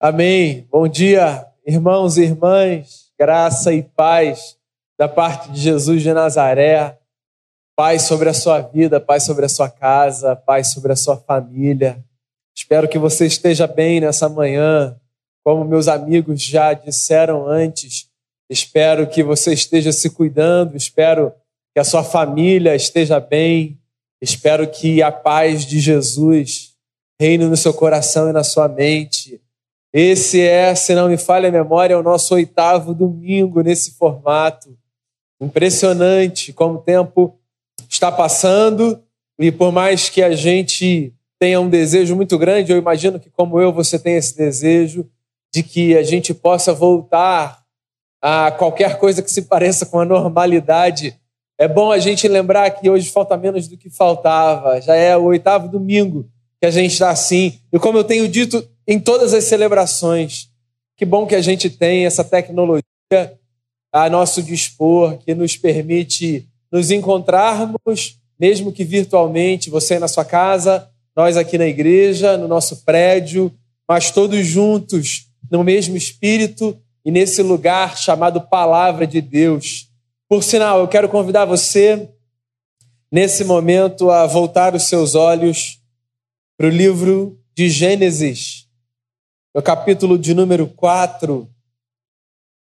Amém. 0.00 0.64
Bom 0.70 0.86
dia, 0.86 1.44
irmãos 1.66 2.18
e 2.18 2.22
irmãs, 2.22 3.10
graça 3.18 3.72
e 3.72 3.82
paz 3.82 4.56
da 4.96 5.08
parte 5.08 5.50
de 5.50 5.60
Jesus 5.60 6.04
de 6.04 6.12
Nazaré. 6.12 6.96
Paz 7.74 8.02
sobre 8.02 8.28
a 8.28 8.32
sua 8.32 8.60
vida, 8.60 9.00
paz 9.00 9.24
sobre 9.24 9.44
a 9.44 9.48
sua 9.48 9.68
casa, 9.68 10.36
paz 10.36 10.70
sobre 10.70 10.92
a 10.92 10.96
sua 10.96 11.16
família. 11.16 11.98
Espero 12.56 12.88
que 12.88 12.96
você 12.96 13.26
esteja 13.26 13.66
bem 13.66 14.00
nessa 14.00 14.28
manhã. 14.28 14.96
Como 15.44 15.64
meus 15.64 15.88
amigos 15.88 16.40
já 16.40 16.74
disseram 16.74 17.48
antes, 17.48 18.08
espero 18.48 19.04
que 19.04 19.24
você 19.24 19.52
esteja 19.52 19.90
se 19.90 20.10
cuidando, 20.10 20.76
espero 20.76 21.32
que 21.74 21.80
a 21.80 21.84
sua 21.84 22.04
família 22.04 22.76
esteja 22.76 23.18
bem, 23.18 23.76
espero 24.22 24.70
que 24.70 25.02
a 25.02 25.10
paz 25.10 25.66
de 25.66 25.80
Jesus 25.80 26.76
reine 27.20 27.46
no 27.46 27.56
seu 27.56 27.74
coração 27.74 28.30
e 28.30 28.32
na 28.32 28.44
sua 28.44 28.68
mente 28.68 29.42
esse 29.98 30.40
é, 30.40 30.74
se 30.74 30.94
não 30.94 31.08
me 31.08 31.16
falha 31.16 31.48
a 31.48 31.52
memória, 31.52 31.98
o 31.98 32.02
nosso 32.02 32.34
oitavo 32.34 32.94
domingo 32.94 33.62
nesse 33.62 33.92
formato. 33.92 34.76
Impressionante 35.40 36.52
como 36.52 36.74
o 36.74 36.82
tempo 36.82 37.38
está 37.88 38.12
passando 38.12 39.02
e 39.38 39.50
por 39.50 39.72
mais 39.72 40.08
que 40.08 40.22
a 40.22 40.34
gente 40.34 41.12
tenha 41.38 41.60
um 41.60 41.68
desejo 41.68 42.16
muito 42.16 42.36
grande, 42.36 42.72
eu 42.72 42.78
imagino 42.78 43.20
que 43.20 43.30
como 43.30 43.60
eu 43.60 43.72
você 43.72 43.98
tem 43.98 44.16
esse 44.16 44.36
desejo 44.36 45.08
de 45.52 45.62
que 45.62 45.96
a 45.96 46.02
gente 46.02 46.34
possa 46.34 46.74
voltar 46.74 47.62
a 48.20 48.50
qualquer 48.50 48.98
coisa 48.98 49.22
que 49.22 49.30
se 49.30 49.42
pareça 49.42 49.86
com 49.86 50.00
a 50.00 50.04
normalidade. 50.04 51.16
É 51.56 51.66
bom 51.66 51.90
a 51.90 51.98
gente 51.98 52.26
lembrar 52.28 52.70
que 52.70 52.90
hoje 52.90 53.10
falta 53.10 53.36
menos 53.36 53.68
do 53.68 53.76
que 53.76 53.88
faltava. 53.88 54.80
Já 54.80 54.94
é 54.94 55.16
o 55.16 55.24
oitavo 55.24 55.68
domingo 55.68 56.28
que 56.60 56.66
a 56.66 56.70
gente 56.70 56.92
está 56.92 57.10
assim. 57.10 57.58
E 57.72 57.78
como 57.78 57.98
eu 57.98 58.04
tenho 58.04 58.28
dito 58.28 58.68
em 58.88 58.98
todas 58.98 59.34
as 59.34 59.44
celebrações. 59.44 60.48
Que 60.96 61.04
bom 61.04 61.26
que 61.26 61.34
a 61.34 61.42
gente 61.42 61.68
tem 61.68 62.06
essa 62.06 62.24
tecnologia 62.24 62.82
a 63.92 64.08
nosso 64.08 64.42
dispor, 64.42 65.18
que 65.18 65.34
nos 65.34 65.58
permite 65.58 66.48
nos 66.72 66.90
encontrarmos, 66.90 68.18
mesmo 68.40 68.72
que 68.72 68.84
virtualmente, 68.84 69.68
você 69.68 69.98
na 69.98 70.08
sua 70.08 70.24
casa, 70.24 70.88
nós 71.14 71.36
aqui 71.36 71.58
na 71.58 71.66
igreja, 71.66 72.38
no 72.38 72.48
nosso 72.48 72.84
prédio, 72.84 73.52
mas 73.86 74.10
todos 74.10 74.46
juntos, 74.46 75.28
no 75.50 75.62
mesmo 75.62 75.96
espírito 75.96 76.78
e 77.04 77.10
nesse 77.10 77.42
lugar 77.42 77.96
chamado 77.96 78.40
Palavra 78.40 79.06
de 79.06 79.20
Deus. 79.20 79.88
Por 80.28 80.42
sinal, 80.42 80.80
eu 80.80 80.88
quero 80.88 81.08
convidar 81.08 81.44
você, 81.44 82.08
nesse 83.10 83.44
momento, 83.44 84.10
a 84.10 84.26
voltar 84.26 84.74
os 84.74 84.84
seus 84.84 85.14
olhos 85.14 85.80
para 86.56 86.66
o 86.66 86.70
livro 86.70 87.38
de 87.54 87.70
Gênesis 87.70 88.67
no 89.54 89.62
capítulo 89.62 90.18
de 90.18 90.34
número 90.34 90.66
4. 90.68 91.48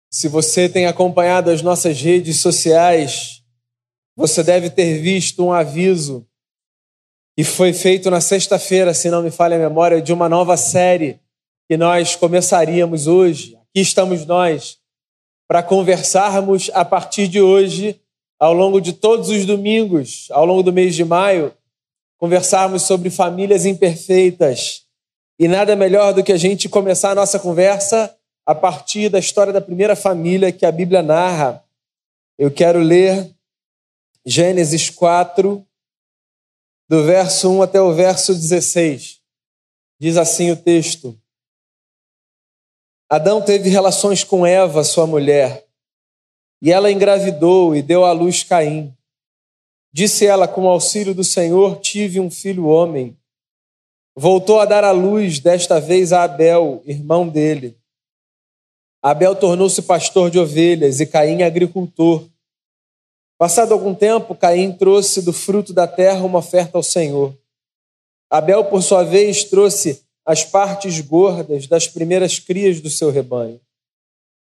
Se 0.10 0.28
você 0.28 0.70
tem 0.70 0.86
acompanhado 0.88 1.50
as 1.50 1.62
nossas 1.62 2.02
redes 2.02 2.40
sociais, 2.40 3.44
você 4.16 4.44
deve 4.44 4.70
ter 4.70 5.00
visto 5.00 5.44
um 5.46 5.52
aviso 5.52 6.26
que 7.36 7.44
foi 7.44 7.74
feito 7.74 8.10
na 8.10 8.22
sexta-feira, 8.22 8.94
se 8.94 9.10
não 9.10 9.22
me 9.22 9.32
falha 9.32 9.56
a 9.56 9.60
memória, 9.60 10.02
de 10.02 10.14
uma 10.14 10.28
nova 10.28 10.58
série 10.58 11.20
que 11.70 11.78
nós 11.78 12.16
começaríamos 12.16 13.08
hoje. 13.08 13.56
Aqui 13.56 13.82
estamos 13.82 14.26
nós 14.26 14.78
para 15.48 15.64
conversarmos 15.64 16.70
a 16.74 16.86
partir 16.86 17.28
de 17.28 17.42
hoje, 17.42 18.00
ao 18.40 18.54
longo 18.54 18.80
de 18.80 18.94
todos 18.94 19.30
os 19.30 19.46
domingos, 19.46 20.28
ao 20.32 20.46
longo 20.46 20.64
do 20.64 20.74
mês 20.74 20.96
de 20.96 21.04
maio, 21.04 21.54
conversarmos 22.18 22.84
sobre 22.84 23.10
famílias 23.10 23.66
imperfeitas 23.66 24.86
e 25.42 25.48
nada 25.48 25.76
melhor 25.76 26.14
do 26.14 26.24
que 26.24 26.32
a 26.32 26.38
gente 26.38 26.70
começar 26.70 27.10
a 27.10 27.16
nossa 27.16 27.40
conversa 27.40 28.16
a 28.46 28.54
partir 28.54 29.10
da 29.10 29.18
história 29.18 29.52
da 29.52 29.60
primeira 29.60 29.96
família 29.96 30.52
que 30.52 30.68
a 30.68 30.72
Bíblia 30.72 31.02
narra. 31.02 31.66
Eu 32.38 32.52
quero 32.52 32.78
ler 32.78 33.36
Gênesis 34.24 34.92
4, 34.92 35.66
do 36.88 37.04
verso 37.04 37.50
1 37.50 37.64
até 37.64 37.82
o 37.82 37.92
verso 37.92 38.36
16. 38.36 39.20
Diz 40.00 40.16
assim 40.16 40.52
o 40.52 40.56
texto: 40.56 41.20
Adão 43.10 43.42
teve 43.42 43.68
relações 43.68 44.24
com 44.24 44.46
Eva, 44.46 44.84
sua 44.84 45.08
mulher, 45.08 45.66
e 46.62 46.72
ela 46.72 46.92
engravidou 46.92 47.76
e 47.76 47.82
deu 47.82 48.06
à 48.06 48.12
luz 48.12 48.44
Caim. 48.44 48.96
Disse 49.92 50.24
ela: 50.24 50.48
Com 50.48 50.66
o 50.66 50.70
auxílio 50.70 51.16
do 51.16 51.24
Senhor, 51.24 51.80
tive 51.80 52.20
um 52.20 52.30
filho 52.30 52.68
homem. 52.68 53.18
Voltou 54.16 54.60
a 54.60 54.66
dar 54.66 54.84
à 54.84 54.92
luz, 54.92 55.40
desta 55.40 55.80
vez 55.80 56.12
a 56.12 56.24
Abel, 56.24 56.82
irmão 56.86 57.28
dele. 57.28 57.78
Abel 59.02 59.36
tornou-se 59.36 59.82
pastor 59.82 60.30
de 60.30 60.38
ovelhas 60.38 61.00
e 61.00 61.06
Caim 61.06 61.42
agricultor. 61.42 62.28
Passado 63.38 63.74
algum 63.74 63.96
tempo, 63.96 64.36
Caim 64.36 64.74
trouxe 64.74 65.22
do 65.22 65.34
fruto 65.34 65.74
da 65.74 65.88
terra 65.88 66.24
uma 66.24 66.40
oferta 66.40 66.78
ao 66.78 66.84
Senhor. 66.84 67.36
Abel, 68.30 68.66
por 68.66 68.84
sua 68.84 69.04
vez, 69.04 69.44
trouxe 69.44 70.04
as 70.26 70.44
partes 70.44 71.00
gordas 71.02 71.66
das 71.66 71.88
primeiras 71.88 72.38
crias 72.38 72.80
do 72.80 72.90
seu 72.90 73.10
rebanho. 73.10 73.60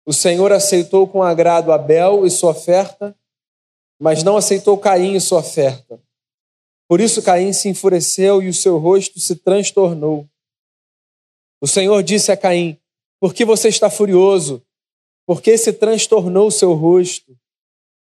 O 0.05 0.13
Senhor 0.13 0.51
aceitou 0.51 1.07
com 1.07 1.23
agrado 1.23 1.71
Abel 1.71 2.27
e 2.27 2.31
sua 2.31 2.51
oferta, 2.51 3.15
mas 4.01 4.23
não 4.23 4.37
aceitou 4.37 4.77
Caim 4.77 5.15
e 5.15 5.21
sua 5.21 5.39
oferta. 5.39 6.01
Por 6.93 7.01
isso 7.01 7.23
Caim 7.23 7.55
se 7.55 7.71
enfureceu 7.71 8.43
e 8.43 8.51
o 8.51 8.53
seu 8.53 8.77
rosto 8.77 9.19
se 9.19 9.35
transtornou. 9.37 10.29
O 11.59 11.67
Senhor 11.67 12.03
disse 12.03 12.31
a 12.31 12.37
Caim: 12.37 12.79
Por 13.19 13.33
que 13.33 13.47
você 13.47 13.69
está 13.69 13.89
furioso? 13.89 14.63
Por 15.27 15.41
que 15.41 15.57
se 15.57 15.73
transtornou 15.73 16.49
o 16.49 16.51
seu 16.51 16.75
rosto? 16.75 17.35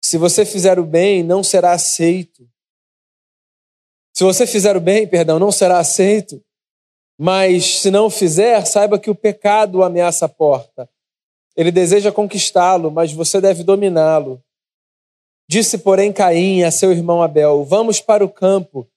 Se 0.03 0.17
você 0.17 0.45
fizer 0.45 0.77
o 0.77 0.83
bem, 0.83 1.23
não 1.23 1.41
será 1.41 1.71
aceito. 1.71 2.45
Se 4.13 4.25
você 4.25 4.45
fizer 4.45 4.75
o 4.75 4.81
bem, 4.81 5.07
perdão, 5.07 5.39
não 5.39 5.53
será 5.53 5.79
aceito. 5.79 6.43
Mas 7.17 7.79
se 7.79 7.89
não 7.89 8.09
fizer, 8.09 8.65
saiba 8.65 8.99
que 8.99 9.09
o 9.09 9.15
pecado 9.15 9.83
ameaça 9.83 10.25
a 10.25 10.29
porta. 10.29 10.89
Ele 11.55 11.71
deseja 11.71 12.11
conquistá-lo, 12.11 12.91
mas 12.91 13.13
você 13.13 13.39
deve 13.39 13.63
dominá-lo. 13.63 14.43
Disse, 15.47 15.77
porém, 15.77 16.11
Caim 16.11 16.63
a 16.63 16.71
seu 16.71 16.91
irmão 16.91 17.21
Abel: 17.21 17.63
Vamos 17.63 18.01
para 18.01 18.25
o 18.25 18.29
campo. 18.29 18.87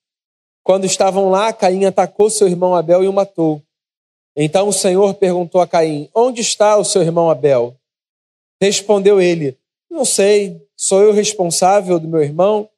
Quando 0.64 0.84
estavam 0.84 1.30
lá, 1.30 1.52
Caim 1.52 1.84
atacou 1.84 2.30
seu 2.30 2.46
irmão 2.48 2.74
Abel 2.74 3.04
e 3.04 3.08
o 3.08 3.12
matou. 3.12 3.62
Então 4.36 4.68
o 4.68 4.72
Senhor 4.72 5.14
perguntou 5.14 5.60
a 5.60 5.66
Caim: 5.66 6.08
Onde 6.14 6.40
está 6.40 6.76
o 6.76 6.84
seu 6.84 7.02
irmão 7.02 7.30
Abel? 7.30 7.76
Respondeu 8.60 9.20
ele: 9.20 9.58
Não 9.90 10.04
sei, 10.04 10.60
sou 10.76 11.02
eu 11.02 11.12
responsável 11.12 11.98
do 11.98 12.08
meu 12.08 12.22
irmão? 12.22 12.68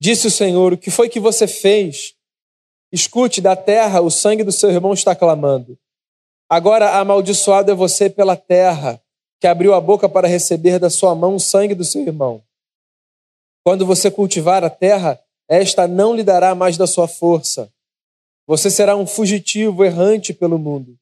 Disse 0.00 0.26
o 0.26 0.30
Senhor: 0.30 0.72
O 0.72 0.78
que 0.78 0.90
foi 0.90 1.08
que 1.08 1.18
você 1.18 1.46
fez? 1.46 2.14
Escute, 2.92 3.40
da 3.40 3.56
terra 3.56 4.00
o 4.00 4.10
sangue 4.10 4.44
do 4.44 4.52
seu 4.52 4.70
irmão 4.70 4.92
está 4.92 5.16
clamando. 5.16 5.76
Agora 6.48 6.98
amaldiçoado 7.00 7.72
é 7.72 7.74
você 7.74 8.08
pela 8.08 8.36
terra, 8.36 9.02
que 9.40 9.46
abriu 9.46 9.74
a 9.74 9.80
boca 9.80 10.08
para 10.08 10.28
receber 10.28 10.78
da 10.78 10.90
sua 10.90 11.14
mão 11.14 11.34
o 11.34 11.40
sangue 11.40 11.74
do 11.74 11.84
seu 11.84 12.02
irmão. 12.02 12.42
Quando 13.64 13.86
você 13.86 14.10
cultivar 14.10 14.62
a 14.62 14.68
terra, 14.68 15.18
esta 15.48 15.88
não 15.88 16.14
lhe 16.14 16.22
dará 16.22 16.54
mais 16.54 16.76
da 16.76 16.86
sua 16.86 17.08
força. 17.08 17.72
Você 18.46 18.70
será 18.70 18.94
um 18.94 19.06
fugitivo 19.06 19.82
errante 19.82 20.34
pelo 20.34 20.58
mundo. 20.58 20.98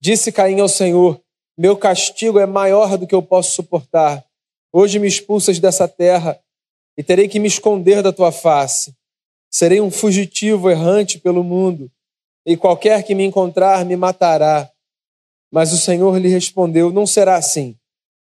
Disse 0.00 0.30
Caim 0.30 0.60
ao 0.60 0.68
Senhor: 0.68 1.20
Meu 1.58 1.76
castigo 1.76 2.38
é 2.38 2.46
maior 2.46 2.96
do 2.96 3.06
que 3.06 3.14
eu 3.14 3.22
posso 3.22 3.50
suportar. 3.50 4.24
Hoje 4.72 5.00
me 5.00 5.08
expulsas 5.08 5.58
dessa 5.58 5.88
terra 5.88 6.40
e 6.96 7.02
terei 7.02 7.28
que 7.28 7.40
me 7.40 7.48
esconder 7.48 8.00
da 8.00 8.12
tua 8.12 8.30
face. 8.30 8.94
Serei 9.50 9.80
um 9.80 9.90
fugitivo 9.90 10.70
errante 10.70 11.18
pelo 11.18 11.42
mundo, 11.42 11.90
e 12.46 12.56
qualquer 12.56 13.02
que 13.02 13.14
me 13.14 13.24
encontrar 13.24 13.84
me 13.84 13.96
matará. 13.96 14.70
Mas 15.50 15.72
o 15.72 15.78
Senhor 15.78 16.16
lhe 16.16 16.28
respondeu: 16.28 16.92
Não 16.92 17.06
será 17.06 17.34
assim. 17.34 17.76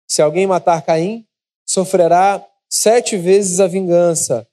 Se 0.08 0.20
alguém 0.20 0.48
matar 0.48 0.82
Caim, 0.82 1.26
sofrerá 1.64 2.44
sete 2.72 3.18
vezes 3.18 3.60
a 3.60 3.68
vingança. 3.68 4.48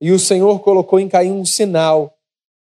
E 0.00 0.10
o 0.10 0.18
Senhor 0.18 0.60
colocou 0.60 0.98
em 0.98 1.08
Caim 1.08 1.30
um 1.30 1.44
sinal, 1.44 2.16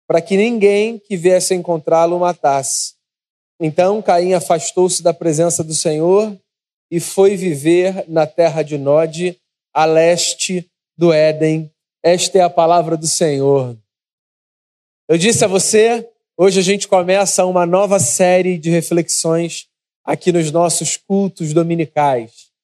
para 0.08 0.22
que 0.22 0.36
ninguém 0.36 0.98
que 0.98 1.16
viesse 1.16 1.54
encontrá-lo 1.54 2.20
matasse. 2.20 2.96
Então 3.60 4.02
Caim 4.02 4.34
afastou-se 4.34 5.04
da 5.04 5.14
presença 5.14 5.64
do 5.64 5.74
Senhor 5.74 6.38
e 6.90 7.00
foi 7.00 7.36
viver 7.36 8.06
na 8.08 8.26
terra 8.26 8.64
de 8.64 8.78
Nod, 8.78 9.40
a 9.74 9.86
leste 9.86 10.70
do 10.98 11.12
Éden. 11.14 11.72
Esta 12.04 12.40
é 12.40 12.42
a 12.42 12.50
palavra 12.50 12.96
do 12.98 13.08
Senhor. 13.08 13.78
Eu 15.08 15.18
disse 15.18 15.44
a 15.44 15.48
você, 15.48 16.08
hoje 16.38 16.60
a 16.60 16.64
gente 16.64 16.88
começa 16.88 17.46
uma 17.46 17.66
nova 17.66 18.00
série 18.00 18.58
de 18.58 18.70
reflexões 18.70 19.68
aqui 20.04 20.32
nos 20.32 20.52
nossos 20.52 20.98
cultos 20.98 21.54
dominicais. 21.54 22.55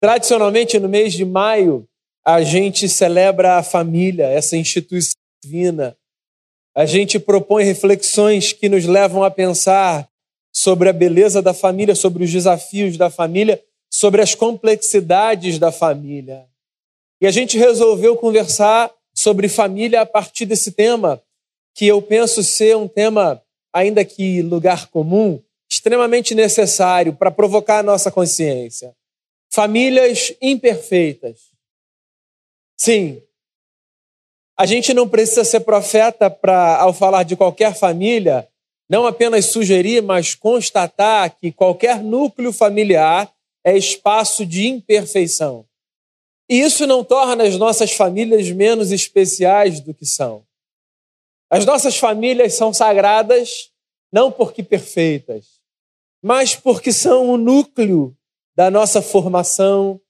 Tradicionalmente, 0.00 0.78
no 0.78 0.88
mês 0.88 1.12
de 1.12 1.24
maio, 1.24 1.88
a 2.24 2.42
gente 2.42 2.88
celebra 2.88 3.56
a 3.56 3.62
família, 3.62 4.26
essa 4.26 4.56
instituição 4.56 5.14
divina. 5.42 5.96
A 6.74 6.86
gente 6.86 7.18
propõe 7.18 7.64
reflexões 7.64 8.52
que 8.52 8.68
nos 8.68 8.84
levam 8.84 9.24
a 9.24 9.30
pensar 9.30 10.08
sobre 10.52 10.88
a 10.88 10.92
beleza 10.92 11.42
da 11.42 11.52
família, 11.52 11.94
sobre 11.94 12.22
os 12.22 12.30
desafios 12.30 12.96
da 12.96 13.10
família, 13.10 13.62
sobre 13.90 14.22
as 14.22 14.34
complexidades 14.34 15.58
da 15.58 15.72
família. 15.72 16.46
E 17.20 17.26
a 17.26 17.30
gente 17.30 17.58
resolveu 17.58 18.16
conversar 18.16 18.92
sobre 19.14 19.48
família 19.48 20.02
a 20.02 20.06
partir 20.06 20.46
desse 20.46 20.70
tema, 20.70 21.20
que 21.74 21.86
eu 21.86 22.00
penso 22.00 22.44
ser 22.44 22.76
um 22.76 22.86
tema, 22.86 23.42
ainda 23.72 24.04
que 24.04 24.42
lugar 24.42 24.86
comum, 24.88 25.42
extremamente 25.68 26.34
necessário 26.34 27.12
para 27.12 27.30
provocar 27.30 27.78
a 27.78 27.82
nossa 27.82 28.10
consciência. 28.10 28.94
Famílias 29.50 30.34
imperfeitas. 30.40 31.50
Sim, 32.76 33.22
a 34.58 34.66
gente 34.66 34.92
não 34.92 35.08
precisa 35.08 35.44
ser 35.44 35.60
profeta 35.60 36.28
para, 36.28 36.78
ao 36.78 36.92
falar 36.92 37.22
de 37.22 37.36
qualquer 37.36 37.76
família, 37.76 38.48
não 38.88 39.06
apenas 39.06 39.46
sugerir, 39.46 40.02
mas 40.02 40.34
constatar 40.34 41.36
que 41.36 41.52
qualquer 41.52 42.02
núcleo 42.02 42.52
familiar 42.52 43.32
é 43.62 43.76
espaço 43.76 44.44
de 44.44 44.66
imperfeição. 44.66 45.64
E 46.48 46.58
isso 46.58 46.88
não 46.88 47.04
torna 47.04 47.44
as 47.44 47.56
nossas 47.56 47.92
famílias 47.92 48.50
menos 48.50 48.90
especiais 48.90 49.78
do 49.78 49.94
que 49.94 50.04
são. 50.04 50.44
As 51.48 51.64
nossas 51.64 51.96
famílias 51.96 52.54
são 52.54 52.74
sagradas 52.74 53.70
não 54.10 54.32
porque 54.32 54.62
perfeitas, 54.62 55.60
mas 56.20 56.56
porque 56.56 56.92
são 56.92 57.30
o 57.30 57.36
núcleo 57.36 58.16
da 58.58 58.72
nossa 58.72 59.00
formação, 59.00 60.00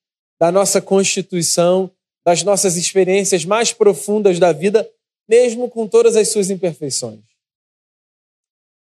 da 0.40 0.50
nossa 0.50 0.80
constituição, 0.80 1.90
das 2.24 2.42
nossas 2.42 2.78
experiências 2.78 3.44
mais 3.44 3.74
profundas 3.74 4.38
da 4.38 4.52
vida, 4.52 4.90
mesmo 5.28 5.68
com 5.68 5.86
todas 5.86 6.16
as 6.16 6.28
suas 6.28 6.48
imperfeições. 6.48 7.20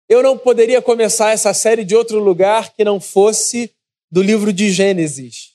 Eu 0.09 0.21
não 0.21 0.37
poderia 0.37 0.81
começar 0.81 1.31
essa 1.31 1.53
série 1.53 1.85
de 1.85 1.95
outro 1.95 2.19
lugar 2.19 2.73
que 2.73 2.83
não 2.83 2.99
fosse 2.99 3.73
do 4.11 4.21
livro 4.21 4.51
de 4.51 4.69
Gênesis. 4.69 5.53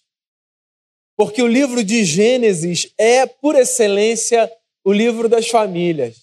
Porque 1.15 1.43
o 1.43 1.47
livro 1.47 1.85
de 1.85 2.03
Gênesis 2.03 2.91
é, 2.97 3.27
por 3.27 3.57
excelência, 3.57 4.51
o 4.83 4.91
livro 4.91 5.29
das 5.29 5.51
famílias. 5.51 6.17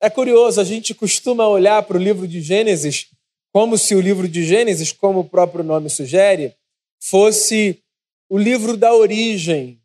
É 0.00 0.08
curioso, 0.08 0.60
a 0.60 0.64
gente 0.64 0.94
costuma 0.94 1.48
olhar 1.48 1.82
para 1.82 1.96
o 1.96 2.00
livro 2.00 2.28
de 2.28 2.40
Gênesis 2.40 3.08
como 3.52 3.76
se 3.76 3.96
o 3.96 4.00
livro 4.00 4.28
de 4.28 4.44
Gênesis, 4.44 4.92
como 4.92 5.18
o 5.18 5.28
próprio 5.28 5.64
nome 5.64 5.90
sugere, 5.90 6.54
fosse 7.00 7.82
o 8.28 8.38
livro 8.38 8.76
da 8.76 8.94
origem. 8.94 9.80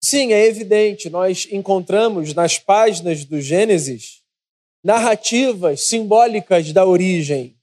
Sim, 0.00 0.32
é 0.32 0.46
evidente, 0.46 1.10
nós 1.10 1.48
encontramos 1.50 2.32
nas 2.34 2.58
páginas 2.58 3.24
do 3.24 3.40
Gênesis 3.40 4.22
narrativas 4.82 5.82
simbólicas 5.82 6.72
da 6.72 6.86
origem. 6.86 7.56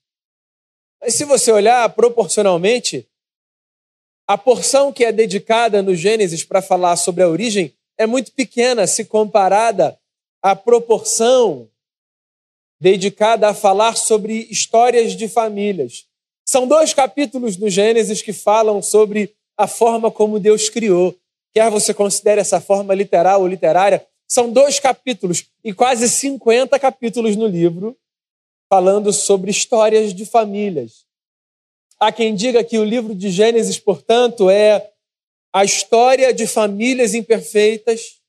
Mas 1.02 1.16
se 1.16 1.24
você 1.24 1.52
olhar 1.52 1.88
proporcionalmente, 1.90 3.08
a 4.28 4.38
porção 4.38 4.92
que 4.92 5.06
é 5.06 5.12
dedicada 5.12 5.82
no 5.82 5.96
Gênesis 5.96 6.44
para 6.44 6.62
falar 6.62 6.96
sobre 6.96 7.24
a 7.24 7.30
origem 7.30 7.74
é 7.98 8.06
muito 8.06 8.32
pequena 8.32 8.86
se 8.88 9.06
comparada 9.06 9.98
à 10.42 10.56
proporção 10.56 11.70
dedicada 12.80 13.50
a 13.50 13.54
falar 13.54 13.96
sobre 13.96 14.48
histórias 14.50 15.16
de 15.16 15.28
famílias. 15.28 16.05
São 16.48 16.68
dois 16.68 16.94
capítulos 16.94 17.56
do 17.56 17.70
Gênesis 17.70 18.22
que 18.22 18.32
falam 18.32 18.82
sobre 18.82 19.36
a 19.58 19.68
forma 19.68 20.12
como 20.12 20.40
Deus 20.40 20.70
criou. 20.70 21.16
Quer 21.54 21.72
você 21.72 21.94
considere 21.94 22.42
essa 22.42 22.62
forma 22.62 22.94
literal 22.94 23.42
ou 23.42 23.48
literária, 23.48 24.06
são 24.28 24.52
dois 24.52 24.80
capítulos 24.80 25.46
e 25.64 25.74
quase 25.74 26.10
50 26.10 26.78
capítulos 26.80 27.36
no 27.36 27.48
livro 27.48 27.98
falando 28.70 29.14
sobre 29.14 29.52
histórias 29.52 30.14
de 30.14 30.26
famílias. 30.26 31.06
Há 32.00 32.12
quem 32.12 32.36
diga 32.36 32.64
que 32.64 32.78
o 32.78 32.84
livro 32.84 33.16
de 33.16 33.30
Gênesis, 33.30 33.80
portanto, 33.80 34.50
é 34.50 34.92
a 35.54 35.64
história 35.64 36.34
de 36.34 36.46
famílias 36.46 37.14
imperfeitas 37.14 38.20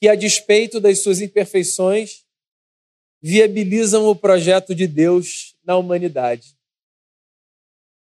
que, 0.00 0.08
a 0.08 0.14
despeito 0.14 0.80
das 0.80 1.02
suas 1.02 1.20
imperfeições, 1.20 2.24
viabilizam 3.20 4.08
o 4.08 4.16
projeto 4.16 4.74
de 4.74 4.86
Deus 4.86 5.54
na 5.64 5.76
humanidade. 5.76 6.56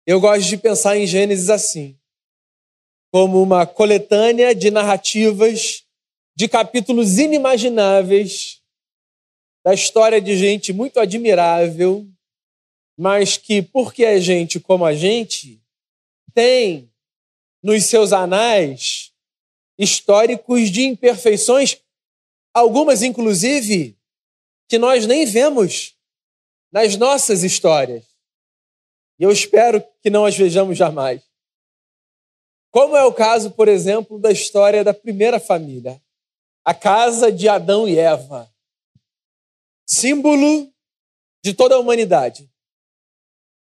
Eu 0.05 0.19
gosto 0.19 0.47
de 0.47 0.57
pensar 0.57 0.97
em 0.97 1.07
Gênesis 1.07 1.49
assim, 1.49 1.97
como 3.11 3.41
uma 3.41 3.65
coletânea 3.65 4.53
de 4.53 4.69
narrativas, 4.69 5.85
de 6.35 6.47
capítulos 6.47 7.17
inimagináveis 7.17 8.61
da 9.63 9.73
história 9.73 10.19
de 10.19 10.35
gente 10.37 10.73
muito 10.73 10.99
admirável 10.99 12.07
mas 12.97 13.37
que, 13.37 13.61
porque 13.61 14.03
é 14.03 14.19
gente 14.19 14.59
como 14.59 14.85
a 14.85 14.93
gente, 14.93 15.61
tem 16.33 16.91
nos 17.61 17.85
seus 17.85 18.11
anais 18.13 19.11
históricos 19.77 20.69
de 20.69 20.83
imperfeições, 20.83 21.77
algumas 22.53 23.01
inclusive 23.01 23.97
que 24.67 24.77
nós 24.77 25.07
nem 25.07 25.25
vemos 25.25 25.95
nas 26.71 26.95
nossas 26.95 27.43
histórias. 27.43 28.05
E 29.23 29.25
eu 29.25 29.31
espero 29.31 29.81
que 30.01 30.09
não 30.09 30.25
as 30.25 30.35
vejamos 30.35 30.77
jamais. 30.77 31.23
Como 32.69 32.93
é 32.93 33.05
o 33.05 33.13
caso, 33.13 33.51
por 33.51 33.69
exemplo, 33.69 34.19
da 34.19 34.29
história 34.29 34.83
da 34.83 34.93
primeira 34.93 35.39
família, 35.39 36.03
a 36.65 36.73
casa 36.73 37.31
de 37.31 37.47
Adão 37.47 37.87
e 37.87 37.97
Eva, 37.97 38.53
símbolo 39.87 40.69
de 41.41 41.53
toda 41.53 41.75
a 41.75 41.79
humanidade. 41.79 42.51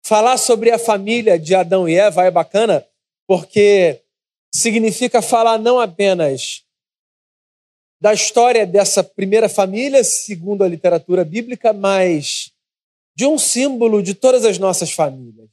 Falar 0.05 0.35
sobre 0.35 0.69
a 0.69 0.77
família 0.77 1.39
de 1.39 1.55
Adão 1.55 1.87
e 1.87 1.95
Eva 1.95 2.25
é 2.25 2.29
bacana 2.29 2.85
porque 3.25 4.03
significa 4.53 5.21
falar 5.21 5.57
não 5.57 5.79
apenas 5.79 6.65
da 8.01 8.13
história 8.13 8.67
dessa 8.67 9.01
primeira 9.01 9.47
família, 9.47 10.03
segundo 10.03 10.61
a 10.61 10.67
literatura 10.67 11.23
bíblica, 11.23 11.71
mas 11.71 12.51
de 13.15 13.25
um 13.25 13.37
símbolo 13.37 14.03
de 14.03 14.13
todas 14.13 14.43
as 14.43 14.57
nossas 14.57 14.91
famílias. 14.91 15.52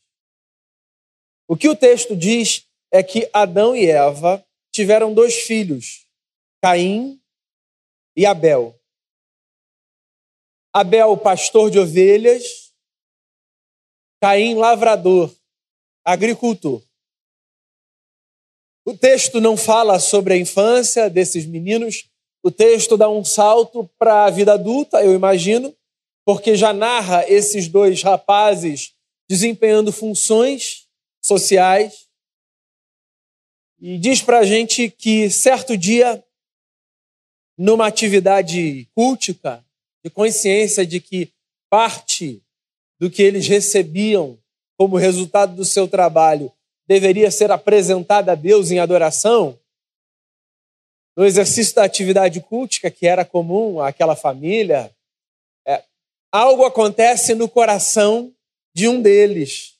O 1.50 1.56
que 1.56 1.68
o 1.68 1.74
texto 1.74 2.16
diz 2.16 2.64
é 2.92 3.02
que 3.02 3.28
Adão 3.32 3.74
e 3.74 3.90
Eva 3.90 4.46
tiveram 4.70 5.12
dois 5.12 5.34
filhos, 5.34 6.06
Caim 6.62 7.20
e 8.16 8.24
Abel. 8.24 8.78
Abel, 10.72 11.16
pastor 11.16 11.68
de 11.68 11.80
ovelhas, 11.80 12.72
Caim, 14.22 14.54
lavrador, 14.54 15.34
agricultor. 16.04 16.80
O 18.86 18.96
texto 18.96 19.40
não 19.40 19.56
fala 19.56 19.98
sobre 19.98 20.34
a 20.34 20.36
infância 20.36 21.10
desses 21.10 21.46
meninos, 21.46 22.08
o 22.44 22.52
texto 22.52 22.96
dá 22.96 23.08
um 23.10 23.24
salto 23.24 23.90
para 23.98 24.26
a 24.26 24.30
vida 24.30 24.52
adulta, 24.52 25.04
eu 25.04 25.12
imagino, 25.16 25.76
porque 26.24 26.54
já 26.54 26.72
narra 26.72 27.28
esses 27.28 27.66
dois 27.66 28.04
rapazes 28.04 28.94
desempenhando 29.28 29.90
funções 29.90 30.79
sociais. 31.22 32.08
E 33.80 33.98
diz 33.98 34.22
para 34.22 34.40
a 34.40 34.44
gente 34.44 34.90
que 34.90 35.30
certo 35.30 35.76
dia, 35.76 36.22
numa 37.56 37.86
atividade 37.86 38.88
cultica, 38.94 39.64
de 40.02 40.10
consciência 40.10 40.86
de 40.86 41.00
que 41.00 41.32
parte 41.68 42.42
do 42.98 43.10
que 43.10 43.22
eles 43.22 43.46
recebiam 43.46 44.38
como 44.76 44.96
resultado 44.96 45.54
do 45.54 45.64
seu 45.64 45.86
trabalho 45.86 46.52
deveria 46.86 47.30
ser 47.30 47.50
apresentada 47.52 48.32
a 48.32 48.34
Deus 48.34 48.70
em 48.70 48.78
adoração, 48.78 49.58
no 51.16 51.24
exercício 51.24 51.74
da 51.74 51.84
atividade 51.84 52.40
cultica 52.40 52.90
que 52.90 53.06
era 53.06 53.24
comum 53.24 53.80
àquela 53.80 54.16
família, 54.16 54.90
é, 55.66 55.84
algo 56.32 56.64
acontece 56.64 57.34
no 57.34 57.48
coração 57.48 58.34
de 58.74 58.88
um 58.88 59.00
deles. 59.00 59.78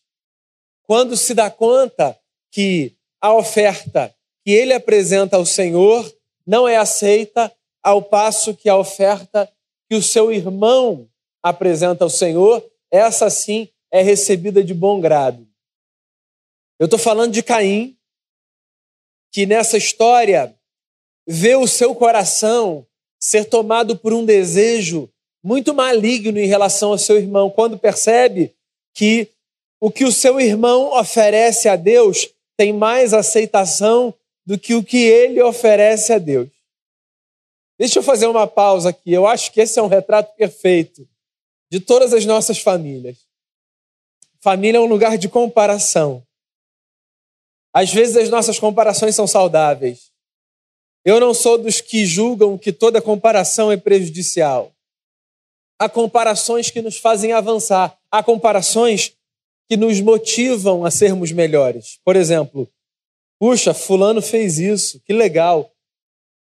Quando 0.91 1.17
se 1.17 1.35
dá 1.35 1.49
conta 1.49 2.19
que 2.51 2.97
a 3.21 3.33
oferta 3.33 4.13
que 4.45 4.51
ele 4.51 4.73
apresenta 4.73 5.37
ao 5.37 5.47
Senhor 5.47 6.13
não 6.45 6.67
é 6.67 6.79
aceita, 6.79 7.55
ao 7.81 8.03
passo 8.03 8.57
que 8.57 8.69
a 8.69 8.77
oferta 8.77 9.49
que 9.89 9.95
o 9.95 10.03
seu 10.03 10.33
irmão 10.33 11.09
apresenta 11.41 12.03
ao 12.03 12.11
Senhor 12.11 12.69
essa 12.91 13.31
sim 13.31 13.69
é 13.89 14.03
recebida 14.03 14.65
de 14.65 14.75
bom 14.75 15.01
grado. 15.01 15.47
Eu 16.77 16.87
estou 16.87 16.99
falando 16.99 17.35
de 17.35 17.45
Caim, 17.45 17.97
que 19.31 19.47
nessa 19.47 19.77
história 19.77 20.59
vê 21.25 21.55
o 21.55 21.69
seu 21.69 21.95
coração 21.95 22.85
ser 23.17 23.45
tomado 23.45 23.97
por 23.97 24.13
um 24.13 24.25
desejo 24.25 25.09
muito 25.41 25.73
maligno 25.73 26.37
em 26.37 26.49
relação 26.49 26.91
ao 26.91 26.99
seu 26.99 27.17
irmão, 27.17 27.49
quando 27.49 27.79
percebe 27.79 28.53
que 28.93 29.31
o 29.81 29.91
que 29.91 30.05
o 30.05 30.13
seu 30.13 30.39
irmão 30.39 30.93
oferece 30.93 31.69
a 31.69 31.75
Deus 31.75 32.29
tem 32.57 32.73
mais 32.73 33.15
aceitação 33.15 34.15
do 34.45 34.59
que 34.59 34.75
o 34.75 34.85
que 34.85 34.99
ele 34.99 35.43
oferece 35.43 36.13
a 36.13 36.19
Deus. 36.19 36.51
Deixa 37.79 37.99
eu 37.99 38.03
fazer 38.03 38.27
uma 38.27 38.47
pausa 38.47 38.91
aqui. 38.91 39.11
Eu 39.11 39.27
acho 39.27 39.51
que 39.51 39.61
esse 39.63 39.79
é 39.79 39.83
um 39.83 39.87
retrato 39.87 40.37
perfeito 40.37 41.09
de 41.71 41.81
todas 41.81 42.13
as 42.13 42.27
nossas 42.27 42.59
famílias. 42.59 43.19
família 44.43 44.79
é 44.79 44.81
um 44.81 44.87
lugar 44.87 45.17
de 45.17 45.29
comparação. 45.29 46.23
Às 47.73 47.93
vezes 47.93 48.17
as 48.17 48.29
nossas 48.29 48.59
comparações 48.59 49.15
são 49.15 49.27
saudáveis. 49.27 50.11
Eu 51.05 51.19
não 51.19 51.33
sou 51.33 51.57
dos 51.57 51.81
que 51.81 52.05
julgam 52.05 52.59
que 52.59 52.73
toda 52.73 53.01
comparação 53.01 53.73
é 53.73 53.77
prejudicial. 53.77 54.73
Há 55.79 55.89
comparações 55.89 56.71
que 56.71 56.83
nos 56.83 56.99
fazem 56.99 57.33
avançar, 57.33 57.99
há 58.11 58.23
comparações 58.23 59.17
que 59.71 59.77
nos 59.77 60.00
motivam 60.00 60.85
a 60.85 60.91
sermos 60.91 61.31
melhores. 61.31 62.00
Por 62.05 62.17
exemplo, 62.17 62.69
puxa, 63.39 63.73
fulano 63.73 64.21
fez 64.21 64.59
isso, 64.59 65.00
que 65.03 65.12
legal. 65.12 65.71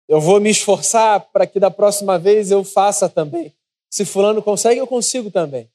Eu 0.09 0.19
vou 0.19 0.41
me 0.41 0.49
esforçar 0.49 1.19
para 1.31 1.45
que 1.45 1.59
da 1.59 1.69
próxima 1.69 2.17
vez 2.17 2.49
eu 2.49 2.63
faça 2.63 3.07
também. 3.07 3.53
Se 3.87 4.03
fulano 4.03 4.41
consegue, 4.41 4.79
eu 4.79 4.87
consigo 4.87 5.29
também. 5.29 5.69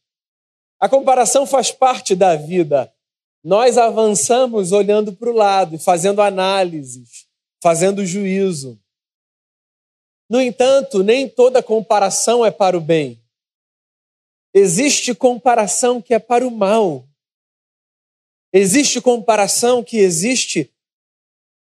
A 0.80 0.88
comparação 0.88 1.46
faz 1.46 1.70
parte 1.70 2.16
da 2.16 2.34
vida. 2.34 2.92
Nós 3.44 3.78
avançamos 3.78 4.72
olhando 4.72 5.12
para 5.12 5.30
o 5.30 5.34
lado 5.34 5.76
e 5.76 5.78
fazendo 5.78 6.20
análises, 6.20 7.28
fazendo 7.62 8.04
juízo. 8.04 8.76
No 10.28 10.40
entanto, 10.40 11.04
nem 11.04 11.28
toda 11.28 11.62
comparação 11.62 12.44
é 12.44 12.50
para 12.50 12.76
o 12.76 12.80
bem. 12.80 13.22
Existe 14.52 15.14
comparação 15.14 16.02
que 16.02 16.12
é 16.12 16.18
para 16.18 16.44
o 16.44 16.50
mal. 16.50 17.07
Existe 18.52 19.00
comparação 19.00 19.84
que 19.84 19.98
existe 19.98 20.72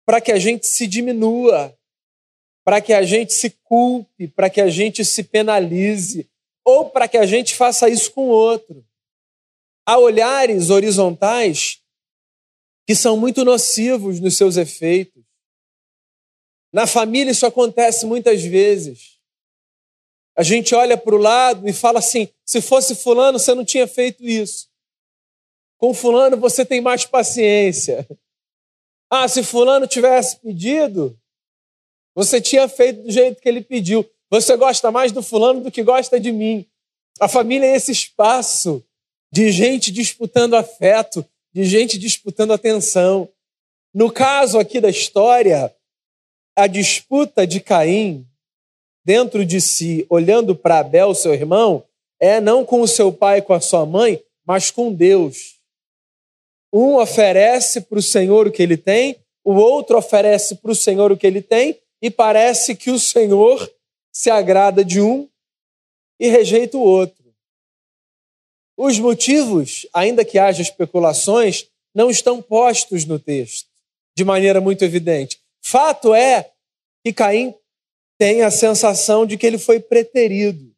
para 0.04 0.20
que 0.20 0.30
a 0.30 0.38
gente 0.38 0.66
se 0.66 0.86
diminua, 0.86 1.76
para 2.64 2.80
que 2.80 2.92
a 2.92 3.02
gente 3.02 3.32
se 3.32 3.50
culpe, 3.50 4.28
para 4.28 4.50
que 4.50 4.60
a 4.60 4.68
gente 4.68 5.04
se 5.04 5.22
penalize, 5.22 6.28
ou 6.64 6.90
para 6.90 7.08
que 7.08 7.16
a 7.16 7.24
gente 7.24 7.54
faça 7.54 7.88
isso 7.88 8.12
com 8.12 8.26
o 8.26 8.30
outro. 8.30 8.84
Há 9.86 9.98
olhares 9.98 10.68
horizontais 10.68 11.80
que 12.86 12.94
são 12.94 13.16
muito 13.16 13.44
nocivos 13.44 14.20
nos 14.20 14.36
seus 14.36 14.56
efeitos. 14.56 15.24
Na 16.72 16.86
família 16.86 17.30
isso 17.30 17.46
acontece 17.46 18.04
muitas 18.04 18.42
vezes. 18.42 19.16
A 20.36 20.42
gente 20.42 20.74
olha 20.74 20.96
para 20.96 21.14
o 21.14 21.18
lado 21.18 21.68
e 21.68 21.72
fala 21.72 22.00
assim: 22.00 22.28
se 22.44 22.60
fosse 22.60 22.94
Fulano, 22.94 23.38
você 23.38 23.54
não 23.54 23.64
tinha 23.64 23.86
feito 23.86 24.22
isso. 24.22 24.68
Com 25.78 25.92
Fulano, 25.92 26.36
você 26.36 26.64
tem 26.64 26.80
mais 26.80 27.04
paciência. 27.04 28.06
Ah, 29.10 29.28
se 29.28 29.42
Fulano 29.42 29.86
tivesse 29.86 30.38
pedido, 30.38 31.18
você 32.14 32.40
tinha 32.40 32.66
feito 32.66 33.02
do 33.02 33.10
jeito 33.10 33.40
que 33.40 33.48
ele 33.48 33.60
pediu. 33.60 34.08
Você 34.30 34.56
gosta 34.56 34.90
mais 34.90 35.12
do 35.12 35.22
Fulano 35.22 35.60
do 35.60 35.70
que 35.70 35.82
gosta 35.82 36.18
de 36.18 36.32
mim. 36.32 36.66
A 37.20 37.28
família 37.28 37.66
é 37.66 37.76
esse 37.76 37.92
espaço 37.92 38.84
de 39.32 39.50
gente 39.50 39.92
disputando 39.92 40.54
afeto, 40.54 41.24
de 41.52 41.64
gente 41.64 41.98
disputando 41.98 42.52
atenção. 42.52 43.28
No 43.94 44.10
caso 44.10 44.58
aqui 44.58 44.80
da 44.80 44.90
história, 44.90 45.74
a 46.56 46.66
disputa 46.66 47.46
de 47.46 47.60
Caim 47.60 48.26
dentro 49.04 49.44
de 49.44 49.60
si, 49.60 50.04
olhando 50.08 50.56
para 50.56 50.80
Abel, 50.80 51.14
seu 51.14 51.32
irmão, 51.32 51.84
é 52.18 52.40
não 52.40 52.64
com 52.64 52.80
o 52.80 52.88
seu 52.88 53.12
pai 53.12 53.38
e 53.38 53.42
com 53.42 53.52
a 53.52 53.60
sua 53.60 53.86
mãe, 53.86 54.22
mas 54.44 54.70
com 54.70 54.92
Deus. 54.92 55.55
Um 56.76 56.96
oferece 56.96 57.80
para 57.80 57.98
o 57.98 58.02
Senhor 58.02 58.46
o 58.46 58.52
que 58.52 58.62
ele 58.62 58.76
tem, 58.76 59.18
o 59.42 59.54
outro 59.54 59.96
oferece 59.96 60.56
para 60.56 60.70
o 60.70 60.74
Senhor 60.74 61.10
o 61.10 61.16
que 61.16 61.26
ele 61.26 61.40
tem, 61.40 61.80
e 62.02 62.10
parece 62.10 62.76
que 62.76 62.90
o 62.90 62.98
Senhor 62.98 63.72
se 64.12 64.28
agrada 64.28 64.84
de 64.84 65.00
um 65.00 65.26
e 66.20 66.28
rejeita 66.28 66.76
o 66.76 66.82
outro. 66.82 67.34
Os 68.76 68.98
motivos, 68.98 69.86
ainda 69.94 70.22
que 70.22 70.38
haja 70.38 70.60
especulações, 70.60 71.66
não 71.94 72.10
estão 72.10 72.42
postos 72.42 73.06
no 73.06 73.18
texto 73.18 73.70
de 74.14 74.22
maneira 74.22 74.60
muito 74.60 74.84
evidente. 74.84 75.40
Fato 75.62 76.14
é 76.14 76.52
que 77.02 77.12
Caim 77.12 77.54
tem 78.18 78.42
a 78.42 78.50
sensação 78.50 79.24
de 79.26 79.38
que 79.38 79.46
ele 79.46 79.58
foi 79.58 79.80
preterido. 79.80 80.74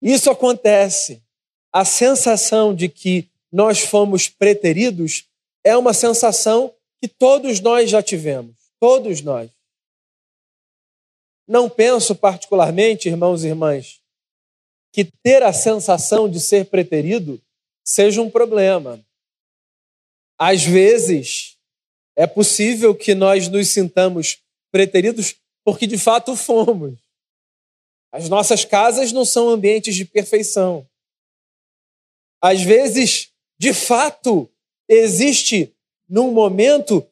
Isso 0.00 0.30
acontece. 0.30 1.22
A 1.70 1.84
sensação 1.84 2.74
de 2.74 2.88
que 2.88 3.28
nós 3.52 3.80
fomos 3.80 4.28
preteridos 4.28 5.28
é 5.64 5.76
uma 5.76 5.92
sensação 5.92 6.74
que 7.00 7.08
todos 7.08 7.60
nós 7.60 7.90
já 7.90 8.02
tivemos. 8.02 8.54
Todos 8.80 9.20
nós. 9.20 9.50
Não 11.46 11.68
penso 11.68 12.14
particularmente, 12.14 13.08
irmãos 13.08 13.42
e 13.42 13.48
irmãs, 13.48 14.00
que 14.92 15.04
ter 15.22 15.42
a 15.42 15.52
sensação 15.52 16.28
de 16.28 16.40
ser 16.40 16.66
preterido 16.66 17.40
seja 17.84 18.20
um 18.20 18.30
problema. 18.30 19.02
Às 20.38 20.62
vezes, 20.62 21.56
é 22.16 22.26
possível 22.26 22.94
que 22.94 23.14
nós 23.14 23.48
nos 23.48 23.68
sintamos 23.68 24.38
preteridos 24.70 25.36
porque 25.64 25.86
de 25.86 25.98
fato 25.98 26.36
fomos. 26.36 26.98
As 28.12 28.28
nossas 28.28 28.64
casas 28.64 29.12
não 29.12 29.24
são 29.24 29.48
ambientes 29.48 29.94
de 29.94 30.04
perfeição. 30.04 30.88
Às 32.40 32.62
vezes, 32.62 33.30
de 33.58 33.74
fato, 33.74 34.48
existe 34.88 35.74
num 36.08 36.30
momento 36.32 37.06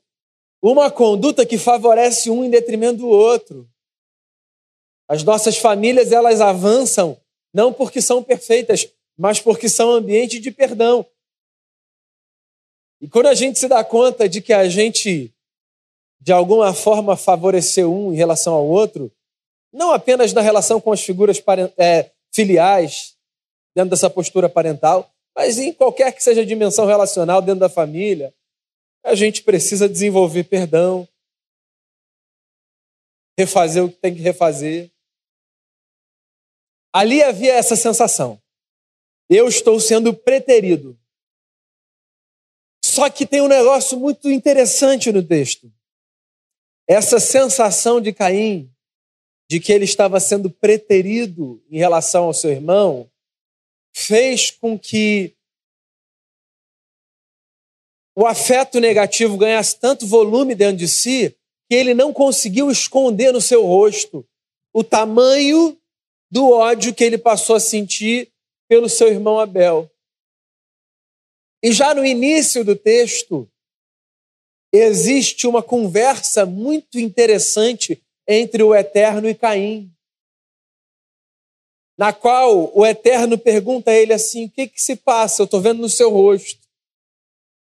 uma 0.62 0.90
conduta 0.90 1.44
que 1.44 1.58
favorece 1.58 2.30
um 2.30 2.44
em 2.44 2.50
detrimento 2.50 2.98
do 2.98 3.08
outro. 3.08 3.68
As 5.08 5.22
nossas 5.22 5.56
famílias 5.56 6.12
elas 6.12 6.40
avançam 6.40 7.20
não 7.52 7.72
porque 7.72 8.02
são 8.02 8.22
perfeitas, 8.22 8.92
mas 9.16 9.40
porque 9.40 9.68
são 9.68 9.90
ambiente 9.90 10.38
de 10.38 10.50
perdão. 10.50 11.06
E 13.00 13.08
quando 13.08 13.26
a 13.26 13.34
gente 13.34 13.58
se 13.58 13.68
dá 13.68 13.82
conta 13.84 14.28
de 14.28 14.40
que 14.40 14.52
a 14.52 14.68
gente, 14.68 15.32
de 16.20 16.32
alguma 16.32 16.74
forma, 16.74 17.16
favoreceu 17.16 17.92
um 17.92 18.12
em 18.12 18.16
relação 18.16 18.54
ao 18.54 18.66
outro, 18.66 19.10
não 19.72 19.92
apenas 19.92 20.32
na 20.32 20.40
relação 20.40 20.80
com 20.80 20.92
as 20.92 21.00
figuras 21.00 21.42
é, 21.76 22.10
filiais, 22.32 23.16
dentro 23.74 23.90
dessa 23.90 24.08
postura 24.08 24.48
parental, 24.48 25.10
mas 25.36 25.58
em 25.58 25.72
qualquer 25.72 26.12
que 26.12 26.22
seja 26.22 26.40
a 26.40 26.46
dimensão 26.46 26.86
relacional 26.86 27.42
dentro 27.42 27.60
da 27.60 27.68
família, 27.68 28.34
a 29.04 29.14
gente 29.14 29.42
precisa 29.42 29.88
desenvolver 29.88 30.44
perdão, 30.44 31.06
refazer 33.38 33.84
o 33.84 33.90
que 33.90 33.98
tem 33.98 34.14
que 34.14 34.20
refazer, 34.22 34.90
Ali 36.96 37.22
havia 37.22 37.52
essa 37.52 37.76
sensação. 37.76 38.40
Eu 39.28 39.48
estou 39.48 39.78
sendo 39.78 40.14
preterido. 40.14 40.98
Só 42.82 43.10
que 43.10 43.26
tem 43.26 43.42
um 43.42 43.48
negócio 43.48 44.00
muito 44.00 44.30
interessante 44.30 45.12
no 45.12 45.22
texto. 45.22 45.70
Essa 46.88 47.20
sensação 47.20 48.00
de 48.00 48.14
Caim, 48.14 48.72
de 49.46 49.60
que 49.60 49.74
ele 49.74 49.84
estava 49.84 50.18
sendo 50.18 50.48
preterido 50.48 51.62
em 51.70 51.76
relação 51.76 52.24
ao 52.24 52.32
seu 52.32 52.50
irmão, 52.50 53.10
fez 53.98 54.50
com 54.50 54.78
que 54.78 55.34
o 58.14 58.26
afeto 58.26 58.78
negativo 58.78 59.38
ganhasse 59.38 59.80
tanto 59.80 60.06
volume 60.06 60.54
dentro 60.54 60.76
de 60.76 60.86
si 60.86 61.34
que 61.66 61.74
ele 61.74 61.94
não 61.94 62.12
conseguiu 62.12 62.70
esconder 62.70 63.32
no 63.32 63.40
seu 63.40 63.64
rosto 63.64 64.22
o 64.70 64.84
tamanho 64.84 65.80
do 66.30 66.50
ódio 66.50 66.94
que 66.94 67.02
ele 67.02 67.16
passou 67.16 67.56
a 67.56 67.60
sentir 67.60 68.30
pelo 68.68 68.86
seu 68.86 69.08
irmão 69.08 69.40
Abel. 69.40 69.90
E 71.62 71.72
já 71.72 71.94
no 71.94 72.04
início 72.04 72.62
do 72.62 72.76
texto, 72.76 73.50
existe 74.70 75.46
uma 75.46 75.62
conversa 75.62 76.44
muito 76.44 77.00
interessante 77.00 78.02
entre 78.28 78.62
o 78.62 78.74
Eterno 78.74 79.26
e 79.26 79.34
Caim, 79.34 79.90
na 81.96 82.12
qual 82.12 82.76
o 82.76 82.84
Eterno 82.84 83.38
pergunta 83.38 83.90
a 83.90 83.94
ele 83.94 84.12
assim: 84.12 84.46
o 84.46 84.50
que, 84.50 84.68
que 84.68 84.80
se 84.80 84.96
passa? 84.96 85.42
Eu 85.42 85.44
estou 85.44 85.60
vendo 85.60 85.80
no 85.80 85.88
seu 85.88 86.10
rosto. 86.10 86.66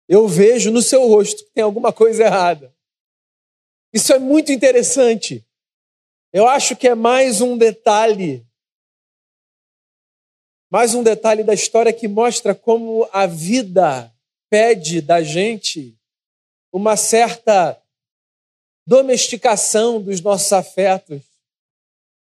Eu 0.08 0.26
vejo 0.26 0.70
no 0.70 0.82
seu 0.82 1.06
rosto 1.06 1.44
que 1.44 1.52
tem 1.52 1.62
alguma 1.62 1.92
coisa 1.92 2.24
errada. 2.24 2.74
Isso 3.92 4.12
é 4.12 4.18
muito 4.18 4.52
interessante. 4.52 5.44
Eu 6.32 6.48
acho 6.48 6.76
que 6.76 6.88
é 6.88 6.94
mais 6.94 7.40
um 7.40 7.56
detalhe 7.56 8.46
mais 10.70 10.94
um 10.94 11.02
detalhe 11.02 11.42
da 11.42 11.52
história 11.52 11.92
que 11.92 12.06
mostra 12.06 12.54
como 12.54 13.08
a 13.12 13.26
vida 13.26 14.14
pede 14.48 15.00
da 15.00 15.20
gente 15.20 15.98
uma 16.72 16.96
certa 16.96 17.76
domesticação 18.86 20.00
dos 20.00 20.20
nossos 20.20 20.52
afetos. 20.52 21.22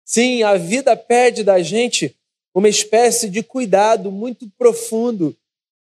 Sim, 0.06 0.44
a 0.44 0.58
vida 0.58 0.96
pede 0.96 1.44
da 1.44 1.62
gente 1.62 2.16
uma 2.54 2.70
espécie 2.70 3.30
de 3.30 3.42
cuidado 3.42 4.12
muito 4.12 4.50
profundo 4.58 5.36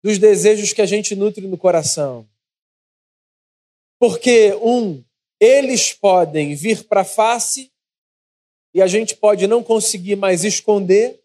dos 0.04 0.18
desejos 0.18 0.74
que 0.74 0.82
a 0.82 0.86
gente 0.86 1.16
nutre 1.16 1.48
no 1.48 1.58
coração. 1.58 2.28
Porque, 4.00 4.54
um, 4.62 5.04
eles 5.40 5.94
podem 5.94 6.56
vir 6.56 6.84
para 6.84 7.02
a 7.02 7.06
face 7.06 7.72
e 8.74 8.82
a 8.82 8.88
gente 8.88 9.16
pode 9.16 9.48
não 9.48 9.64
conseguir 9.64 10.16
mais 10.16 10.44
esconder, 10.44 11.22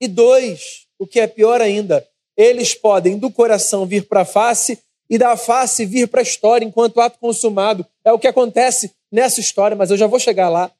e 0.00 0.06
dois, 0.06 0.86
o 0.98 1.06
que 1.06 1.18
é 1.18 1.26
pior 1.26 1.60
ainda, 1.60 2.06
eles 2.36 2.74
podem 2.74 3.18
do 3.18 3.30
coração 3.30 3.86
vir 3.86 4.06
para 4.06 4.20
a 4.20 4.24
face 4.24 4.78
e 5.10 5.18
da 5.18 5.36
face 5.36 5.84
vir 5.86 6.06
para 6.06 6.20
a 6.20 6.22
história 6.22 6.64
enquanto 6.64 7.00
ato 7.00 7.18
consumado. 7.18 7.84
É 8.04 8.12
o 8.12 8.18
que 8.18 8.28
acontece 8.28 8.94
nessa 9.10 9.40
história, 9.40 9.76
mas 9.76 9.90
eu 9.90 9.96
já 9.96 10.06
vou 10.06 10.20
chegar 10.20 10.48
lá. 10.48 10.70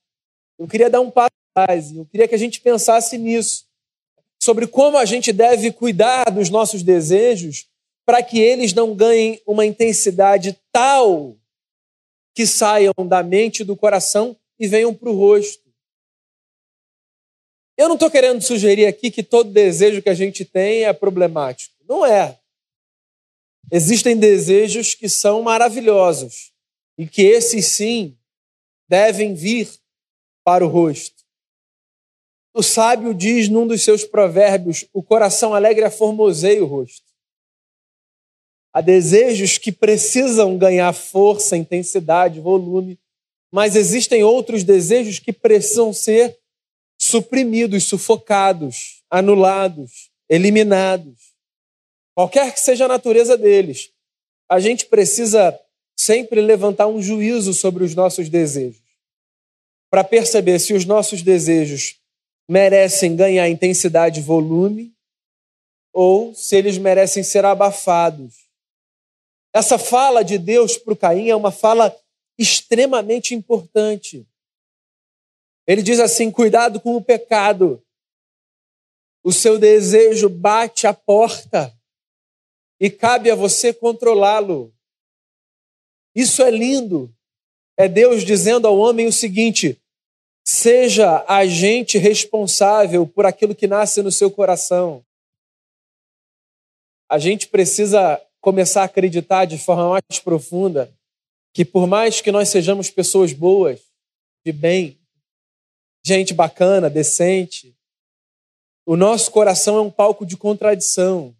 Eu 0.59 0.67
queria 0.67 0.91
dar 0.91 1.01
um 1.01 1.11
passo 1.11 1.31
atrás, 1.55 1.95
eu 1.95 2.05
queria 2.07 2.27
que 2.27 2.35
a 2.35 2.39
gente 2.39 2.61
pensasse 2.61 3.17
nisso, 3.17 3.67
sobre 4.43 4.67
como 4.67 4.97
a 4.97 5.05
gente 5.05 5.33
deve 5.33 5.73
cuidar 5.73 6.31
dos 6.31 6.51
nossos 6.51 6.83
desejos 6.83 7.69
para 8.05 8.23
que 8.23 8.39
eles 8.41 8.73
não 8.73 8.95
ganhem 8.95 9.41
uma 9.47 9.67
intensidade 9.67 10.59
tal 10.73 11.37
que 12.35 12.47
saiam 12.47 12.95
da 13.07 13.23
mente 13.23 13.61
e 13.61 13.65
do 13.65 13.77
coração 13.77 14.37
e 14.59 14.67
venham 14.67 14.95
para 14.95 15.11
o 15.11 15.17
rosto. 15.17 15.69
Eu 17.77 17.87
não 17.87 17.95
estou 17.95 18.11
querendo 18.11 18.41
sugerir 18.43 18.87
aqui 18.87 19.11
que 19.11 19.23
todo 19.23 19.53
desejo 19.53 20.03
que 20.03 20.09
a 20.09 20.15
gente 20.15 20.45
tem 20.45 20.85
é 20.85 20.93
problemático. 20.93 21.75
Não 21.89 22.05
é. 22.05 22.39
Existem 23.71 24.17
desejos 24.17 24.95
que 24.95 25.09
são 25.09 25.43
maravilhosos 25.43 26.53
e 26.97 27.07
que 27.07 27.23
esses 27.23 27.67
sim 27.67 28.17
devem 28.89 29.35
vir 29.35 29.69
para 30.49 30.65
o 30.65 30.69
rosto. 30.69 31.27
O 32.55 32.63
sábio 32.63 33.13
diz 33.13 33.51
num 33.51 33.67
dos 33.67 33.85
seus 33.85 34.03
provérbios: 34.03 34.87
o 34.95 35.03
coração 35.03 35.53
alegre 35.53 35.85
aformoseia 35.85 36.65
o 36.65 36.67
rosto. 36.67 37.05
Há 38.73 38.81
desejos 38.81 39.59
que 39.59 39.71
precisam 39.71 40.57
ganhar 40.57 40.91
força, 40.95 41.55
intensidade, 41.55 42.41
volume, 42.41 42.99
mas 43.53 43.77
existem 43.77 44.25
outros 44.25 44.65
desejos 44.65 45.19
que 45.19 45.35
precisam 45.35 45.93
ser 45.93 46.39
suprimidos, 46.99 47.85
sufocados, 47.85 49.03
anulados, 49.11 50.11
eliminados. 50.31 51.35
Qualquer 52.15 52.55
que 52.55 52.61
seja 52.61 52.87
a 52.87 52.89
natureza 52.89 53.37
deles, 53.37 53.93
a 54.51 54.59
gente 54.59 54.87
precisa 54.87 55.61
sempre 55.95 56.41
levantar 56.41 56.87
um 56.87 57.03
juízo 57.03 57.53
sobre 57.53 57.85
os 57.85 57.95
nossos 57.95 58.31
desejos, 58.31 58.88
para 59.91 60.05
perceber 60.05 60.59
se 60.59 60.75
os 60.75 60.85
nossos 60.85 61.23
desejos 61.23 62.01
merecem 62.49 63.17
ganhar 63.17 63.49
intensidade 63.49 64.21
e 64.21 64.23
volume 64.23 64.95
ou 65.93 66.35
se 66.35 66.57
eles 66.57 66.79
merecem 66.79 67.23
ser 67.23 67.45
abafados. 67.45 68.49
Essa 69.53 69.79
fala 69.79 70.23
de 70.23 70.39
Deus 70.39 70.77
para 70.77 70.93
o 70.93 70.97
Caim 70.97 71.29
é 71.29 71.37
uma 71.37 71.51
fala 71.51 71.95
extremamente 72.39 73.35
importante. 73.35 74.27
Ele 75.67 75.83
diz 75.83 75.99
assim: 75.99 76.31
cuidado 76.31 76.81
com 76.81 76.97
o 76.97 77.03
pecado. 77.03 77.83
O 79.25 79.33
seu 79.33 79.59
desejo 79.59 80.29
bate 80.29 80.87
a 80.87 80.95
porta 80.95 81.77
e 82.81 82.89
cabe 82.89 83.31
a 83.31 83.35
você 83.35 83.75
controlá-lo. 83.75 84.73
Isso 86.15 86.43
é 86.43 86.51
lindo. 86.51 87.15
É 87.81 87.87
Deus 87.87 88.25
dizendo 88.25 88.67
ao 88.67 88.77
homem 88.77 89.07
o 89.07 89.13
seguinte: 89.13 89.81
seja 90.45 91.25
agente 91.29 91.97
responsável 91.97 93.07
por 93.07 93.25
aquilo 93.25 93.55
que 93.55 93.69
nasce 93.69 94.03
no 94.03 94.11
seu 94.11 94.29
coração. 94.31 95.05
A 97.09 97.19
gente 97.19 97.47
precisa 97.47 98.21
começar 98.41 98.83
a 98.83 98.87
acreditar 98.87 99.45
de 99.45 99.57
forma 99.59 99.91
mais 99.91 100.21
profunda 100.23 100.93
que, 101.55 101.65
por 101.65 101.87
mais 101.87 102.21
que 102.21 102.33
nós 102.33 102.49
sejamos 102.49 102.91
pessoas 102.91 103.33
boas, 103.33 103.81
de 104.45 104.53
bem, 104.53 104.99
gente 106.05 106.35
bacana, 106.35 106.91
decente. 106.91 107.77
O 108.87 108.97
nosso 108.97 109.31
coração 109.31 109.77
é 109.77 109.81
um 109.81 109.91
palco 109.91 110.27
de 110.27 110.37
contradição. 110.37 111.35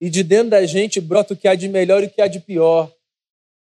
E 0.00 0.10
de 0.10 0.22
dentro 0.22 0.50
da 0.50 0.66
gente 0.66 1.00
brota 1.00 1.34
o 1.34 1.36
que 1.36 1.46
há 1.48 1.54
de 1.54 1.68
melhor 1.68 2.02
e 2.02 2.06
o 2.06 2.10
que 2.10 2.20
há 2.20 2.26
de 2.26 2.40
pior. 2.40 2.93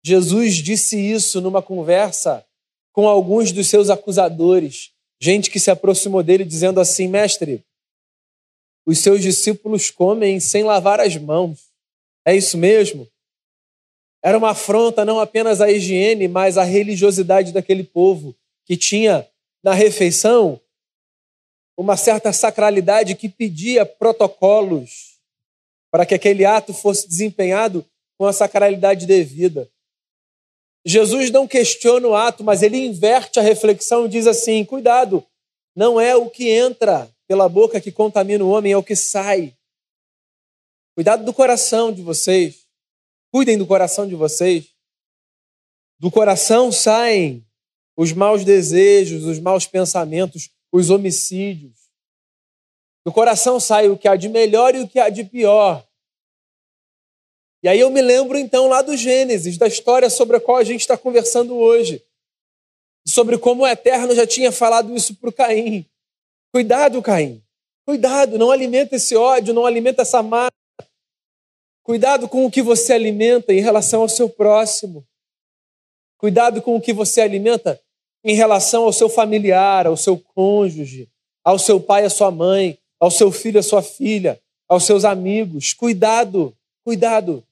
Jesus 0.04 0.56
disse 0.56 0.98
isso 0.98 1.40
numa 1.42 1.62
conversa 1.62 2.46
com 2.92 3.08
alguns 3.08 3.52
dos 3.52 3.68
seus 3.68 3.90
acusadores, 3.90 4.92
gente 5.20 5.50
que 5.50 5.60
se 5.60 5.70
aproximou 5.72 6.24
dele 6.24 6.44
dizendo 6.44 6.80
assim: 6.80 7.08
Mestre, 7.08 7.64
os 8.86 9.00
seus 9.00 9.22
discípulos 9.22 9.92
comem 9.92 10.40
sem 10.40 10.64
lavar 10.64 11.00
as 11.00 11.16
mãos. 11.16 11.70
É 12.26 12.36
isso 12.36 12.58
mesmo? 12.58 13.08
Era 14.24 14.38
uma 14.38 14.52
afronta 14.52 15.04
não 15.04 15.20
apenas 15.20 15.62
à 15.62 15.72
higiene, 15.72 16.28
mas 16.28 16.58
à 16.58 16.64
religiosidade 16.64 17.52
daquele 17.52 17.84
povo, 17.84 18.36
que 18.66 18.78
tinha 18.78 19.28
na 19.64 19.74
refeição 19.74 20.60
uma 21.78 21.98
certa 21.98 22.32
sacralidade 22.32 23.16
que 23.16 23.28
pedia 23.28 23.86
protocolos 23.86 25.20
para 25.90 26.06
que 26.06 26.14
aquele 26.14 26.46
ato 26.46 26.74
fosse 26.74 27.08
desempenhado 27.08 27.86
com 28.18 28.26
a 28.26 28.34
sacralidade 28.34 29.06
devida. 29.06 29.70
Jesus 30.86 31.30
não 31.30 31.48
questiona 31.48 32.08
o 32.08 32.16
ato, 32.16 32.44
mas 32.44 32.64
ele 32.64 32.86
inverte 32.86 33.40
a 33.40 33.44
reflexão 33.44 34.06
e 34.06 34.10
diz 34.10 34.26
assim: 34.26 34.66
cuidado, 34.66 35.24
não 35.76 36.00
é 36.00 36.16
o 36.16 36.30
que 36.30 36.50
entra 36.50 37.10
pela 37.28 37.48
boca 37.48 37.80
que 37.80 37.92
contamina 37.92 38.44
o 38.44 38.50
homem, 38.50 38.74
é 38.74 38.78
o 38.78 38.84
que 38.84 38.96
sai. 38.96 39.56
Cuidado 40.96 41.24
do 41.24 41.34
coração 41.34 41.92
de 41.92 42.02
vocês. 42.02 42.66
Cuidem 43.32 43.58
do 43.58 43.66
coração 43.66 44.08
de 44.08 44.16
vocês. 44.16 44.68
Do 46.00 46.12
coração 46.12 46.72
saem 46.72 47.46
os 47.96 48.12
maus 48.12 48.44
desejos, 48.44 49.24
os 49.24 49.40
maus 49.40 49.66
pensamentos, 49.66 50.50
os 50.72 50.90
homicídios. 50.90 51.80
Do 53.06 53.12
coração 53.12 53.60
sai 53.60 53.88
o 53.88 53.98
que 53.98 54.08
há 54.08 54.16
de 54.16 54.28
melhor 54.28 54.76
e 54.76 54.80
o 54.80 54.88
que 54.88 55.00
há 55.00 55.10
de 55.10 55.24
pior. 55.24 55.88
E 57.64 57.68
aí 57.68 57.80
eu 57.80 57.90
me 57.90 58.02
lembro 58.02 58.38
então 58.38 58.68
lá 58.68 58.82
do 58.82 58.98
Gênesis, 58.98 59.58
da 59.58 59.68
história 59.68 60.10
sobre 60.10 60.38
a 60.38 60.40
qual 60.40 60.58
a 60.58 60.64
gente 60.64 60.82
está 60.82 60.98
conversando 60.98 61.56
hoje. 61.56 62.04
Sobre 63.08 63.38
como 63.38 63.64
o 63.64 63.68
Eterno 63.68 64.16
já 64.16 64.26
tinha 64.26 64.52
falado 64.52 64.96
isso 64.96 65.16
para 65.16 65.30
o 65.30 65.34
Caim. 65.34 65.86
Cuidado, 66.52 67.02
Caim. 67.02 67.42
Cuidado, 67.86 68.38
não 68.38 68.52
alimenta 68.52 68.96
esse 68.96 69.16
ódio, 69.16 69.54
não 69.54 69.66
alimenta 69.66 70.02
essa 70.02 70.24
mágoa. 70.24 70.52
Cuidado 71.84 72.28
com 72.28 72.46
o 72.46 72.52
que 72.52 72.62
você 72.62 72.94
alimenta 72.94 73.54
em 73.54 73.60
relação 73.60 74.02
ao 74.02 74.10
seu 74.10 74.30
próximo. 74.30 75.06
Cuidado 76.18 76.62
com 76.62 76.76
o 76.76 76.82
que 76.82 76.94
você 76.94 77.22
alimenta 77.22 77.82
em 78.24 78.36
relação 78.36 78.84
ao 78.84 78.94
seu 78.94 79.10
familiar, 79.10 79.88
ao 79.88 79.98
seu 79.98 80.18
cônjuge, 80.18 81.10
ao 81.44 81.58
seu 81.58 81.80
pai, 81.80 82.06
à 82.06 82.10
sua 82.10 82.30
mãe, 82.30 82.78
ao 83.00 83.10
seu 83.10 83.32
filho, 83.32 83.60
à 83.60 83.64
sua 83.64 83.82
filha, 83.82 84.40
aos 84.68 84.84
seus 84.84 85.04
amigos. 85.04 85.74
Cuidado, 85.74 86.56
cuidado. 86.84 87.44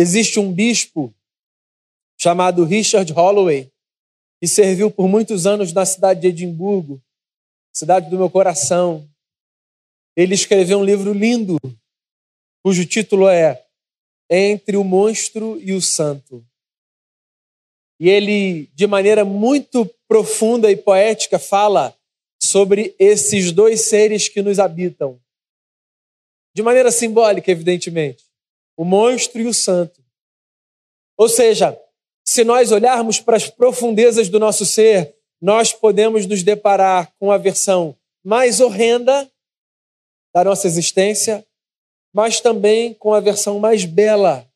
Existe 0.00 0.40
um 0.40 0.50
bispo 0.50 1.14
chamado 2.18 2.64
Richard 2.64 3.12
Holloway, 3.12 3.70
que 4.40 4.48
serviu 4.48 4.90
por 4.90 5.06
muitos 5.06 5.46
anos 5.46 5.74
na 5.74 5.84
cidade 5.84 6.22
de 6.22 6.28
Edimburgo, 6.28 7.02
cidade 7.70 8.08
do 8.08 8.16
meu 8.16 8.30
coração. 8.30 9.06
Ele 10.16 10.34
escreveu 10.34 10.78
um 10.78 10.84
livro 10.84 11.12
lindo, 11.12 11.58
cujo 12.64 12.86
título 12.86 13.28
é 13.28 13.62
Entre 14.30 14.78
o 14.78 14.82
Monstro 14.82 15.60
e 15.60 15.74
o 15.74 15.82
Santo. 15.82 16.42
E 18.00 18.08
ele, 18.08 18.70
de 18.74 18.86
maneira 18.86 19.22
muito 19.22 19.84
profunda 20.08 20.70
e 20.70 20.78
poética, 20.78 21.38
fala 21.38 21.94
sobre 22.42 22.96
esses 22.98 23.52
dois 23.52 23.82
seres 23.82 24.30
que 24.30 24.40
nos 24.40 24.58
habitam. 24.58 25.20
De 26.54 26.62
maneira 26.62 26.90
simbólica, 26.90 27.50
evidentemente. 27.50 28.29
O 28.80 28.84
monstro 28.86 29.42
e 29.42 29.46
o 29.46 29.52
santo. 29.52 30.02
Ou 31.14 31.28
seja, 31.28 31.78
se 32.24 32.42
nós 32.44 32.72
olharmos 32.72 33.20
para 33.20 33.36
as 33.36 33.46
profundezas 33.46 34.30
do 34.30 34.40
nosso 34.40 34.64
ser, 34.64 35.14
nós 35.38 35.70
podemos 35.70 36.24
nos 36.24 36.42
deparar 36.42 37.12
com 37.18 37.30
a 37.30 37.36
versão 37.36 37.94
mais 38.24 38.58
horrenda 38.58 39.30
da 40.34 40.42
nossa 40.42 40.66
existência, 40.66 41.46
mas 42.10 42.40
também 42.40 42.94
com 42.94 43.12
a 43.12 43.20
versão 43.20 43.58
mais 43.58 43.84
bela 43.84 44.50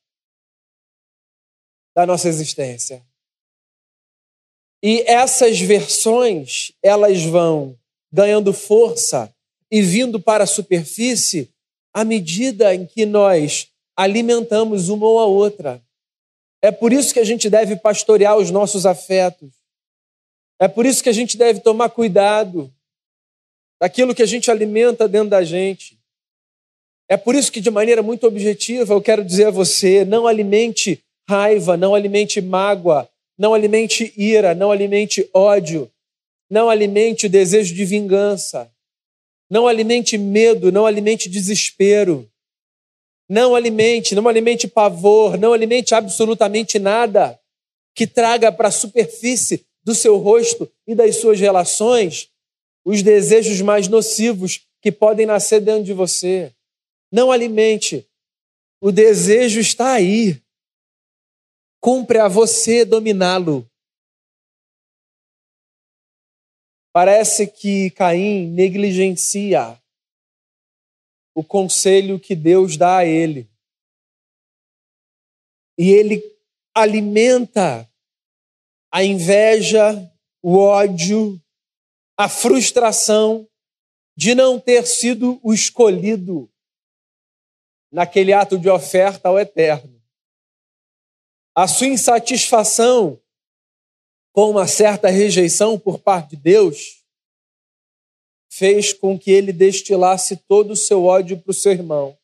da 1.95 2.07
nossa 2.07 2.27
existência. 2.27 3.05
E 4.83 5.03
essas 5.03 5.61
versões, 5.61 6.73
elas 6.83 7.23
vão 7.23 7.79
ganhando 8.11 8.55
força 8.55 9.31
e 9.71 9.83
vindo 9.83 10.19
para 10.19 10.45
a 10.45 10.47
superfície 10.47 11.53
à 11.93 12.07
medida 12.07 12.75
em 12.75 12.87
que 12.87 13.05
nós 13.05 13.74
alimentamos 13.97 14.89
uma 14.89 15.07
ou 15.07 15.19
a 15.19 15.27
outra. 15.27 15.83
É 16.63 16.71
por 16.71 16.93
isso 16.93 17.13
que 17.13 17.21
a 17.21 17.25
gente 17.25 17.51
deve 17.51 17.77
pastorear 17.77 18.37
os 18.37 18.51
nossos 18.51 18.87
afetos. 18.87 19.53
É 20.59 20.69
por 20.69 20.87
isso 20.87 21.03
que 21.03 21.09
a 21.09 21.13
gente 21.13 21.37
deve 21.37 21.61
tomar 21.61 21.91
cuidado 21.91 22.73
daquilo 23.81 24.15
que 24.15 24.23
a 24.23 24.27
gente 24.27 24.51
alimenta 24.51 25.07
dentro 25.07 25.29
da 25.31 25.45
gente. 25.45 25.99
É 27.09 27.17
por 27.17 27.35
isso 27.35 27.53
que, 27.53 27.61
de 27.61 27.71
maneira 27.71 28.03
muito 28.03 28.27
objetiva, 28.27 28.95
eu 28.95 29.03
quero 29.03 29.25
dizer 29.25 29.49
a 29.49 29.51
você: 29.51 30.05
não 30.05 30.27
alimente 30.27 31.03
raiva, 31.29 31.77
não 31.77 31.95
alimente 31.95 32.41
mágoa, 32.41 33.09
não 33.37 33.53
alimente 33.53 34.13
ira, 34.17 34.55
não 34.55 34.71
alimente 34.71 35.29
ódio, 35.35 35.91
não 36.49 36.71
alimente 36.71 37.27
o 37.27 37.31
desejo 37.31 37.75
de 37.75 37.85
vingança, 37.85 38.71
Não 39.51 39.69
alimente 39.69 40.17
medo, 40.17 40.73
não 40.73 40.87
alimente 40.87 41.29
desespero. 41.29 42.29
Não 43.29 43.55
alimente, 43.55 44.15
não 44.15 44.29
alimente 44.29 44.69
pavor, 44.69 45.39
não 45.39 45.53
alimente 45.53 45.95
absolutamente 45.95 46.79
nada 46.79 47.39
que 47.95 48.07
traga 48.07 48.53
para 48.53 48.69
a 48.69 48.73
superfície 48.73 49.67
do 49.83 49.95
seu 49.95 50.17
rosto 50.17 50.71
e 50.87 50.95
das 50.95 51.17
suas 51.17 51.41
relações 51.41 52.31
os 52.85 53.03
desejos 53.03 53.61
mais 53.63 53.89
nocivos 53.89 54.67
que 54.83 54.93
podem 54.93 55.25
nascer 55.25 55.61
dentro 55.61 55.85
de 55.85 55.95
você. 55.95 56.55
Não 57.11 57.33
alimente. 57.33 58.07
O 58.81 58.93
desejo 58.93 59.61
está 59.61 59.93
aí. 59.93 60.43
Cumpre 61.81 62.19
a 62.19 62.29
você 62.29 62.85
dominá-lo. 62.85 63.69
Parece 66.93 67.47
que 67.47 67.91
Caim 67.91 68.49
negligencia 68.49 69.81
o 71.35 71.43
conselho 71.43 72.21
que 72.21 72.35
Deus 72.35 72.77
dá 72.77 72.99
a 72.99 73.05
ele. 73.05 73.51
E 75.77 75.91
ele 75.91 76.23
alimenta 76.73 77.91
a 78.93 79.03
inveja, 79.03 80.11
o 80.41 80.57
ódio, 80.57 81.43
a 82.17 82.29
frustração 82.29 83.49
de 84.17 84.35
não 84.35 84.61
ter 84.61 84.87
sido 84.87 85.41
o 85.43 85.53
escolhido 85.53 86.49
naquele 87.91 88.33
ato 88.33 88.57
de 88.57 88.69
oferta 88.69 89.29
ao 89.29 89.39
Eterno. 89.39 90.01
A 91.57 91.67
sua 91.67 91.89
insatisfação 91.89 93.21
com 94.33 94.51
uma 94.51 94.67
certa 94.67 95.09
rejeição 95.09 95.79
por 95.79 96.01
parte 96.01 96.31
de 96.31 96.43
Deus 96.43 97.04
fez 98.57 98.93
com 98.93 99.19
que 99.19 99.33
ele 99.33 99.53
destilasse 99.53 100.37
todo 100.37 100.73
o 100.73 100.77
seu 100.77 101.05
ódio 101.05 101.37
para 101.37 101.51
o 101.51 101.55
seu 101.55 101.73
irmão 101.73 102.17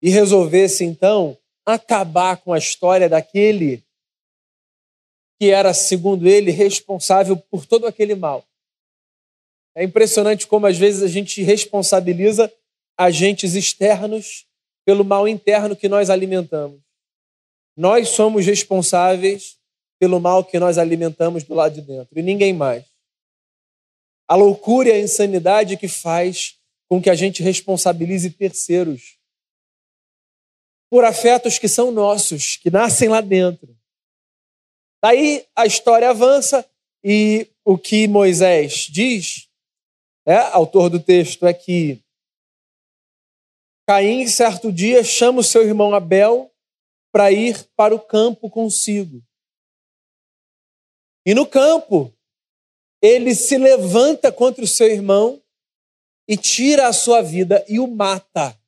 e 0.00 0.10
resolvesse 0.10 0.84
então 0.84 1.36
acabar 1.66 2.36
com 2.36 2.52
a 2.52 2.58
história 2.58 3.08
daquele 3.08 3.82
que 5.40 5.50
era, 5.50 5.74
segundo 5.74 6.28
ele, 6.28 6.52
responsável 6.52 7.36
por 7.36 7.66
todo 7.66 7.84
aquele 7.86 8.14
mal. 8.14 8.44
É 9.74 9.82
impressionante 9.82 10.46
como 10.46 10.66
às 10.66 10.78
vezes 10.78 11.02
a 11.02 11.08
gente 11.08 11.42
responsabiliza 11.42 12.52
agentes 12.96 13.54
externos 13.54 14.46
pelo 14.84 15.04
mal 15.04 15.26
interno 15.26 15.74
que 15.74 15.88
nós 15.88 16.10
alimentamos. 16.10 16.80
Nós 17.76 18.10
somos 18.10 18.46
responsáveis 18.46 19.58
pelo 19.98 20.20
mal 20.20 20.44
que 20.44 20.60
nós 20.60 20.78
alimentamos 20.78 21.42
do 21.42 21.54
lado 21.54 21.74
de 21.74 21.82
dentro 21.82 22.16
e 22.16 22.22
ninguém 22.22 22.52
mais. 22.52 22.87
A 24.28 24.34
loucura 24.34 24.90
e 24.90 24.92
a 24.92 25.00
insanidade 25.00 25.76
que 25.76 25.88
faz 25.88 26.58
com 26.88 27.00
que 27.00 27.10
a 27.10 27.14
gente 27.14 27.42
responsabilize 27.42 28.30
terceiros 28.30 29.18
por 30.90 31.04
afetos 31.04 31.58
que 31.58 31.68
são 31.68 31.90
nossos, 31.90 32.56
que 32.56 32.70
nascem 32.70 33.08
lá 33.08 33.20
dentro. 33.20 33.76
Daí 35.02 35.46
a 35.54 35.66
história 35.66 36.10
avança 36.10 36.68
e 37.02 37.48
o 37.64 37.78
que 37.78 38.08
Moisés 38.08 38.88
diz, 38.90 39.48
é, 40.26 40.36
autor 40.36 40.90
do 40.90 41.00
texto, 41.00 41.46
é 41.46 41.54
que 41.54 42.02
Caim, 43.88 44.26
certo 44.26 44.70
dia, 44.70 45.02
chama 45.02 45.40
o 45.40 45.42
seu 45.42 45.62
irmão 45.62 45.94
Abel 45.94 46.52
para 47.10 47.32
ir 47.32 47.66
para 47.74 47.94
o 47.94 47.98
campo 47.98 48.50
consigo. 48.50 49.22
E 51.24 51.34
no 51.34 51.46
campo, 51.46 52.12
ele 53.00 53.34
se 53.34 53.56
levanta 53.56 54.32
contra 54.32 54.64
o 54.64 54.68
seu 54.68 54.88
irmão 54.88 55.40
e 56.26 56.36
tira 56.36 56.88
a 56.88 56.92
sua 56.92 57.22
vida 57.22 57.64
e 57.68 57.78
o 57.78 57.86
mata. 57.86 58.58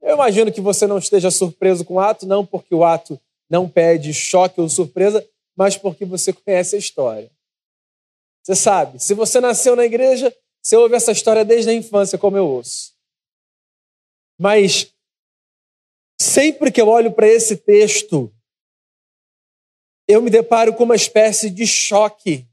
Eu 0.00 0.14
imagino 0.14 0.52
que 0.52 0.60
você 0.60 0.86
não 0.86 0.98
esteja 0.98 1.30
surpreso 1.30 1.84
com 1.84 1.94
o 1.94 2.00
ato, 2.00 2.26
não 2.26 2.44
porque 2.46 2.74
o 2.74 2.84
ato 2.84 3.20
não 3.48 3.68
pede 3.68 4.14
choque 4.14 4.60
ou 4.60 4.68
surpresa, 4.68 5.26
mas 5.56 5.76
porque 5.76 6.04
você 6.04 6.32
conhece 6.32 6.76
a 6.76 6.78
história. 6.78 7.30
Você 8.42 8.54
sabe, 8.54 8.98
se 8.98 9.12
você 9.12 9.40
nasceu 9.40 9.76
na 9.76 9.84
igreja, 9.84 10.34
você 10.62 10.76
ouve 10.76 10.94
essa 10.94 11.12
história 11.12 11.44
desde 11.44 11.70
a 11.70 11.74
infância, 11.74 12.16
como 12.16 12.36
eu 12.36 12.46
ouço. 12.46 12.94
Mas 14.38 14.94
sempre 16.18 16.70
que 16.70 16.80
eu 16.80 16.88
olho 16.88 17.12
para 17.12 17.26
esse 17.26 17.56
texto, 17.56 18.32
eu 20.08 20.22
me 20.22 20.30
deparo 20.30 20.74
com 20.74 20.84
uma 20.84 20.96
espécie 20.96 21.50
de 21.50 21.66
choque 21.66 22.46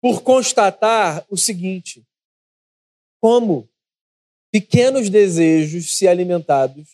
por 0.00 0.22
constatar 0.22 1.24
o 1.28 1.36
seguinte: 1.36 2.06
como 3.20 3.68
pequenos 4.50 5.08
desejos, 5.08 5.96
se 5.96 6.08
alimentados, 6.08 6.88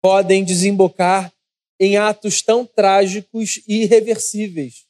podem 0.00 0.44
desembocar 0.44 1.32
em 1.78 1.96
atos 1.96 2.42
tão 2.42 2.64
trágicos 2.64 3.60
e 3.66 3.82
irreversíveis 3.82 4.86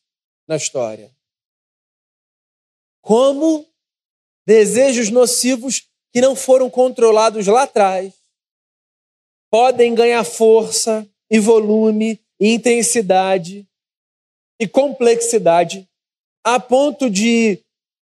na 0.46 0.56
história. 0.56 1.10
Como 3.00 3.66
desejos 4.46 5.10
nocivos 5.10 5.88
que 6.12 6.20
não 6.20 6.36
foram 6.36 6.68
controlados 6.70 7.46
lá 7.46 7.62
atrás 7.62 8.14
podem 9.50 9.94
ganhar 9.94 10.24
força 10.24 11.08
e 11.30 11.38
volume 11.38 12.20
e 12.38 12.54
intensidade 12.54 13.68
e 14.60 14.68
complexidade 14.68 15.88
a 16.44 16.58
ponto 16.58 17.08
de 17.08 17.58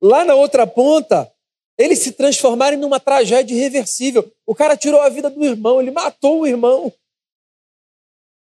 lá 0.01 0.25
na 0.25 0.35
outra 0.35 0.65
ponta 0.65 1.31
eles 1.77 1.99
se 1.99 2.11
transformarem 2.11 2.77
numa 2.77 2.99
tragédia 2.99 3.55
irreversível. 3.55 4.31
O 4.45 4.53
cara 4.53 4.77
tirou 4.77 5.01
a 5.01 5.09
vida 5.09 5.29
do 5.29 5.43
irmão, 5.43 5.81
ele 5.81 5.91
matou 5.91 6.41
o 6.41 6.47
irmão 6.47 6.93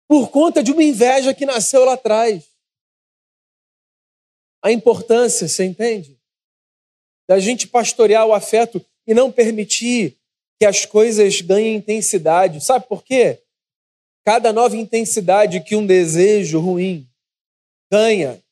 por 0.08 0.30
conta 0.30 0.62
de 0.62 0.70
uma 0.70 0.82
inveja 0.82 1.34
que 1.34 1.46
nasceu 1.46 1.84
lá 1.84 1.94
atrás. 1.94 2.44
A 4.62 4.70
importância, 4.70 5.48
você 5.48 5.64
entende? 5.64 6.18
Da 7.28 7.38
gente 7.38 7.66
pastorear 7.66 8.26
o 8.26 8.34
afeto 8.34 8.84
e 9.06 9.14
não 9.14 9.32
permitir 9.32 10.16
que 10.58 10.64
as 10.64 10.84
coisas 10.84 11.40
ganhem 11.40 11.76
intensidade. 11.76 12.64
Sabe 12.64 12.86
por 12.86 13.02
quê? 13.02 13.42
Cada 14.24 14.52
nova 14.52 14.76
intensidade 14.76 15.62
que 15.62 15.76
um 15.76 15.86
desejo 15.86 16.60
ruim 16.60 17.08
ganha 17.90 18.42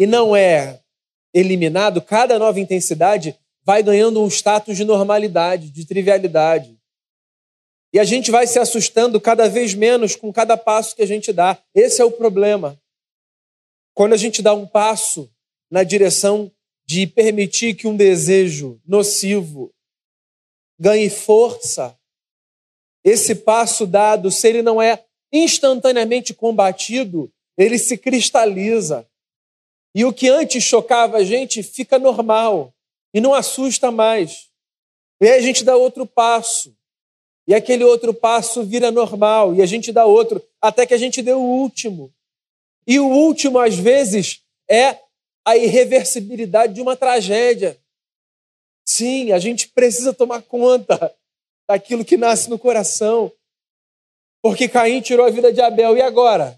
e 0.00 0.06
não 0.06 0.34
é 0.34 0.80
eliminado, 1.34 2.00
cada 2.00 2.38
nova 2.38 2.58
intensidade 2.58 3.38
vai 3.62 3.82
ganhando 3.82 4.22
um 4.22 4.28
status 4.28 4.74
de 4.74 4.82
normalidade, 4.82 5.68
de 5.68 5.84
trivialidade. 5.84 6.80
E 7.92 7.98
a 7.98 8.04
gente 8.04 8.30
vai 8.30 8.46
se 8.46 8.58
assustando 8.58 9.20
cada 9.20 9.46
vez 9.46 9.74
menos 9.74 10.16
com 10.16 10.32
cada 10.32 10.56
passo 10.56 10.96
que 10.96 11.02
a 11.02 11.06
gente 11.06 11.34
dá. 11.34 11.62
Esse 11.74 12.00
é 12.00 12.04
o 12.04 12.10
problema. 12.10 12.80
Quando 13.92 14.14
a 14.14 14.16
gente 14.16 14.40
dá 14.40 14.54
um 14.54 14.66
passo 14.66 15.30
na 15.70 15.82
direção 15.82 16.50
de 16.86 17.06
permitir 17.06 17.74
que 17.74 17.86
um 17.86 17.94
desejo 17.94 18.80
nocivo 18.86 19.70
ganhe 20.78 21.10
força, 21.10 21.94
esse 23.04 23.34
passo 23.34 23.86
dado, 23.86 24.30
se 24.30 24.48
ele 24.48 24.62
não 24.62 24.80
é 24.80 25.04
instantaneamente 25.30 26.32
combatido, 26.32 27.30
ele 27.54 27.76
se 27.76 27.98
cristaliza. 27.98 29.06
E 29.94 30.04
o 30.04 30.12
que 30.12 30.28
antes 30.28 30.62
chocava 30.62 31.18
a 31.18 31.24
gente 31.24 31.62
fica 31.62 31.98
normal 31.98 32.72
e 33.12 33.20
não 33.20 33.34
assusta 33.34 33.90
mais. 33.90 34.48
E 35.20 35.26
aí 35.26 35.38
a 35.38 35.42
gente 35.42 35.64
dá 35.64 35.76
outro 35.76 36.06
passo. 36.06 36.74
E 37.46 37.54
aquele 37.54 37.82
outro 37.82 38.14
passo 38.14 38.62
vira 38.62 38.92
normal, 38.92 39.54
e 39.54 39.60
a 39.60 39.66
gente 39.66 39.90
dá 39.90 40.04
outro, 40.04 40.40
até 40.60 40.86
que 40.86 40.94
a 40.94 40.96
gente 40.96 41.20
dê 41.20 41.32
o 41.32 41.40
último. 41.40 42.12
E 42.86 43.00
o 43.00 43.08
último, 43.08 43.58
às 43.58 43.74
vezes, 43.74 44.40
é 44.68 45.00
a 45.44 45.56
irreversibilidade 45.56 46.74
de 46.74 46.80
uma 46.80 46.96
tragédia. 46.96 47.76
Sim, 48.84 49.32
a 49.32 49.38
gente 49.40 49.66
precisa 49.68 50.14
tomar 50.14 50.42
conta 50.42 51.12
daquilo 51.68 52.04
que 52.04 52.16
nasce 52.16 52.48
no 52.48 52.58
coração. 52.58 53.32
Porque 54.40 54.68
Caim 54.68 55.00
tirou 55.00 55.26
a 55.26 55.30
vida 55.30 55.52
de 55.52 55.60
Abel, 55.60 55.96
e 55.96 56.02
agora? 56.02 56.56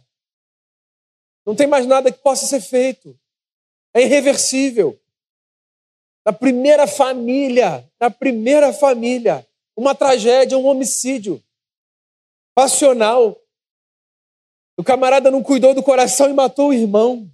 Não 1.46 1.56
tem 1.56 1.66
mais 1.66 1.86
nada 1.86 2.12
que 2.12 2.18
possa 2.18 2.46
ser 2.46 2.60
feito. 2.60 3.18
É 3.94 4.02
irreversível. 4.02 4.98
Na 6.24 6.32
primeira 6.32 6.86
família, 6.86 7.90
na 8.00 8.10
primeira 8.10 8.72
família, 8.72 9.46
uma 9.76 9.94
tragédia, 9.94 10.56
um 10.56 10.66
homicídio 10.66 11.42
passional. 12.54 13.38
O 14.76 14.84
camarada 14.84 15.30
não 15.30 15.42
cuidou 15.42 15.74
do 15.74 15.82
coração 15.82 16.30
e 16.30 16.32
matou 16.32 16.68
o 16.68 16.74
irmão. 16.74 17.30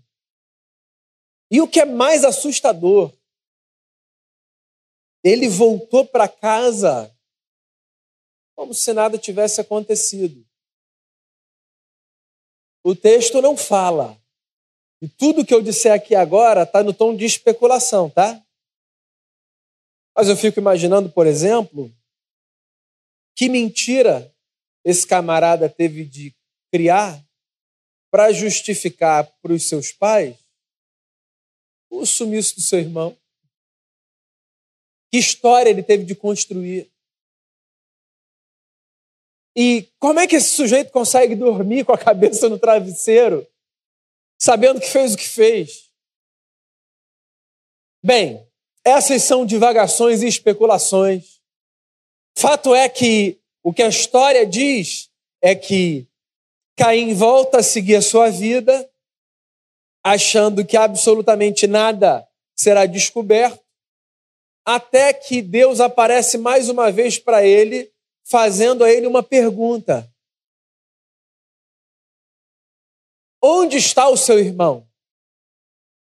E 1.50 1.60
o 1.60 1.68
que 1.68 1.80
é 1.80 1.84
mais 1.84 2.24
assustador, 2.24 3.12
ele 5.24 5.48
voltou 5.48 6.04
para 6.06 6.28
casa 6.28 7.14
como 8.54 8.74
se 8.74 8.92
nada 8.92 9.16
tivesse 9.16 9.60
acontecido. 9.60 10.44
O 12.84 12.94
texto 12.94 13.40
não 13.40 13.56
fala 13.56 14.20
E 15.00 15.08
tudo 15.08 15.44
que 15.44 15.54
eu 15.54 15.62
disser 15.62 15.92
aqui 15.92 16.14
agora 16.14 16.62
está 16.62 16.82
no 16.82 16.92
tom 16.92 17.14
de 17.14 17.24
especulação, 17.24 18.10
tá? 18.10 18.42
Mas 20.16 20.28
eu 20.28 20.36
fico 20.36 20.58
imaginando, 20.58 21.08
por 21.10 21.26
exemplo, 21.26 21.94
que 23.36 23.48
mentira 23.48 24.34
esse 24.84 25.06
camarada 25.06 25.68
teve 25.68 26.04
de 26.04 26.34
criar 26.72 27.24
para 28.10 28.32
justificar 28.32 29.24
para 29.40 29.52
os 29.52 29.68
seus 29.68 29.92
pais 29.92 30.36
o 31.90 32.04
sumiço 32.04 32.56
do 32.56 32.62
seu 32.62 32.80
irmão. 32.80 33.16
Que 35.10 35.18
história 35.18 35.70
ele 35.70 35.82
teve 35.82 36.04
de 36.04 36.14
construir? 36.14 36.90
E 39.56 39.88
como 39.98 40.20
é 40.20 40.26
que 40.26 40.36
esse 40.36 40.50
sujeito 40.50 40.92
consegue 40.92 41.34
dormir 41.34 41.84
com 41.84 41.92
a 41.92 41.98
cabeça 41.98 42.48
no 42.48 42.58
travesseiro, 42.58 43.46
sabendo 44.38 44.80
que 44.80 44.88
fez 44.88 45.14
o 45.14 45.16
que 45.16 45.28
fez? 45.28 45.90
Bem, 48.02 48.46
essas 48.84 49.22
são 49.22 49.44
divagações 49.44 50.22
e 50.22 50.26
especulações. 50.26 51.40
Fato 52.36 52.74
é 52.74 52.88
que 52.88 53.40
o 53.62 53.72
que 53.72 53.82
a 53.82 53.88
história 53.88 54.46
diz 54.46 55.10
é 55.42 55.54
que 55.54 56.08
Caim 56.76 57.12
volta 57.12 57.58
a 57.58 57.62
seguir 57.62 57.96
a 57.96 58.02
sua 58.02 58.30
vida, 58.30 58.88
achando 60.02 60.64
que 60.64 60.76
absolutamente 60.76 61.66
nada 61.66 62.26
será 62.56 62.86
descoberto, 62.86 63.62
até 64.64 65.12
que 65.12 65.42
Deus 65.42 65.80
aparece 65.80 66.38
mais 66.38 66.68
uma 66.68 66.92
vez 66.92 67.18
para 67.18 67.44
ele, 67.44 67.92
fazendo 68.24 68.84
a 68.84 68.90
ele 68.90 69.06
uma 69.06 69.22
pergunta: 69.22 70.08
Onde 73.42 73.76
está 73.76 74.08
o 74.08 74.16
seu 74.16 74.38
irmão? 74.38 74.88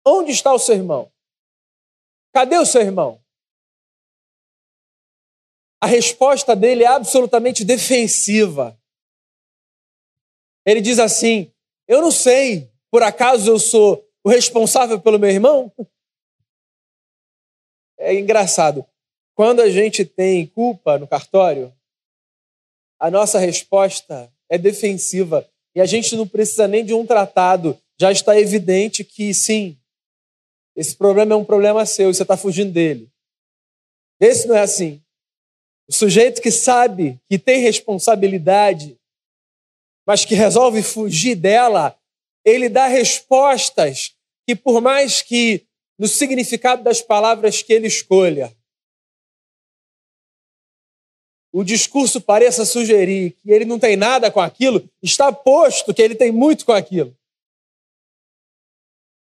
Onde 0.06 0.32
está 0.32 0.54
o 0.54 0.60
seu 0.60 0.76
irmão? 0.76 1.12
Cadê 2.34 2.58
o 2.58 2.65
seu 2.65 2.82
irmão? 2.82 3.24
A 5.82 5.86
resposta 5.86 6.56
dele 6.56 6.84
é 6.84 6.88
absolutamente 6.88 7.63
defensiva. 7.63 8.80
Ele 10.65 10.82
diz 10.82 11.00
assim: 11.00 11.54
Eu 11.88 12.02
não 12.02 12.12
sei, 12.12 12.72
por 12.92 13.02
acaso 13.02 13.50
eu 13.50 13.60
sou 13.60 14.06
o 14.24 14.30
responsável 14.30 15.00
pelo 15.00 15.20
meu 15.20 15.30
irmão? 15.30 15.72
É 17.98 18.13
engraçado. 18.13 18.86
Quando 19.36 19.62
a 19.62 19.70
gente 19.70 20.04
tem 20.04 20.48
culpa 20.48 20.98
no 20.98 21.08
cartório, 21.08 21.74
a 23.00 23.10
nossa 23.10 23.39
resposta 23.39 24.34
é 24.50 24.58
defensiva 24.58 25.50
e 25.80 25.82
a 25.82 25.86
gente 25.86 26.13
não 26.18 26.28
precisa 26.28 26.68
nem 26.68 26.84
de 26.84 26.94
um 26.94 27.06
tratado. 27.06 27.80
Já 27.98 28.12
está 28.12 28.38
evidente 28.38 29.02
que 29.02 29.34
sim, 29.34 29.78
esse 30.76 30.94
problema 30.94 31.34
é 31.34 31.38
um 31.38 31.46
problema 31.46 31.86
seu 31.86 32.10
e 32.10 32.13
você 32.13 32.24
está 32.24 32.36
fugindo 32.36 32.74
dele. 32.74 33.10
Esse 34.20 34.46
não 34.46 34.58
é 34.58 34.60
assim. 34.60 35.02
O 35.88 35.94
sujeito 35.94 36.42
que 36.42 36.52
sabe 36.52 37.18
que 37.30 37.39
tem 37.39 37.62
responsabilidade, 37.62 38.98
mas 40.06 40.26
que 40.26 40.36
resolve 40.36 40.84
fugir 40.84 41.36
dela, 41.36 41.98
ele 42.44 42.68
dá 42.68 42.86
respostas 42.86 44.13
que, 44.46 44.58
por 44.58 44.82
mais 44.82 45.22
que 45.22 45.65
no 45.98 46.10
significado 46.10 46.84
das 46.84 47.02
palavras 47.02 47.62
que 47.62 47.72
ele 47.72 47.88
escolha, 47.88 48.54
o 51.52 51.64
discurso 51.64 52.22
pareça 52.22 52.66
sugerir 52.66 53.32
que 53.42 53.52
ele 53.52 53.66
não 53.66 53.80
tem 53.80 53.96
nada 53.96 54.32
com 54.32 54.40
aquilo, 54.40 54.88
está 55.02 55.32
posto 55.32 55.94
que 55.94 56.02
ele 56.02 56.16
tem 56.16 56.32
muito 56.32 56.66
com 56.66 56.72
aquilo. 56.72 57.16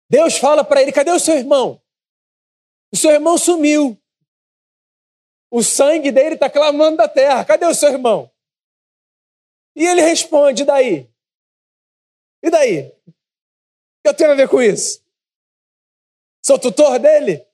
Deus 0.09 0.37
fala 0.37 0.63
para 0.63 0.81
ele: 0.83 0.93
cadê 0.93 1.11
o 1.11 1.19
seu 1.19 1.37
irmão? 1.37 1.81
O 2.93 2.97
seu 2.97 3.11
irmão 3.11 3.37
sumiu. 3.37 4.01
O 5.51 5.63
sangue 5.63 6.13
dele 6.13 6.35
está 6.35 6.49
clamando 6.49 6.97
da 6.97 7.09
terra. 7.09 7.45
Cadê 7.45 7.67
o 7.67 7.75
seu 7.75 7.91
irmão? 7.91 8.31
E 9.75 9.85
ele 9.85 10.01
responde: 10.01 10.63
e 10.63 10.67
daí? 10.67 11.11
E 12.43 12.51
daí? 12.51 12.89
O 13.09 13.13
que 14.03 14.09
eu 14.09 14.15
tenho 14.15 14.33
a 14.33 14.35
ver 14.35 14.49
com 14.49 14.63
isso? 14.63 15.03
Sou 16.45 16.59
tutor 16.59 16.99
dele? 16.99 17.45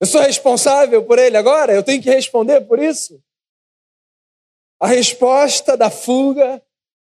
Eu 0.00 0.06
sou 0.06 0.20
responsável 0.20 1.04
por 1.04 1.18
ele 1.18 1.36
agora? 1.36 1.74
Eu 1.74 1.82
tenho 1.82 2.02
que 2.02 2.08
responder 2.08 2.62
por 2.62 2.78
isso? 2.78 3.22
A 4.80 4.86
resposta 4.86 5.76
da 5.76 5.90
fuga, 5.90 6.64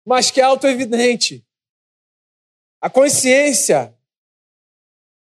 mas 0.05 0.31
que 0.31 0.41
é 0.41 0.43
auto-evidente. 0.43 1.45
A 2.81 2.89
consciência 2.89 3.95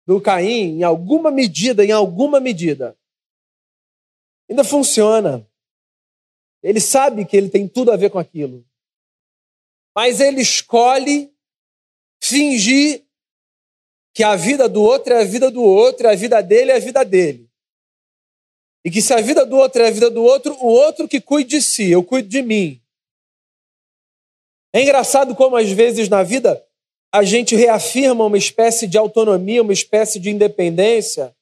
do 0.06 0.20
Caim, 0.20 0.78
em 0.78 0.82
alguma 0.84 1.30
medida, 1.30 1.84
em 1.84 1.90
alguma 1.90 2.40
medida, 2.40 2.96
ainda 4.48 4.64
funciona. 4.64 5.46
Ele 6.62 6.80
sabe 6.80 7.24
que 7.24 7.36
ele 7.36 7.50
tem 7.50 7.68
tudo 7.68 7.92
a 7.92 7.96
ver 7.96 8.10
com 8.10 8.18
aquilo. 8.18 8.64
Mas 9.94 10.20
ele 10.20 10.40
escolhe 10.40 11.34
fingir 12.22 13.04
que 14.14 14.22
a 14.22 14.34
vida 14.36 14.68
do 14.68 14.82
outro 14.82 15.12
é 15.12 15.22
a 15.22 15.24
vida 15.24 15.50
do 15.50 15.62
outro, 15.62 16.08
a 16.08 16.14
vida 16.14 16.40
dele 16.40 16.70
é 16.70 16.76
a 16.76 16.80
vida 16.80 17.04
dele. 17.04 17.47
E 18.84 18.90
que 18.90 19.02
se 19.02 19.12
a 19.12 19.20
vida 19.20 19.44
do 19.44 19.56
outro 19.56 19.82
é 19.82 19.88
a 19.88 19.90
vida 19.90 20.10
do 20.10 20.22
outro, 20.22 20.54
o 20.60 20.66
outro 20.66 21.08
que 21.08 21.20
cuide 21.20 21.50
de 21.56 21.62
si, 21.62 21.90
eu 21.90 22.02
cuido 22.02 22.28
de 22.28 22.42
mim. 22.42 22.80
É 24.72 24.82
engraçado 24.82 25.34
como 25.34 25.56
às 25.56 25.70
vezes 25.70 26.08
na 26.08 26.22
vida 26.22 26.62
a 27.12 27.22
gente 27.22 27.56
reafirma 27.56 28.24
uma 28.24 28.36
espécie 28.36 28.86
de 28.86 28.98
autonomia, 28.98 29.62
uma 29.62 29.72
espécie 29.72 30.20
de 30.20 30.30
independência, 30.30 31.34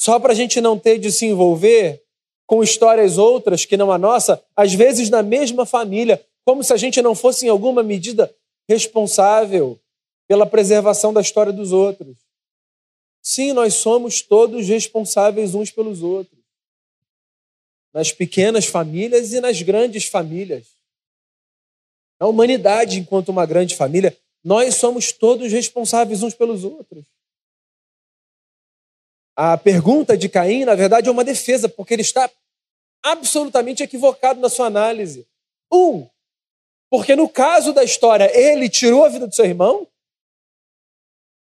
só 0.00 0.18
para 0.20 0.32
a 0.32 0.34
gente 0.34 0.60
não 0.60 0.78
ter 0.78 0.98
de 0.98 1.10
se 1.10 1.26
envolver 1.26 2.02
com 2.46 2.62
histórias 2.62 3.18
outras 3.18 3.64
que 3.64 3.76
não 3.76 3.92
a 3.92 3.98
nossa, 3.98 4.42
às 4.56 4.72
vezes 4.72 5.10
na 5.10 5.22
mesma 5.22 5.66
família, 5.66 6.24
como 6.46 6.64
se 6.64 6.72
a 6.72 6.76
gente 6.76 7.02
não 7.02 7.14
fosse, 7.14 7.44
em 7.44 7.50
alguma 7.50 7.82
medida, 7.82 8.34
responsável 8.68 9.78
pela 10.26 10.46
preservação 10.46 11.12
da 11.12 11.20
história 11.20 11.52
dos 11.52 11.72
outros. 11.72 12.16
Sim, 13.22 13.52
nós 13.52 13.74
somos 13.74 14.22
todos 14.22 14.68
responsáveis 14.68 15.54
uns 15.54 15.70
pelos 15.70 16.02
outros, 16.02 16.37
nas 17.92 18.12
pequenas 18.12 18.66
famílias 18.66 19.32
e 19.32 19.40
nas 19.40 19.60
grandes 19.62 20.04
famílias. 20.04 20.66
A 22.20 22.26
humanidade, 22.26 22.98
enquanto 22.98 23.28
uma 23.28 23.46
grande 23.46 23.76
família, 23.76 24.16
nós 24.44 24.74
somos 24.74 25.12
todos 25.12 25.52
responsáveis 25.52 26.22
uns 26.22 26.34
pelos 26.34 26.64
outros. 26.64 27.04
A 29.36 29.56
pergunta 29.56 30.16
de 30.18 30.28
Caim, 30.28 30.64
na 30.64 30.74
verdade, 30.74 31.08
é 31.08 31.12
uma 31.12 31.24
defesa, 31.24 31.68
porque 31.68 31.94
ele 31.94 32.02
está 32.02 32.28
absolutamente 33.02 33.82
equivocado 33.82 34.40
na 34.40 34.48
sua 34.48 34.66
análise. 34.66 35.26
Um, 35.72 36.08
porque 36.90 37.14
no 37.14 37.28
caso 37.28 37.72
da 37.72 37.84
história, 37.84 38.30
ele 38.36 38.68
tirou 38.68 39.04
a 39.04 39.08
vida 39.08 39.26
do 39.26 39.34
seu 39.34 39.44
irmão. 39.44 39.86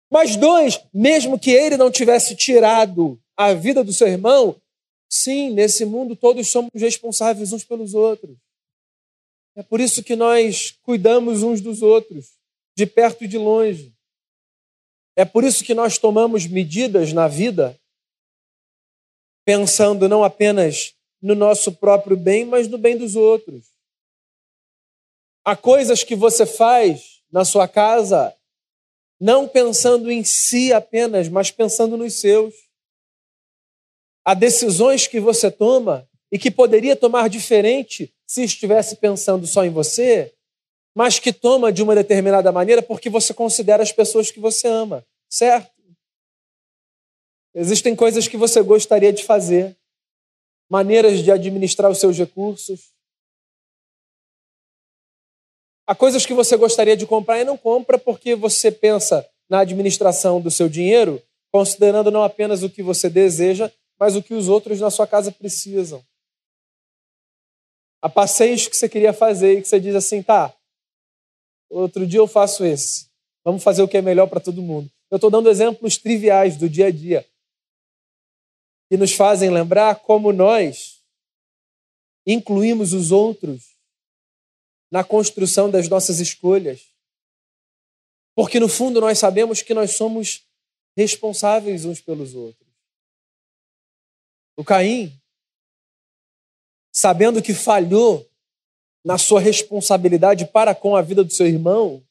Mas 0.09 0.35
dois, 0.35 0.81
mesmo 0.93 1.37
que 1.37 1.51
ele 1.51 1.77
não 1.77 1.91
tivesse 1.91 2.35
tirado 2.35 3.19
a 3.35 3.53
vida 3.53 3.83
do 3.83 3.93
seu 3.93 4.07
irmão, 4.07 4.59
sim, 5.09 5.49
nesse 5.51 5.85
mundo 5.85 6.15
todos 6.15 6.47
somos 6.49 6.71
responsáveis 6.73 7.53
uns 7.53 7.63
pelos 7.63 7.93
outros. 7.93 8.37
É 9.55 9.63
por 9.63 9.79
isso 9.79 10.03
que 10.03 10.15
nós 10.15 10.71
cuidamos 10.83 11.43
uns 11.43 11.61
dos 11.61 11.81
outros 11.81 12.33
de 12.75 12.85
perto 12.85 13.23
e 13.23 13.27
de 13.27 13.37
longe. 13.37 13.93
É 15.15 15.23
por 15.23 15.43
isso 15.43 15.63
que 15.63 15.73
nós 15.73 15.97
tomamos 15.97 16.45
medidas 16.45 17.13
na 17.13 17.27
vida 17.27 17.79
pensando 19.45 20.09
não 20.09 20.23
apenas 20.23 20.95
no 21.21 21.35
nosso 21.35 21.71
próprio 21.71 22.17
bem, 22.17 22.43
mas 22.43 22.67
no 22.67 22.77
bem 22.77 22.97
dos 22.97 23.15
outros. 23.15 23.67
Há 25.45 25.55
coisas 25.55 26.03
que 26.03 26.15
você 26.15 26.45
faz 26.45 27.21
na 27.31 27.45
sua 27.45 27.67
casa 27.67 28.35
não 29.19 29.47
pensando 29.47 30.11
em 30.11 30.23
si 30.23 30.73
apenas, 30.73 31.29
mas 31.29 31.51
pensando 31.51 31.95
nos 31.95 32.19
seus. 32.19 32.53
Há 34.25 34.33
decisões 34.33 35.05
que 35.05 35.19
você 35.19 35.51
toma 35.51 36.09
e 36.31 36.39
que 36.39 36.49
poderia 36.49 36.95
tomar 36.95 37.29
diferente 37.29 38.11
se 38.25 38.43
estivesse 38.43 38.95
pensando 38.95 39.45
só 39.45 39.63
em 39.63 39.69
você, 39.69 40.33
mas 40.95 41.19
que 41.19 41.31
toma 41.31 41.71
de 41.71 41.83
uma 41.83 41.93
determinada 41.93 42.51
maneira 42.51 42.81
porque 42.81 43.07
você 43.07 43.35
considera 43.35 43.83
as 43.83 43.91
pessoas 43.91 44.31
que 44.31 44.39
você 44.39 44.67
ama, 44.67 45.05
certo? 45.29 45.71
Existem 47.53 47.95
coisas 47.95 48.27
que 48.27 48.35
você 48.35 48.61
gostaria 48.63 49.13
de 49.13 49.23
fazer, 49.23 49.77
maneiras 50.67 51.19
de 51.19 51.31
administrar 51.31 51.91
os 51.91 51.99
seus 51.99 52.17
recursos. 52.17 52.91
Há 55.87 55.93
coisas 55.93 56.25
que 56.25 56.33
você 56.33 56.57
gostaria 56.57 56.97
de 56.97 57.05
comprar 57.05 57.39
e 57.39 57.45
não 57.45 57.55
compra 57.55 57.99
porque 57.99 58.33
você 58.33 58.71
pensa 58.71 59.25
na 59.47 59.59
administração 59.59 60.41
do 60.41 60.49
seu 60.49 60.67
dinheiro, 60.67 61.21
considerando 61.51 62.09
não 62.09 62.23
apenas 62.23 62.63
o 62.63 62.69
que 62.69 62.81
você 62.81 63.07
deseja, 63.07 63.71
mas 63.99 64.15
o 64.15 64.23
que 64.23 64.33
os 64.33 64.47
outros 64.47 64.79
na 64.79 64.89
sua 64.89 65.07
casa 65.07 65.31
precisam. 65.31 66.05
Há 68.01 68.09
passeios 68.09 68.67
que 68.67 68.75
você 68.75 68.87
queria 68.87 69.13
fazer 69.13 69.57
e 69.57 69.61
que 69.61 69.67
você 69.67 69.79
diz 69.79 69.95
assim, 69.95 70.21
tá, 70.21 70.55
Outro 71.69 72.05
dia 72.05 72.19
eu 72.19 72.27
faço 72.27 72.63
esse. 72.63 73.09
Vamos 73.43 73.63
fazer 73.63 73.81
o 73.81 73.87
que 73.87 73.97
é 73.97 74.01
melhor 74.01 74.27
para 74.27 74.39
todo 74.39 74.61
mundo. 74.61 74.89
Eu 75.11 75.17
estou 75.17 75.29
dando 75.29 75.49
exemplos 75.49 75.97
triviais 75.97 76.57
do 76.57 76.69
dia 76.69 76.87
a 76.87 76.91
dia 76.91 77.27
que 78.89 78.97
nos 78.97 79.13
fazem 79.13 79.49
lembrar 79.49 79.95
como 79.95 80.31
nós 80.31 81.03
incluímos 82.25 82.93
os 82.93 83.11
outros 83.11 83.75
na 84.91 85.03
construção 85.03 85.69
das 85.69 85.89
nossas 85.89 86.19
escolhas. 86.19 86.87
Porque 88.35 88.59
no 88.59 88.69
fundo 88.69 89.01
nós 89.01 89.17
sabemos 89.17 89.61
que 89.61 89.73
nós 89.73 89.91
somos 89.91 90.45
responsáveis 90.95 91.85
uns 91.85 91.99
pelos 91.99 92.35
outros. 92.35 92.64
O 94.57 94.63
Caim, 94.63 95.11
sabendo 96.91 97.41
que 97.41 97.53
falhou 97.53 98.25
na 99.03 99.17
sua 99.17 99.39
responsabilidade 99.39 100.45
para 100.45 100.73
com 100.73 100.95
a 100.95 101.01
vida 101.01 101.23
do 101.23 101.31
seu 101.31 101.45
irmão, 101.45 102.01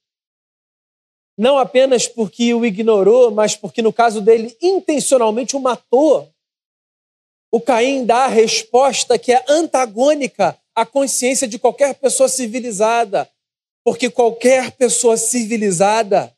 não 1.37 1.59
apenas 1.59 2.07
porque 2.07 2.55
o 2.55 2.65
ignorou, 2.65 3.31
mas 3.31 3.57
porque 3.57 3.83
no 3.83 3.93
caso 3.93 4.21
dele 4.21 4.57
intencionalmente 4.63 5.57
o 5.57 5.61
matou. 5.61 6.33
O 7.51 7.61
Caim 7.61 8.05
dá 8.05 8.25
a 8.25 8.29
resposta 8.29 9.19
que 9.19 9.33
é 9.33 9.45
antagônica 9.49 10.59
à 10.75 10.87
consciência 10.87 11.49
de 11.49 11.59
qualquer 11.59 11.95
pessoa 11.95 12.29
civilizada, 12.29 13.29
porque 13.83 14.11
qualquer 14.11 14.73
pessoa 14.73 15.17
civilizada 15.17 16.33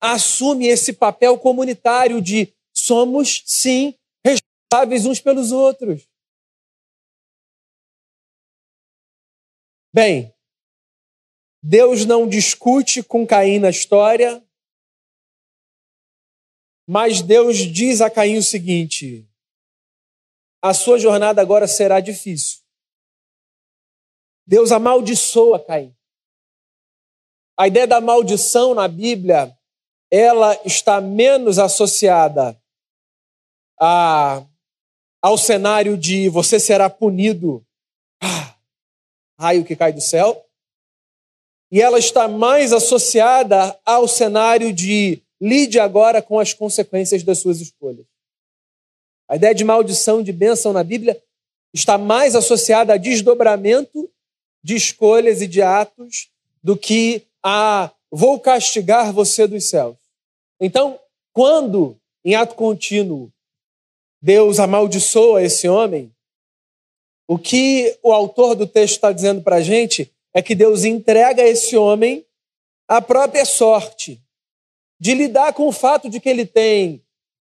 assume 0.00 0.66
esse 0.66 0.92
papel 0.92 1.38
comunitário 1.38 2.20
de 2.20 2.52
somos, 2.74 3.42
sim, 3.46 3.94
responsáveis 4.74 5.06
uns 5.06 5.20
pelos 5.20 5.52
outros. 5.52 6.08
Bem, 9.92 10.34
Deus 11.62 12.04
não 12.04 12.28
discute 12.28 13.02
com 13.02 13.26
Caim 13.26 13.60
na 13.60 13.70
história, 13.70 14.44
mas 16.86 17.22
Deus 17.22 17.58
diz 17.58 18.00
a 18.00 18.10
Caim 18.10 18.36
o 18.36 18.42
seguinte: 18.42 19.28
a 20.60 20.74
sua 20.74 20.98
jornada 20.98 21.40
agora 21.40 21.68
será 21.68 22.00
difícil. 22.00 22.62
Deus 24.46 24.72
amaldiçoa 24.72 25.64
Caim. 25.64 25.96
A 27.56 27.68
ideia 27.68 27.86
da 27.86 28.00
maldição 28.00 28.74
na 28.74 28.88
Bíblia, 28.88 29.56
ela 30.10 30.60
está 30.66 31.00
menos 31.00 31.58
associada 31.58 32.60
a, 33.80 34.44
ao 35.24 35.38
cenário 35.38 35.96
de 35.96 36.28
você 36.28 36.60
será 36.60 36.90
punido, 36.90 37.64
ah, 38.22 38.54
raio 39.38 39.64
que 39.64 39.74
cai 39.74 39.90
do 39.90 40.00
céu, 40.02 40.44
e 41.72 41.80
ela 41.80 41.98
está 41.98 42.28
mais 42.28 42.74
associada 42.74 43.74
ao 43.86 44.06
cenário 44.06 44.70
de 44.70 45.22
lide 45.40 45.80
agora 45.80 46.20
com 46.20 46.38
as 46.38 46.52
consequências 46.52 47.22
das 47.22 47.38
suas 47.38 47.62
escolhas. 47.62 48.04
A 49.26 49.36
ideia 49.36 49.54
de 49.54 49.64
maldição, 49.64 50.22
de 50.22 50.30
bênção 50.30 50.74
na 50.74 50.84
Bíblia, 50.84 51.18
está 51.72 51.96
mais 51.96 52.34
associada 52.34 52.92
a 52.92 52.98
desdobramento 52.98 54.10
de 54.62 54.76
escolhas 54.76 55.40
e 55.40 55.46
de 55.46 55.62
atos 55.62 56.28
do 56.62 56.76
que 56.76 57.26
a 57.42 57.90
vou 58.10 58.38
castigar 58.38 59.10
você 59.10 59.46
dos 59.46 59.70
céus. 59.70 59.96
Então, 60.60 61.00
quando, 61.32 61.98
em 62.22 62.34
ato 62.34 62.54
contínuo, 62.54 63.32
Deus 64.24 64.58
amaldiçoa 64.58 65.42
esse 65.42 65.68
homem, 65.68 66.10
o 67.28 67.36
que 67.36 67.98
o 68.02 68.10
autor 68.10 68.54
do 68.54 68.66
texto 68.66 68.94
está 68.94 69.12
dizendo 69.12 69.42
para 69.42 69.56
a 69.56 69.60
gente 69.60 70.10
é 70.32 70.40
que 70.40 70.54
Deus 70.54 70.82
entrega 70.82 71.42
esse 71.42 71.76
homem 71.76 72.24
a 72.88 73.02
própria 73.02 73.44
sorte 73.44 74.18
de 74.98 75.12
lidar 75.12 75.52
com 75.52 75.68
o 75.68 75.72
fato 75.72 76.08
de 76.08 76.20
que 76.20 76.30
ele 76.30 76.46
tem 76.46 77.04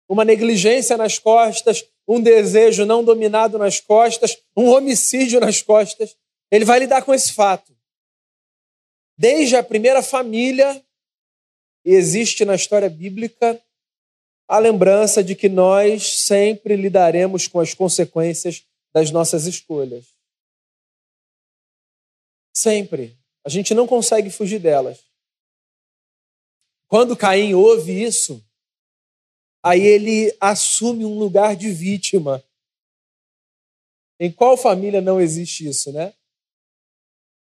uma 0.06 0.22
negligência 0.22 0.98
nas 0.98 1.18
costas, 1.18 1.82
um 2.06 2.20
desejo 2.20 2.84
não 2.84 3.02
dominado 3.02 3.56
nas 3.56 3.80
costas, 3.80 4.36
um 4.54 4.66
homicídio 4.66 5.40
nas 5.40 5.62
costas. 5.62 6.14
Ele 6.50 6.66
vai 6.66 6.80
lidar 6.80 7.00
com 7.00 7.14
esse 7.14 7.32
fato. 7.32 7.74
Desde 9.16 9.56
a 9.56 9.62
primeira 9.62 10.02
família, 10.02 10.84
existe 11.82 12.44
na 12.44 12.54
história 12.54 12.90
bíblica 12.90 13.58
a 14.48 14.58
lembrança 14.58 15.22
de 15.24 15.34
que 15.34 15.48
nós 15.48 16.20
sempre 16.20 16.76
lidaremos 16.76 17.48
com 17.48 17.58
as 17.58 17.74
consequências 17.74 18.64
das 18.92 19.10
nossas 19.10 19.46
escolhas. 19.46 20.06
Sempre. 22.54 23.18
A 23.44 23.48
gente 23.48 23.74
não 23.74 23.86
consegue 23.86 24.30
fugir 24.30 24.58
delas. 24.58 25.04
Quando 26.88 27.16
Caim 27.16 27.54
ouve 27.54 28.02
isso, 28.02 28.44
aí 29.62 29.82
ele 29.82 30.36
assume 30.40 31.04
um 31.04 31.18
lugar 31.18 31.56
de 31.56 31.70
vítima. 31.70 32.42
Em 34.18 34.32
qual 34.32 34.56
família 34.56 35.00
não 35.00 35.20
existe 35.20 35.68
isso, 35.68 35.92
né? 35.92 36.14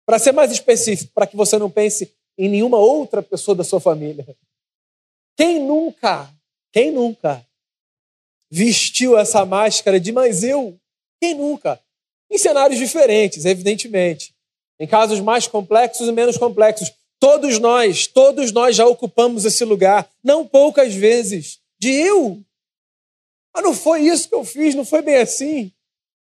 Para 0.05 0.19
ser 0.19 0.31
mais 0.31 0.51
específico, 0.51 1.13
para 1.13 1.27
que 1.27 1.37
você 1.37 1.57
não 1.57 1.69
pense 1.69 2.13
em 2.37 2.49
nenhuma 2.49 2.77
outra 2.77 3.21
pessoa 3.21 3.55
da 3.55 3.63
sua 3.63 3.79
família. 3.79 4.37
Quem 5.35 5.59
nunca, 5.59 6.33
quem 6.71 6.91
nunca 6.91 7.45
vestiu 8.49 9.17
essa 9.17 9.45
máscara 9.45 9.99
de 9.99 10.11
mas 10.11 10.43
eu? 10.43 10.79
Quem 11.19 11.35
nunca? 11.35 11.79
Em 12.29 12.37
cenários 12.37 12.79
diferentes, 12.79 13.45
evidentemente 13.45 14.35
em 14.79 14.87
casos 14.87 15.19
mais 15.19 15.47
complexos 15.47 16.07
e 16.07 16.11
menos 16.11 16.37
complexos. 16.37 16.93
Todos 17.19 17.59
nós, 17.59 18.05
todos 18.05 18.51
nós 18.51 18.75
já 18.75 18.85
ocupamos 18.85 19.43
esse 19.43 19.65
lugar, 19.65 20.09
não 20.23 20.45
poucas 20.45 20.93
vezes, 20.93 21.59
de 21.79 21.89
eu. 21.89 22.39
Mas 23.53 23.63
não 23.63 23.73
foi 23.73 24.01
isso 24.01 24.29
que 24.29 24.35
eu 24.35 24.45
fiz, 24.45 24.75
não 24.75 24.85
foi 24.85 25.01
bem 25.01 25.15
assim. 25.15 25.71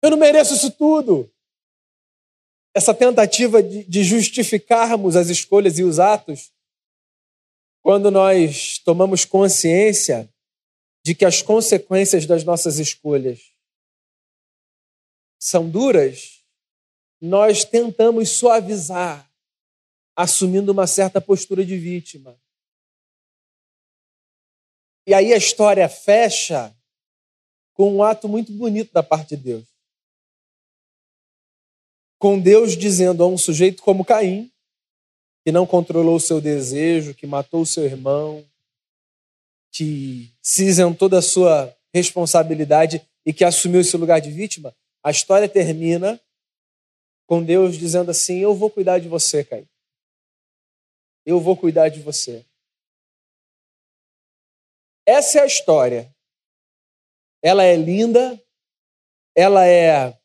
Eu 0.01 0.11
não 0.11 0.16
mereço 0.16 0.55
isso 0.55 0.70
tudo. 0.70 1.29
Essa 2.72 2.94
tentativa 2.94 3.62
de, 3.62 3.83
de 3.85 4.05
justificarmos 4.05 5.16
as 5.16 5.29
escolhas 5.29 5.79
e 5.79 5.83
os 5.83 5.99
atos, 5.99 6.53
quando 7.87 8.11
nós 8.11 8.81
tomamos 8.81 9.25
consciência 9.25 10.29
de 11.05 11.14
que 11.14 11.25
as 11.25 11.40
consequências 11.40 12.27
das 12.27 12.42
nossas 12.42 12.81
escolhas 12.81 13.53
são 15.38 15.70
duras, 15.70 16.44
nós 17.20 17.64
tentamos 17.64 18.31
suavizar, 18.31 19.31
assumindo 20.16 20.72
uma 20.72 20.88
certa 20.88 21.20
postura 21.20 21.64
de 21.64 21.79
vítima. 21.79 22.37
E 25.07 25.14
aí 25.14 25.33
a 25.33 25.37
história 25.37 25.88
fecha 25.88 26.77
com 27.72 27.94
um 27.94 28.03
ato 28.03 28.29
muito 28.29 28.51
bonito 28.51 28.92
da 28.92 29.05
parte 29.05 29.37
de 29.37 29.44
Deus. 29.44 29.68
Com 32.18 32.37
Deus 32.37 32.77
dizendo 32.77 33.22
a 33.22 33.29
um 33.29 33.38
sujeito 33.38 33.81
como 33.81 34.05
Caim, 34.05 34.53
que 35.46 35.52
não 35.52 35.64
controlou 35.64 36.16
o 36.16 36.20
seu 36.20 36.40
desejo, 36.40 37.14
que 37.14 37.24
matou 37.24 37.61
o 37.61 37.66
seu 37.66 37.85
irmão, 37.85 38.44
que 39.70 40.35
se 40.42 40.64
isentou 40.64 41.09
da 41.09 41.22
sua 41.22 41.72
responsabilidade 41.94 43.09
e 43.24 43.32
que 43.32 43.44
assumiu 43.44 43.80
esse 43.80 43.96
lugar 43.96 44.20
de 44.20 44.28
vítima, 44.28 44.76
a 45.04 45.12
história 45.12 45.48
termina 45.48 46.20
com 47.28 47.44
Deus 47.44 47.78
dizendo 47.78 48.11
assim: 48.11 48.40
Eu 48.40 48.56
vou 48.56 48.68
cuidar 48.68 48.98
de 48.98 49.06
você, 49.06 49.44
Caim. 49.44 49.68
Eu 51.24 51.38
vou 51.38 51.56
cuidar 51.56 51.90
de 51.90 52.00
você. 52.00 52.44
Essa 55.06 55.38
é 55.38 55.42
a 55.42 55.46
história. 55.46 56.12
Ela 57.40 57.62
é 57.62 57.76
linda, 57.76 58.42
ela 59.32 59.64
é 59.64 60.18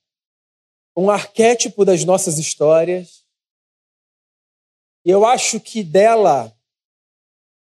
um 0.97 1.12
arquétipo 1.12 1.86
das 1.86 2.03
nossas 2.05 2.39
histórias. 2.39 3.20
E 5.05 5.09
eu 5.09 5.25
acho 5.25 5.59
que 5.59 5.83
dela 5.83 6.55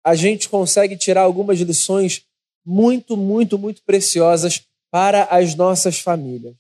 a 0.03 0.15
gente 0.15 0.49
consegue 0.49 0.97
tirar 0.97 1.22
algumas 1.22 1.59
lições 1.59 2.26
muito, 2.65 3.15
muito, 3.15 3.57
muito 3.57 3.84
preciosas 3.84 4.67
para 4.89 5.26
as 5.26 5.55
nossas 5.55 5.99
famílias. 5.99 6.55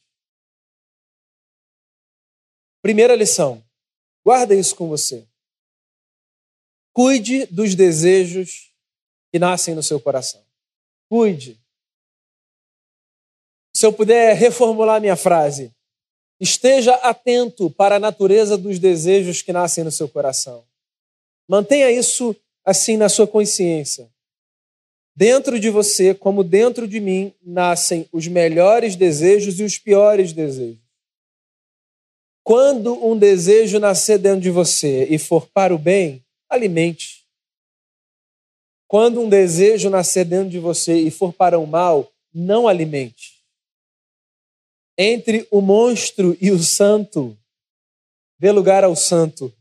Primeira 2.81 3.15
lição. 3.15 3.63
Guarda 4.23 4.55
isso 4.55 4.75
com 4.75 4.87
você. 4.87 5.27
Cuide 6.93 7.45
dos 7.47 7.75
desejos 7.75 8.73
que 9.31 9.39
nascem 9.39 9.73
no 9.73 9.81
seu 9.81 9.99
coração. 9.99 10.43
Cuide. 11.09 11.59
Se 13.73 13.85
eu 13.85 13.93
puder 13.93 14.35
reformular 14.35 14.99
minha 14.99 15.15
frase, 15.15 15.73
esteja 16.41 16.95
atento 16.95 17.69
para 17.69 17.97
a 17.97 17.99
natureza 17.99 18.57
dos 18.57 18.79
desejos 18.79 19.43
que 19.43 19.53
nascem 19.53 19.83
no 19.83 19.91
seu 19.91 20.09
coração. 20.09 20.63
Mantenha 21.47 21.91
isso 21.91 22.35
assim 22.65 22.97
na 22.97 23.07
sua 23.07 23.27
consciência. 23.27 24.09
Dentro 25.15 25.59
de 25.59 25.69
você, 25.69 26.15
como 26.15 26.43
dentro 26.43 26.87
de 26.87 26.99
mim, 26.99 27.31
nascem 27.43 28.09
os 28.11 28.27
melhores 28.27 28.95
desejos 28.95 29.59
e 29.59 29.63
os 29.63 29.77
piores 29.77 30.33
desejos. 30.33 30.81
Quando 32.43 32.93
um 33.05 33.15
desejo 33.15 33.77
nascer 33.77 34.17
dentro 34.17 34.41
de 34.41 34.49
você 34.49 35.05
e 35.11 35.19
for 35.19 35.45
para 35.47 35.75
o 35.75 35.77
bem, 35.77 36.25
alimente. 36.49 37.23
Quando 38.87 39.21
um 39.21 39.29
desejo 39.29 39.91
nascer 39.91 40.25
dentro 40.25 40.49
de 40.49 40.57
você 40.57 40.95
e 40.95 41.11
for 41.11 41.31
para 41.31 41.59
o 41.59 41.67
mal, 41.67 42.11
não 42.33 42.67
alimente. 42.67 43.30
Entre 44.97 45.47
o 45.49 45.61
monstro 45.61 46.37
e 46.41 46.51
o 46.51 46.59
santo, 46.59 47.37
dê 48.39 48.51
lugar 48.51 48.83
ao 48.83 48.95
santo. 48.95 49.53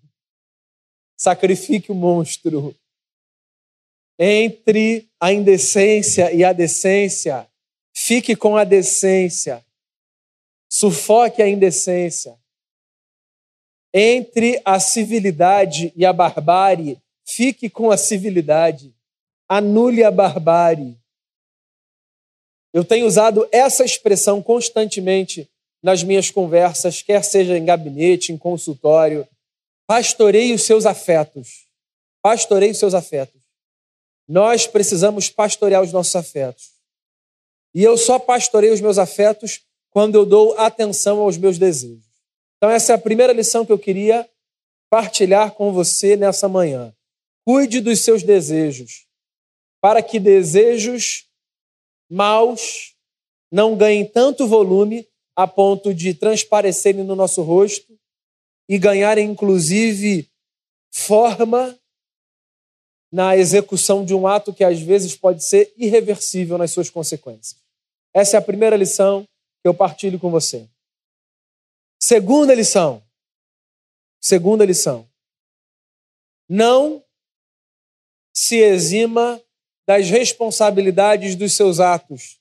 Sacrifique 1.16 1.92
o 1.92 1.94
monstro. 1.94 2.74
Entre 4.18 5.08
a 5.18 5.32
indecência 5.32 6.32
e 6.32 6.44
a 6.44 6.52
decência, 6.52 7.48
fique 7.94 8.36
com 8.36 8.56
a 8.56 8.64
decência. 8.64 9.64
Sufoque 10.68 11.42
a 11.42 11.48
indecência. 11.48 12.38
Entre 13.92 14.60
a 14.64 14.78
civilidade 14.78 15.92
e 15.96 16.04
a 16.04 16.12
barbárie, 16.12 17.00
fique 17.26 17.68
com 17.68 17.90
a 17.90 17.96
civilidade 17.96 18.94
anule 19.50 20.04
a 20.04 20.12
barbárie. 20.12 20.96
Eu 22.72 22.84
tenho 22.84 23.06
usado 23.06 23.48
essa 23.50 23.84
expressão 23.84 24.42
constantemente 24.42 25.48
nas 25.82 26.02
minhas 26.02 26.30
conversas, 26.30 27.02
quer 27.02 27.24
seja 27.24 27.56
em 27.56 27.64
gabinete, 27.64 28.32
em 28.32 28.38
consultório. 28.38 29.26
Pastoreie 29.86 30.54
os 30.54 30.62
seus 30.62 30.86
afetos. 30.86 31.66
Pastoreie 32.22 32.70
os 32.70 32.78
seus 32.78 32.94
afetos. 32.94 33.40
Nós 34.28 34.66
precisamos 34.66 35.28
pastorear 35.28 35.82
os 35.82 35.92
nossos 35.92 36.14
afetos. 36.14 36.70
E 37.74 37.82
eu 37.82 37.96
só 37.96 38.18
pastoreio 38.18 38.74
os 38.74 38.80
meus 38.80 38.98
afetos 38.98 39.62
quando 39.90 40.14
eu 40.14 40.24
dou 40.24 40.56
atenção 40.58 41.20
aos 41.20 41.36
meus 41.36 41.58
desejos. 41.58 42.04
Então, 42.56 42.70
essa 42.70 42.92
é 42.92 42.94
a 42.94 42.98
primeira 42.98 43.32
lição 43.32 43.64
que 43.64 43.72
eu 43.72 43.78
queria 43.78 44.28
partilhar 44.88 45.52
com 45.52 45.72
você 45.72 46.16
nessa 46.16 46.48
manhã. 46.48 46.94
Cuide 47.44 47.80
dos 47.80 48.00
seus 48.00 48.22
desejos 48.22 49.06
para 49.80 50.02
que 50.02 50.20
desejos 50.20 51.29
maus 52.10 52.94
não 53.50 53.76
ganhem 53.76 54.04
tanto 54.04 54.46
volume 54.46 55.08
a 55.36 55.46
ponto 55.46 55.94
de 55.94 56.12
transparecerem 56.14 57.04
no 57.04 57.14
nosso 57.14 57.42
rosto 57.42 57.98
e 58.68 58.78
ganharem, 58.78 59.30
inclusive, 59.30 60.28
forma 60.92 61.78
na 63.12 63.36
execução 63.36 64.04
de 64.04 64.14
um 64.14 64.26
ato 64.26 64.54
que 64.54 64.62
às 64.62 64.80
vezes 64.80 65.16
pode 65.16 65.44
ser 65.44 65.72
irreversível 65.76 66.56
nas 66.56 66.70
suas 66.70 66.90
consequências. 66.90 67.60
Essa 68.14 68.36
é 68.36 68.38
a 68.38 68.42
primeira 68.42 68.76
lição 68.76 69.24
que 69.62 69.68
eu 69.68 69.74
partilho 69.74 70.18
com 70.18 70.30
você. 70.30 70.68
Segunda 72.00 72.54
lição. 72.54 73.02
Segunda 74.20 74.64
lição. 74.64 75.08
Não 76.48 77.04
se 78.32 78.56
exima 78.56 79.40
das 79.90 80.08
responsabilidades 80.08 81.34
dos 81.34 81.56
seus 81.56 81.80
atos. 81.80 82.38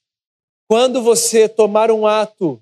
Quando 0.67 1.01
você 1.01 1.49
tomar 1.49 1.89
um 1.89 2.05
ato 2.05 2.61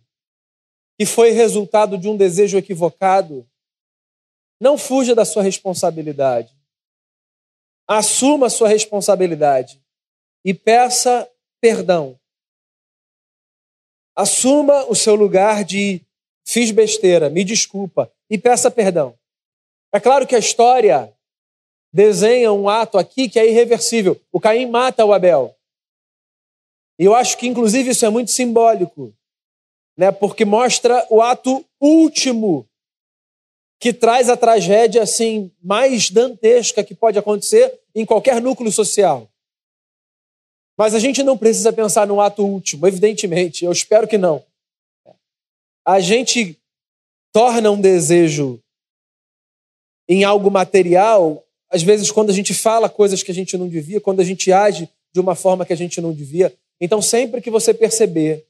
que 0.97 1.05
foi 1.05 1.31
resultado 1.31 1.97
de 1.97 2.07
um 2.07 2.15
desejo 2.15 2.57
equivocado, 2.57 3.45
não 4.57 4.77
fuja 4.77 5.13
da 5.13 5.25
sua 5.25 5.43
responsabilidade. 5.43 6.55
Assuma 7.85 8.47
a 8.47 8.49
sua 8.49 8.69
responsabilidade 8.69 9.83
e 10.45 10.53
peça 10.53 11.29
perdão. 11.59 12.17
Assuma 14.15 14.85
o 14.85 14.95
seu 14.95 15.15
lugar 15.15 15.65
de 15.65 16.01
fiz 16.45 16.71
besteira, 16.71 17.29
me 17.29 17.43
desculpa 17.43 18.09
e 18.29 18.37
peça 18.37 18.71
perdão. 18.71 19.19
É 19.91 19.99
claro 19.99 20.25
que 20.25 20.33
a 20.33 20.39
história 20.39 21.13
desenha 21.97 22.53
um 22.53 22.69
ato 22.69 22.99
aqui 22.99 23.27
que 23.27 23.39
é 23.39 23.49
irreversível. 23.49 24.21
O 24.31 24.39
Caim 24.39 24.67
mata 24.67 25.03
o 25.03 25.11
Abel. 25.11 25.55
E 26.99 27.05
eu 27.05 27.15
acho 27.15 27.35
que, 27.39 27.47
inclusive, 27.47 27.89
isso 27.89 28.05
é 28.05 28.09
muito 28.09 28.29
simbólico, 28.29 29.11
né? 29.97 30.11
porque 30.11 30.45
mostra 30.45 31.07
o 31.09 31.23
ato 31.23 31.65
último 31.81 32.69
que 33.79 33.91
traz 33.91 34.29
a 34.29 34.37
tragédia 34.37 35.01
assim 35.01 35.51
mais 35.59 36.11
dantesca 36.11 36.83
que 36.83 36.93
pode 36.93 37.17
acontecer 37.17 37.79
em 37.95 38.05
qualquer 38.05 38.39
núcleo 38.39 38.71
social. 38.71 39.27
Mas 40.77 40.93
a 40.93 40.99
gente 40.99 41.23
não 41.23 41.35
precisa 41.35 41.73
pensar 41.73 42.05
no 42.05 42.21
ato 42.21 42.45
último, 42.45 42.85
evidentemente, 42.85 43.65
eu 43.65 43.71
espero 43.71 44.07
que 44.07 44.19
não. 44.19 44.45
A 45.83 45.99
gente 45.99 46.59
torna 47.33 47.71
um 47.71 47.81
desejo 47.81 48.61
em 50.07 50.23
algo 50.23 50.51
material 50.51 51.43
às 51.69 51.83
vezes, 51.83 52.11
quando 52.11 52.29
a 52.29 52.33
gente 52.33 52.53
fala 52.53 52.89
coisas 52.89 53.21
que 53.21 53.31
a 53.31 53.33
gente 53.33 53.57
não 53.57 53.67
devia, 53.67 53.99
quando 53.99 54.19
a 54.19 54.23
gente 54.23 54.51
age 54.51 54.89
de 55.11 55.19
uma 55.19 55.35
forma 55.35 55.65
que 55.65 55.73
a 55.73 55.77
gente 55.77 55.99
não 55.99 56.13
devia. 56.13 56.55
Então, 56.79 57.01
sempre 57.01 57.41
que 57.41 57.49
você 57.49 57.73
perceber 57.73 58.45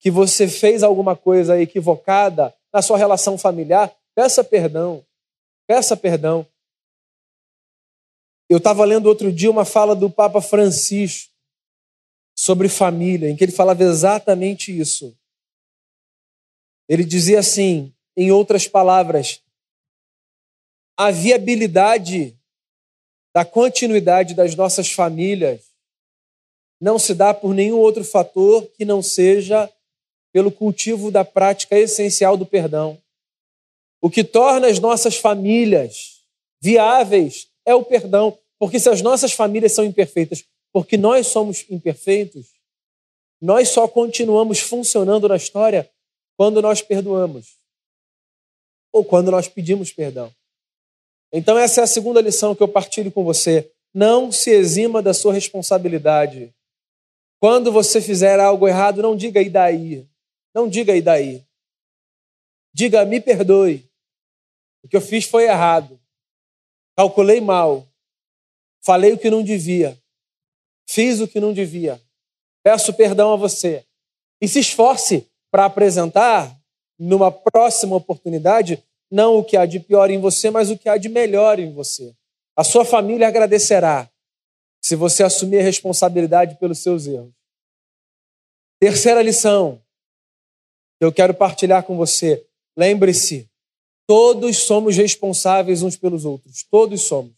que 0.00 0.10
você 0.10 0.48
fez 0.48 0.82
alguma 0.82 1.14
coisa 1.14 1.60
equivocada 1.60 2.52
na 2.72 2.82
sua 2.82 2.98
relação 2.98 3.38
familiar, 3.38 3.94
peça 4.14 4.42
perdão. 4.42 5.04
Peça 5.66 5.96
perdão. 5.96 6.46
Eu 8.48 8.58
estava 8.58 8.84
lendo 8.84 9.06
outro 9.06 9.32
dia 9.32 9.50
uma 9.50 9.64
fala 9.64 9.94
do 9.94 10.10
Papa 10.10 10.40
Francisco 10.40 11.30
sobre 12.36 12.68
família, 12.68 13.30
em 13.30 13.36
que 13.36 13.44
ele 13.44 13.52
falava 13.52 13.84
exatamente 13.84 14.76
isso. 14.76 15.16
Ele 16.88 17.04
dizia 17.04 17.38
assim, 17.38 17.94
em 18.16 18.32
outras 18.32 18.66
palavras, 18.66 19.40
a 20.96 21.10
viabilidade 21.10 22.36
da 23.34 23.44
continuidade 23.44 24.34
das 24.34 24.54
nossas 24.54 24.90
famílias 24.92 25.72
não 26.80 26.98
se 26.98 27.14
dá 27.14 27.32
por 27.32 27.54
nenhum 27.54 27.78
outro 27.78 28.04
fator 28.04 28.66
que 28.76 28.84
não 28.84 29.02
seja 29.02 29.70
pelo 30.32 30.50
cultivo 30.50 31.10
da 31.10 31.24
prática 31.24 31.78
essencial 31.78 32.36
do 32.36 32.44
perdão. 32.44 33.00
O 34.00 34.10
que 34.10 34.24
torna 34.24 34.66
as 34.66 34.80
nossas 34.80 35.16
famílias 35.16 36.22
viáveis 36.60 37.48
é 37.64 37.74
o 37.74 37.84
perdão, 37.84 38.36
porque 38.58 38.80
se 38.80 38.88
as 38.88 39.00
nossas 39.00 39.32
famílias 39.32 39.72
são 39.72 39.84
imperfeitas, 39.84 40.44
porque 40.72 40.96
nós 40.96 41.28
somos 41.28 41.64
imperfeitos, 41.70 42.48
nós 43.40 43.68
só 43.68 43.86
continuamos 43.86 44.58
funcionando 44.58 45.28
na 45.28 45.36
história 45.36 45.88
quando 46.36 46.60
nós 46.60 46.82
perdoamos 46.82 47.56
ou 48.92 49.04
quando 49.04 49.30
nós 49.30 49.48
pedimos 49.48 49.92
perdão. 49.92 50.32
Então, 51.32 51.58
essa 51.58 51.80
é 51.80 51.84
a 51.84 51.86
segunda 51.86 52.20
lição 52.20 52.54
que 52.54 52.62
eu 52.62 52.68
partilho 52.68 53.10
com 53.10 53.24
você. 53.24 53.72
Não 53.94 54.30
se 54.30 54.50
exima 54.50 55.00
da 55.02 55.14
sua 55.14 55.32
responsabilidade. 55.32 56.54
Quando 57.40 57.72
você 57.72 58.00
fizer 58.00 58.38
algo 58.38 58.68
errado, 58.68 59.02
não 59.02 59.16
diga 59.16 59.40
e 59.40 59.48
daí. 59.48 60.06
Não 60.54 60.68
diga 60.68 60.94
e 60.94 61.00
daí. 61.00 61.44
Diga, 62.72 63.04
me 63.04 63.20
perdoe. 63.20 63.88
O 64.84 64.88
que 64.88 64.96
eu 64.96 65.00
fiz 65.00 65.24
foi 65.24 65.44
errado. 65.44 65.98
Calculei 66.96 67.40
mal. 67.40 67.86
Falei 68.84 69.12
o 69.12 69.18
que 69.18 69.30
não 69.30 69.42
devia. 69.42 69.98
Fiz 70.88 71.20
o 71.20 71.28
que 71.28 71.40
não 71.40 71.52
devia. 71.52 72.00
Peço 72.62 72.92
perdão 72.92 73.32
a 73.32 73.36
você. 73.36 73.84
E 74.40 74.48
se 74.48 74.58
esforce 74.58 75.26
para 75.50 75.64
apresentar, 75.64 76.54
numa 76.98 77.30
próxima 77.30 77.96
oportunidade, 77.96 78.82
não 79.12 79.36
o 79.36 79.44
que 79.44 79.56
há 79.56 79.66
de 79.66 79.78
pior 79.78 80.10
em 80.10 80.18
você, 80.18 80.50
mas 80.50 80.70
o 80.70 80.78
que 80.78 80.88
há 80.88 80.96
de 80.96 81.08
melhor 81.08 81.58
em 81.58 81.70
você. 81.72 82.14
A 82.56 82.64
sua 82.64 82.84
família 82.84 83.28
agradecerá 83.28 84.10
se 84.80 84.96
você 84.96 85.22
assumir 85.22 85.58
a 85.58 85.62
responsabilidade 85.62 86.58
pelos 86.58 86.78
seus 86.78 87.06
erros. 87.06 87.32
Terceira 88.80 89.22
lição 89.22 89.80
que 90.98 91.04
eu 91.04 91.12
quero 91.12 91.34
partilhar 91.34 91.84
com 91.84 91.96
você. 91.96 92.44
Lembre-se, 92.76 93.48
todos 94.06 94.56
somos 94.56 94.96
responsáveis 94.96 95.82
uns 95.82 95.96
pelos 95.96 96.24
outros. 96.24 96.64
Todos 96.70 97.02
somos. 97.02 97.34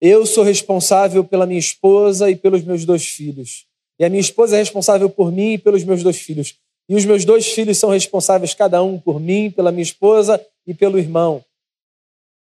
Eu 0.00 0.26
sou 0.26 0.44
responsável 0.44 1.24
pela 1.24 1.46
minha 1.46 1.58
esposa 1.58 2.30
e 2.30 2.36
pelos 2.36 2.62
meus 2.62 2.84
dois 2.84 3.06
filhos. 3.06 3.66
E 3.98 4.04
a 4.04 4.10
minha 4.10 4.20
esposa 4.20 4.56
é 4.56 4.58
responsável 4.58 5.08
por 5.08 5.32
mim 5.32 5.54
e 5.54 5.58
pelos 5.58 5.82
meus 5.82 6.02
dois 6.02 6.18
filhos. 6.18 6.58
E 6.88 6.94
os 6.94 7.04
meus 7.04 7.24
dois 7.24 7.46
filhos 7.46 7.78
são 7.78 7.90
responsáveis, 7.90 8.54
cada 8.54 8.82
um 8.82 8.98
por 8.98 9.18
mim, 9.18 9.50
pela 9.50 9.72
minha 9.72 9.82
esposa 9.82 10.44
e 10.66 10.72
pelo 10.72 10.98
irmão. 10.98 11.44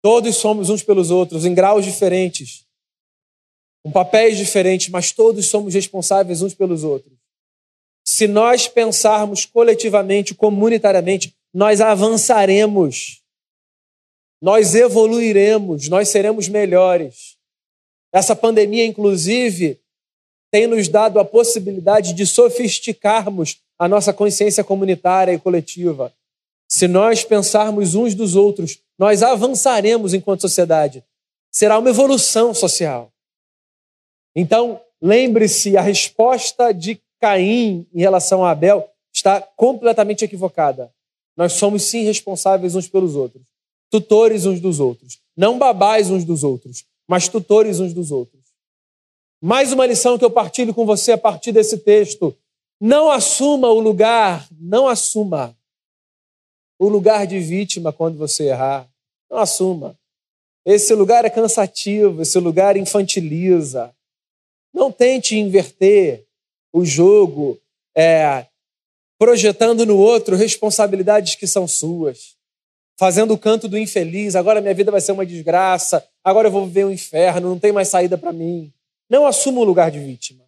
Todos 0.03 0.37
somos 0.37 0.69
uns 0.69 0.83
pelos 0.83 1.11
outros, 1.11 1.45
em 1.45 1.55
graus 1.55 1.85
diferentes, 1.85 2.67
com 3.83 3.91
papéis 3.91 4.37
diferentes, 4.37 4.89
mas 4.89 5.13
todos 5.13 5.49
somos 5.49 5.75
responsáveis 5.75 6.43
uns 6.43 6.55
pelos 6.55 6.85
outros. 6.85 7.17
Se 8.05 8.27
nós 8.27 8.69
pensarmos 8.69 9.47
coletivamente, 9.47 10.35
comunitariamente, 10.35 11.35
nós 11.53 11.81
avançaremos, 11.81 13.23
nós 14.43 14.75
evoluiremos, 14.75 15.89
nós 15.89 16.09
seremos 16.09 16.49
melhores. 16.49 17.39
Essa 18.13 18.37
pandemia, 18.37 18.85
inclusive, 18.85 19.81
tem 20.51 20.67
nos 20.67 20.87
dado 20.87 21.19
a 21.19 21.25
possibilidade 21.25 22.13
de 22.13 22.27
sofisticarmos 22.27 23.64
a 23.79 23.89
nossa 23.89 24.13
consciência 24.13 24.65
comunitária 24.65 25.33
e 25.33 25.39
coletiva. 25.39 26.13
Se 26.69 26.89
nós 26.89 27.25
pensarmos 27.25 27.95
uns 27.95 28.15
dos 28.15 28.37
outros, 28.37 28.79
nós 28.99 29.23
avançaremos 29.23 30.15
enquanto 30.15 30.43
sociedade. 30.43 31.05
Será 31.51 31.79
uma 31.79 31.91
evolução 31.91 32.53
social. 32.53 33.13
Então, 34.35 34.81
lembre-se, 35.01 35.77
a 35.77 35.81
resposta 35.81 36.73
de 36.73 37.01
Caim 37.21 37.87
em 37.95 38.01
relação 38.01 38.45
a 38.45 38.51
Abel 38.51 38.89
está 39.13 39.41
completamente 39.41 40.25
equivocada. 40.25 40.93
Nós 41.37 41.55
somos 41.55 41.83
sim 41.85 42.05
responsáveis 42.05 42.75
uns 42.75 42.89
pelos 42.89 43.15
outros, 43.15 43.43
tutores 43.91 44.47
uns 44.47 44.61
dos 44.61 44.81
outros, 44.81 45.21
não 45.37 45.59
babais 45.59 46.11
uns 46.11 46.25
dos 46.25 46.45
outros, 46.45 46.85
mas 47.07 47.29
tutores 47.29 47.81
uns 47.81 47.93
dos 47.93 48.11
outros. 48.11 48.43
Mais 49.41 49.73
uma 49.73 49.87
lição 49.87 50.17
que 50.19 50.25
eu 50.25 50.31
partilho 50.31 50.73
com 50.73 50.87
você 50.87 51.13
a 51.13 51.19
partir 51.19 51.53
desse 51.53 51.79
texto. 51.79 52.35
Não 52.81 53.11
assuma 53.11 53.69
o 53.69 53.81
lugar, 53.81 54.47
não 54.59 54.89
assuma 54.89 55.57
o 56.79 56.89
lugar 56.89 57.27
de 57.27 57.39
vítima 57.39 57.93
quando 57.93 58.19
você 58.19 58.49
errar. 58.49 58.89
Não 59.31 59.39
assuma. 59.39 59.99
Esse 60.65 60.95
lugar 60.95 61.25
é 61.25 61.31
cansativo, 61.31 62.23
esse 62.23 62.39
lugar 62.39 62.77
infantiliza. 62.77 63.95
Não 64.73 64.91
tente 64.91 65.37
inverter 65.37 66.25
o 66.73 66.85
jogo, 66.85 67.61
é, 67.97 68.47
projetando 69.19 69.87
no 69.87 69.97
outro 69.97 70.37
responsabilidades 70.37 71.35
que 71.37 71.47
são 71.47 71.69
suas, 71.69 72.35
fazendo 72.99 73.35
o 73.35 73.39
canto 73.39 73.69
do 73.69 73.79
infeliz. 73.79 74.35
Agora 74.35 74.61
minha 74.61 74.75
vida 74.75 74.91
vai 74.91 75.01
ser 75.01 75.13
uma 75.13 75.25
desgraça, 75.25 76.05
agora 76.23 76.49
eu 76.49 76.53
vou 76.53 76.67
viver 76.67 76.87
um 76.87 76.91
inferno, 76.91 77.51
não 77.51 77.59
tem 77.59 77.73
mais 77.73 77.89
saída 77.89 78.19
para 78.19 78.33
mim. 78.33 78.73
Não 79.09 79.27
assuma 79.27 79.61
o 79.61 79.65
lugar 79.65 79.91
de 79.91 80.01
vítima. 80.01 80.45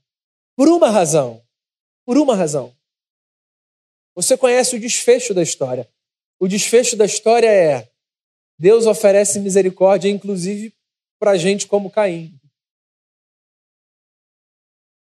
Por 0.57 0.69
uma 0.69 0.91
razão. 0.91 1.46
Por 2.07 2.17
uma 2.17 2.37
razão. 2.37 2.73
Você 4.15 4.37
conhece 4.37 4.77
o 4.77 4.81
desfecho 4.81 5.35
da 5.35 5.43
história. 5.43 5.87
O 6.39 6.47
desfecho 6.47 6.97
da 6.97 7.05
história 7.05 7.51
é: 7.51 7.91
Deus 8.59 8.87
oferece 8.87 9.41
misericórdia, 9.41 10.09
inclusive 10.09 10.73
para 11.19 11.37
gente 11.37 11.67
como 11.67 11.91
Caim. 11.91 12.33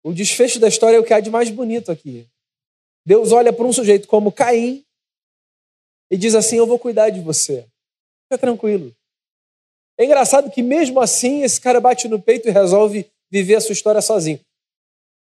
O 0.04 0.12
desfecho 0.14 0.60
da 0.60 0.68
história 0.68 0.98
é 0.98 1.00
o 1.00 1.04
que 1.04 1.14
há 1.14 1.20
de 1.20 1.30
mais 1.30 1.50
bonito 1.50 1.92
aqui. 1.92 2.28
Deus 3.06 3.32
olha 3.32 3.54
para 3.54 3.66
um 3.66 3.72
sujeito 3.72 4.08
como 4.08 4.32
Caim 4.32 4.84
e 6.10 6.18
diz 6.18 6.34
assim: 6.34 6.58
Eu 6.58 6.66
vou 6.66 6.80
cuidar 6.80 7.12
de 7.12 7.22
você. 7.22 7.68
Fica 8.24 8.40
tranquilo. 8.40 8.96
É 9.98 10.04
engraçado 10.04 10.52
que, 10.52 10.64
mesmo 10.64 11.00
assim, 11.00 11.44
esse 11.44 11.62
cara 11.62 11.80
bate 11.80 12.08
no 12.08 12.22
peito 12.22 12.50
e 12.50 12.52
resolve 12.52 13.10
viver 13.32 13.56
a 13.56 13.62
sua 13.62 13.74
história 13.74 14.02
sozinho. 14.02 14.40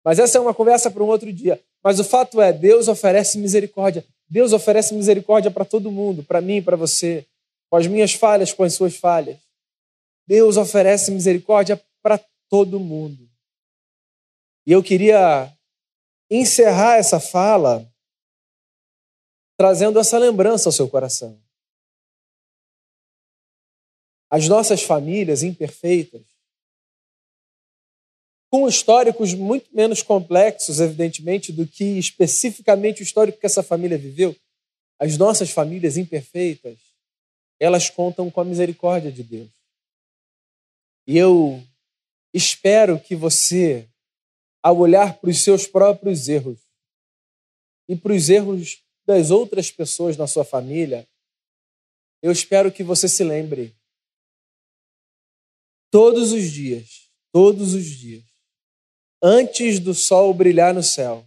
Mas 0.04 0.18
essa 0.18 0.38
é 0.38 0.42
uma 0.42 0.54
conversa 0.54 0.90
para 0.90 1.04
um 1.04 1.08
outro 1.08 1.32
dia. 1.32 1.62
Mas 1.84 2.00
o 2.00 2.04
fato 2.04 2.42
é: 2.42 2.54
Deus 2.54 2.88
oferece 2.88 3.38
misericórdia. 3.38 4.06
Deus 4.30 4.54
oferece 4.54 4.94
misericórdia 4.94 5.52
para 5.52 5.66
todo 5.66 5.92
mundo, 5.92 6.24
para 6.24 6.42
mim, 6.42 6.62
para 6.62 6.78
você, 6.78 7.28
com 7.70 7.76
as 7.76 7.86
minhas 7.86 8.14
falhas, 8.14 8.54
com 8.54 8.64
as 8.64 8.74
suas 8.74 8.96
falhas. 8.96 9.38
Deus 10.26 10.58
oferece 10.58 11.12
misericórdia 11.12 11.80
para 12.02 12.20
todo 12.50 12.80
mundo. 12.80 13.30
E 14.66 14.72
eu 14.72 14.82
queria 14.82 15.52
encerrar 16.32 16.96
essa 16.96 17.20
fala 17.20 17.88
trazendo 19.58 20.00
essa 20.00 20.18
lembrança 20.18 20.70
ao 20.70 20.74
seu 20.74 20.90
coração. 20.90 21.40
As 24.30 24.48
nossas 24.48 24.82
famílias 24.82 25.44
imperfeitas, 25.44 26.24
com 28.54 28.68
históricos 28.68 29.34
muito 29.34 29.68
menos 29.76 30.04
complexos, 30.04 30.80
evidentemente, 30.80 31.52
do 31.52 31.66
que 31.66 31.98
especificamente 31.98 33.02
o 33.02 33.04
histórico 33.04 33.40
que 33.40 33.48
essa 33.48 33.64
família 33.64 33.98
viveu, 33.98 34.36
as 35.00 35.18
nossas 35.18 35.50
famílias 35.50 35.98
imperfeitas, 35.98 36.78
elas 37.60 37.90
contam 37.90 38.30
com 38.30 38.40
a 38.40 38.46
misericórdia 38.46 39.12
de 39.12 39.24
Deus. 39.24 39.50
E 41.08 41.18
eu 41.18 41.64
espero 42.32 43.00
que 43.00 43.16
você 43.16 43.90
ao 44.62 44.78
olhar 44.78 45.18
para 45.18 45.32
os 45.32 45.44
seus 45.44 45.66
próprios 45.66 46.28
erros 46.28 46.60
e 47.90 47.96
para 47.96 48.14
os 48.14 48.30
erros 48.30 48.84
das 49.04 49.32
outras 49.32 49.72
pessoas 49.72 50.16
na 50.16 50.28
sua 50.28 50.46
família, 50.46 51.08
eu 52.22 52.32
espero 52.32 52.72
que 52.72 52.84
você 52.84 53.10
se 53.10 53.24
lembre 53.24 53.76
todos 55.90 56.32
os 56.32 56.52
dias, 56.52 57.10
todos 57.32 57.74
os 57.74 57.86
dias, 57.86 58.33
antes 59.24 59.80
do 59.80 59.94
sol 59.94 60.34
brilhar 60.34 60.74
no 60.74 60.84
céu, 60.84 61.26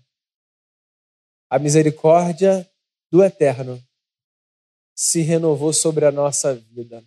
a 1.49 1.59
misericórdia 1.59 2.71
do 3.11 3.25
Eterno 3.25 3.83
se 4.95 5.23
renovou 5.23 5.73
sobre 5.73 6.05
a 6.05 6.13
nossa 6.13 6.55
vida. 6.55 7.03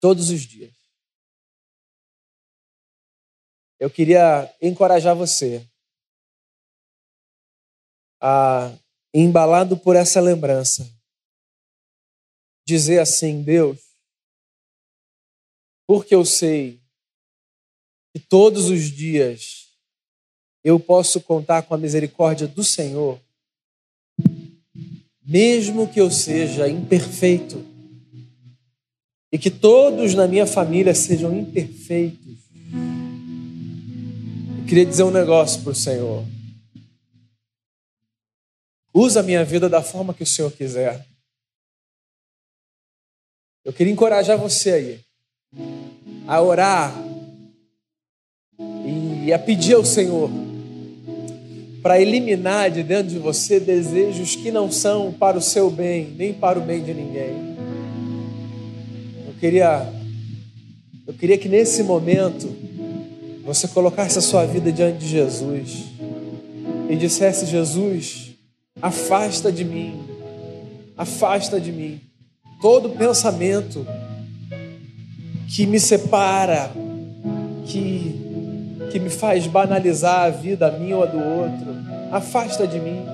Todos 0.00 0.30
os 0.30 0.40
dias. 0.42 0.78
eu 3.78 3.88
queria 3.88 4.52
encorajar 4.60 5.14
você 5.14 5.66
a, 8.20 8.76
embalado 9.14 9.78
por 9.78 9.94
essa 9.94 10.20
lembrança, 10.20 10.84
dizer 12.66 12.98
assim: 12.98 13.42
Deus, 13.42 13.78
porque 15.86 16.14
eu 16.14 16.24
sei 16.24 16.82
todos 18.18 18.68
os 18.68 18.84
dias 18.90 19.68
eu 20.64 20.78
posso 20.78 21.20
contar 21.20 21.62
com 21.62 21.74
a 21.74 21.78
misericórdia 21.78 22.46
do 22.46 22.64
Senhor, 22.64 23.18
mesmo 25.24 25.88
que 25.88 26.00
eu 26.00 26.10
seja 26.10 26.68
imperfeito 26.68 27.64
e 29.30 29.38
que 29.38 29.50
todos 29.50 30.14
na 30.14 30.26
minha 30.26 30.46
família 30.46 30.94
sejam 30.94 31.36
imperfeitos 31.36 32.38
queria 34.68 34.84
dizer 34.84 35.02
um 35.02 35.10
negócio 35.10 35.62
para 35.62 35.72
o 35.72 35.74
Senhor. 35.74 36.24
Usa 38.92 39.20
a 39.20 39.22
minha 39.22 39.42
vida 39.42 39.66
da 39.66 39.82
forma 39.82 40.12
que 40.12 40.22
o 40.22 40.26
Senhor 40.26 40.52
quiser. 40.52 41.06
Eu 43.64 43.72
queria 43.72 43.92
encorajar 43.92 44.36
você 44.36 44.72
aí 44.72 45.04
a 46.26 46.42
orar 46.42 46.92
e 49.28 49.32
a 49.34 49.38
pedir 49.38 49.74
ao 49.74 49.84
Senhor 49.84 50.30
para 51.82 52.00
eliminar 52.00 52.70
de 52.70 52.82
dentro 52.82 53.08
de 53.08 53.18
você 53.18 53.60
desejos 53.60 54.34
que 54.34 54.50
não 54.50 54.72
são 54.72 55.12
para 55.12 55.36
o 55.36 55.42
seu 55.42 55.68
bem, 55.70 56.14
nem 56.16 56.32
para 56.32 56.58
o 56.58 56.62
bem 56.62 56.82
de 56.82 56.94
ninguém. 56.94 57.56
Eu 59.26 59.34
queria 59.38 59.86
eu 61.06 61.12
queria 61.12 61.36
que 61.36 61.46
nesse 61.46 61.82
momento 61.82 62.48
você 63.44 63.68
colocasse 63.68 64.18
a 64.18 64.22
sua 64.22 64.46
vida 64.46 64.72
diante 64.72 65.00
de 65.00 65.08
Jesus 65.08 65.84
e 66.88 66.96
dissesse: 66.96 67.44
Jesus, 67.44 68.30
afasta 68.80 69.52
de 69.52 69.62
mim, 69.62 70.00
afasta 70.96 71.60
de 71.60 71.70
mim 71.70 72.00
todo 72.62 72.88
pensamento 72.88 73.86
que 75.54 75.66
me 75.66 75.78
separa, 75.78 76.70
que, 77.66 78.27
que 78.90 78.98
me 78.98 79.10
faz 79.10 79.46
banalizar 79.46 80.26
a 80.26 80.30
vida, 80.30 80.68
a 80.68 80.72
minha 80.72 80.96
ou 80.96 81.02
a 81.02 81.06
do 81.06 81.18
outro. 81.18 81.66
Afasta 82.10 82.66
de 82.66 82.80
mim. 82.80 83.04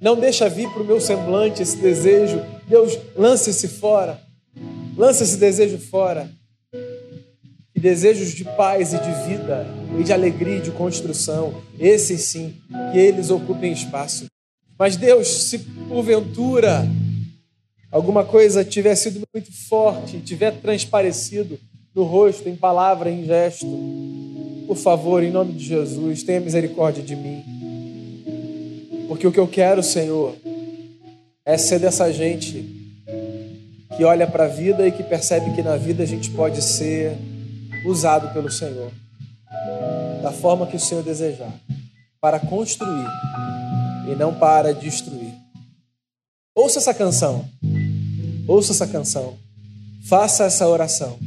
Não 0.00 0.16
deixa 0.16 0.48
vir 0.48 0.68
para 0.70 0.82
o 0.82 0.86
meu 0.86 1.00
semblante 1.00 1.62
esse 1.62 1.76
desejo. 1.76 2.42
Deus, 2.68 2.98
lance 3.16 3.50
esse 3.50 3.68
fora. 3.68 4.20
Lança 4.96 5.24
esse 5.24 5.36
desejo 5.36 5.78
fora 5.78 6.28
desejos 7.84 8.32
de 8.32 8.44
paz 8.44 8.94
e 8.94 8.98
de 8.98 9.10
vida, 9.28 9.66
e 10.00 10.02
de 10.02 10.10
alegria 10.10 10.56
e 10.56 10.62
de 10.62 10.70
construção, 10.70 11.62
esses 11.78 12.22
sim, 12.22 12.54
que 12.90 12.98
eles 12.98 13.28
ocupem 13.28 13.72
espaço. 13.72 14.24
Mas 14.78 14.96
Deus, 14.96 15.28
se 15.28 15.58
porventura 15.58 16.88
alguma 17.92 18.24
coisa 18.24 18.64
tiver 18.64 18.94
sido 18.94 19.20
muito 19.34 19.52
forte, 19.68 20.18
tiver 20.20 20.52
transparecido 20.62 21.60
no 21.94 22.04
rosto, 22.04 22.48
em 22.48 22.56
palavra, 22.56 23.10
em 23.10 23.26
gesto, 23.26 23.66
por 24.66 24.76
favor, 24.76 25.22
em 25.22 25.30
nome 25.30 25.52
de 25.52 25.64
Jesus, 25.64 26.22
tenha 26.22 26.40
misericórdia 26.40 27.02
de 27.02 27.14
mim. 27.14 27.44
Porque 29.08 29.26
o 29.26 29.32
que 29.32 29.40
eu 29.40 29.48
quero, 29.48 29.82
Senhor, 29.82 30.34
é 31.44 31.56
ser 31.58 31.78
dessa 31.78 32.12
gente 32.12 32.64
que 33.96 34.04
olha 34.04 34.26
para 34.26 34.44
a 34.44 34.48
vida 34.48 34.86
e 34.86 34.92
que 34.92 35.02
percebe 35.02 35.54
que 35.54 35.62
na 35.62 35.76
vida 35.76 36.02
a 36.02 36.06
gente 36.06 36.30
pode 36.30 36.62
ser 36.62 37.16
usado 37.86 38.32
pelo 38.32 38.50
Senhor 38.50 38.90
da 40.24 40.32
forma 40.32 40.66
que 40.66 40.76
o 40.76 40.80
Senhor 40.80 41.04
desejar, 41.04 41.52
para 42.18 42.40
construir 42.40 43.06
e 44.10 44.14
não 44.16 44.34
para 44.34 44.72
destruir. 44.72 45.34
Ouça 46.54 46.78
essa 46.78 46.94
canção. 46.94 47.46
Ouça 48.48 48.72
essa 48.72 48.86
canção. 48.86 49.36
Faça 50.08 50.44
essa 50.44 50.66
oração. 50.66 51.18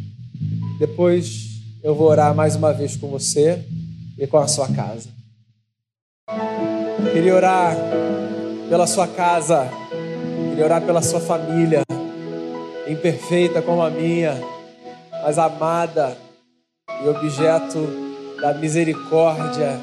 Depois 0.79 1.46
eu 1.87 1.95
vou 1.95 2.09
orar 2.09 2.35
mais 2.35 2.53
uma 2.53 2.73
vez 2.73 2.97
com 2.97 3.07
você 3.07 3.63
e 4.17 4.27
com 4.27 4.37
a 4.37 4.45
sua 4.45 4.67
casa. 4.67 5.07
Queria 7.13 7.33
orar 7.33 7.77
pela 8.67 8.85
sua 8.85 9.07
casa. 9.07 9.69
Queria 10.49 10.65
orar 10.65 10.81
pela 10.81 11.01
sua 11.01 11.21
família, 11.21 11.83
imperfeita 12.89 13.61
como 13.61 13.81
a 13.81 13.89
minha, 13.89 14.37
mas 15.23 15.37
amada 15.37 16.17
e 17.01 17.07
objeto 17.07 17.87
da 18.41 18.53
misericórdia 18.53 19.79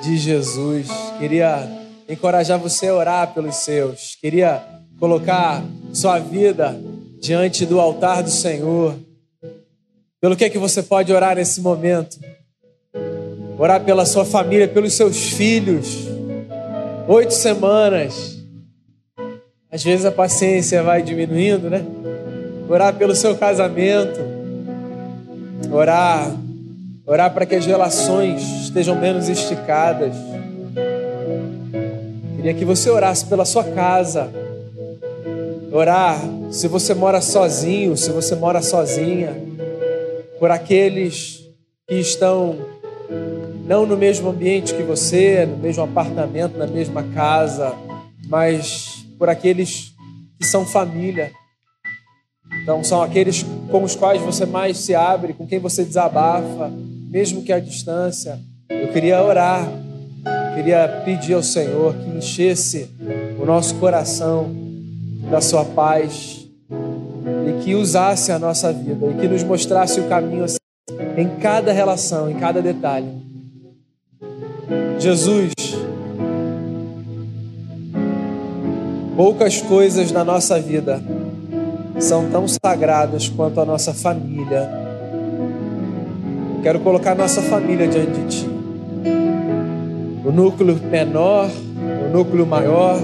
de 0.00 0.16
Jesus. 0.18 0.86
Queria 1.18 1.68
encorajar 2.08 2.56
você 2.56 2.86
a 2.86 2.94
orar 2.94 3.34
pelos 3.34 3.56
seus. 3.56 4.16
Queria 4.20 4.62
colocar 4.96 5.60
sua 5.92 6.20
vida 6.20 6.80
diante 7.20 7.66
do 7.66 7.80
altar 7.80 8.22
do 8.22 8.30
Senhor. 8.30 8.94
Pelo 10.22 10.36
que 10.36 10.44
é 10.44 10.48
que 10.48 10.56
você 10.56 10.84
pode 10.84 11.12
orar 11.12 11.34
nesse 11.34 11.60
momento? 11.60 12.16
Orar 13.58 13.82
pela 13.82 14.06
sua 14.06 14.24
família, 14.24 14.68
pelos 14.68 14.92
seus 14.94 15.30
filhos. 15.30 16.06
Oito 17.08 17.34
semanas. 17.34 18.38
Às 19.68 19.82
vezes 19.82 20.06
a 20.06 20.12
paciência 20.12 20.80
vai 20.80 21.02
diminuindo, 21.02 21.68
né? 21.68 21.84
Orar 22.68 22.94
pelo 22.94 23.16
seu 23.16 23.36
casamento. 23.36 24.20
Orar, 25.72 26.30
orar 27.04 27.34
para 27.34 27.44
que 27.44 27.56
as 27.56 27.66
relações 27.66 28.42
estejam 28.62 28.94
menos 28.94 29.28
esticadas. 29.28 30.14
Queria 32.36 32.54
que 32.54 32.64
você 32.64 32.88
orasse 32.88 33.26
pela 33.26 33.44
sua 33.44 33.64
casa. 33.64 34.30
Orar 35.72 36.20
se 36.52 36.68
você 36.68 36.94
mora 36.94 37.20
sozinho, 37.20 37.96
se 37.96 38.10
você 38.10 38.36
mora 38.36 38.62
sozinha, 38.62 39.50
por 40.42 40.50
aqueles 40.50 41.48
que 41.86 41.94
estão 41.94 42.58
não 43.64 43.86
no 43.86 43.96
mesmo 43.96 44.28
ambiente 44.28 44.74
que 44.74 44.82
você, 44.82 45.46
no 45.46 45.56
mesmo 45.56 45.84
apartamento, 45.84 46.58
na 46.58 46.66
mesma 46.66 47.04
casa, 47.14 47.72
mas 48.26 49.06
por 49.16 49.28
aqueles 49.28 49.94
que 50.36 50.44
são 50.44 50.66
família. 50.66 51.30
Então, 52.60 52.82
são 52.82 53.00
aqueles 53.00 53.46
com 53.70 53.84
os 53.84 53.94
quais 53.94 54.20
você 54.20 54.44
mais 54.44 54.78
se 54.78 54.96
abre, 54.96 55.32
com 55.32 55.46
quem 55.46 55.60
você 55.60 55.84
desabafa, 55.84 56.72
mesmo 57.08 57.44
que 57.44 57.52
à 57.52 57.60
distância. 57.60 58.36
Eu 58.68 58.88
queria 58.88 59.22
orar, 59.22 59.64
queria 60.56 61.02
pedir 61.04 61.34
ao 61.34 61.42
Senhor 61.44 61.94
que 61.94 62.18
enchesse 62.18 62.90
o 63.40 63.46
nosso 63.46 63.76
coração 63.76 64.50
da 65.30 65.40
Sua 65.40 65.64
paz 65.64 66.41
e 67.46 67.62
que 67.62 67.74
usasse 67.74 68.32
a 68.32 68.38
nossa 68.38 68.72
vida 68.72 69.06
e 69.06 69.14
que 69.14 69.28
nos 69.28 69.42
mostrasse 69.42 70.00
o 70.00 70.08
caminho 70.08 70.44
em 71.16 71.28
cada 71.40 71.72
relação, 71.72 72.30
em 72.30 72.34
cada 72.34 72.60
detalhe. 72.60 73.08
Jesus, 74.98 75.52
poucas 79.16 79.60
coisas 79.60 80.12
na 80.12 80.24
nossa 80.24 80.60
vida 80.60 81.02
são 81.98 82.30
tão 82.30 82.46
sagradas 82.48 83.28
quanto 83.28 83.60
a 83.60 83.64
nossa 83.64 83.92
família. 83.92 84.68
Quero 86.62 86.80
colocar 86.80 87.14
nossa 87.14 87.42
família 87.42 87.88
diante 87.88 88.12
de 88.12 88.26
Ti. 88.28 88.50
O 90.24 90.30
núcleo 90.30 90.76
menor, 90.76 91.50
o 92.06 92.16
núcleo 92.16 92.46
maior, 92.46 93.00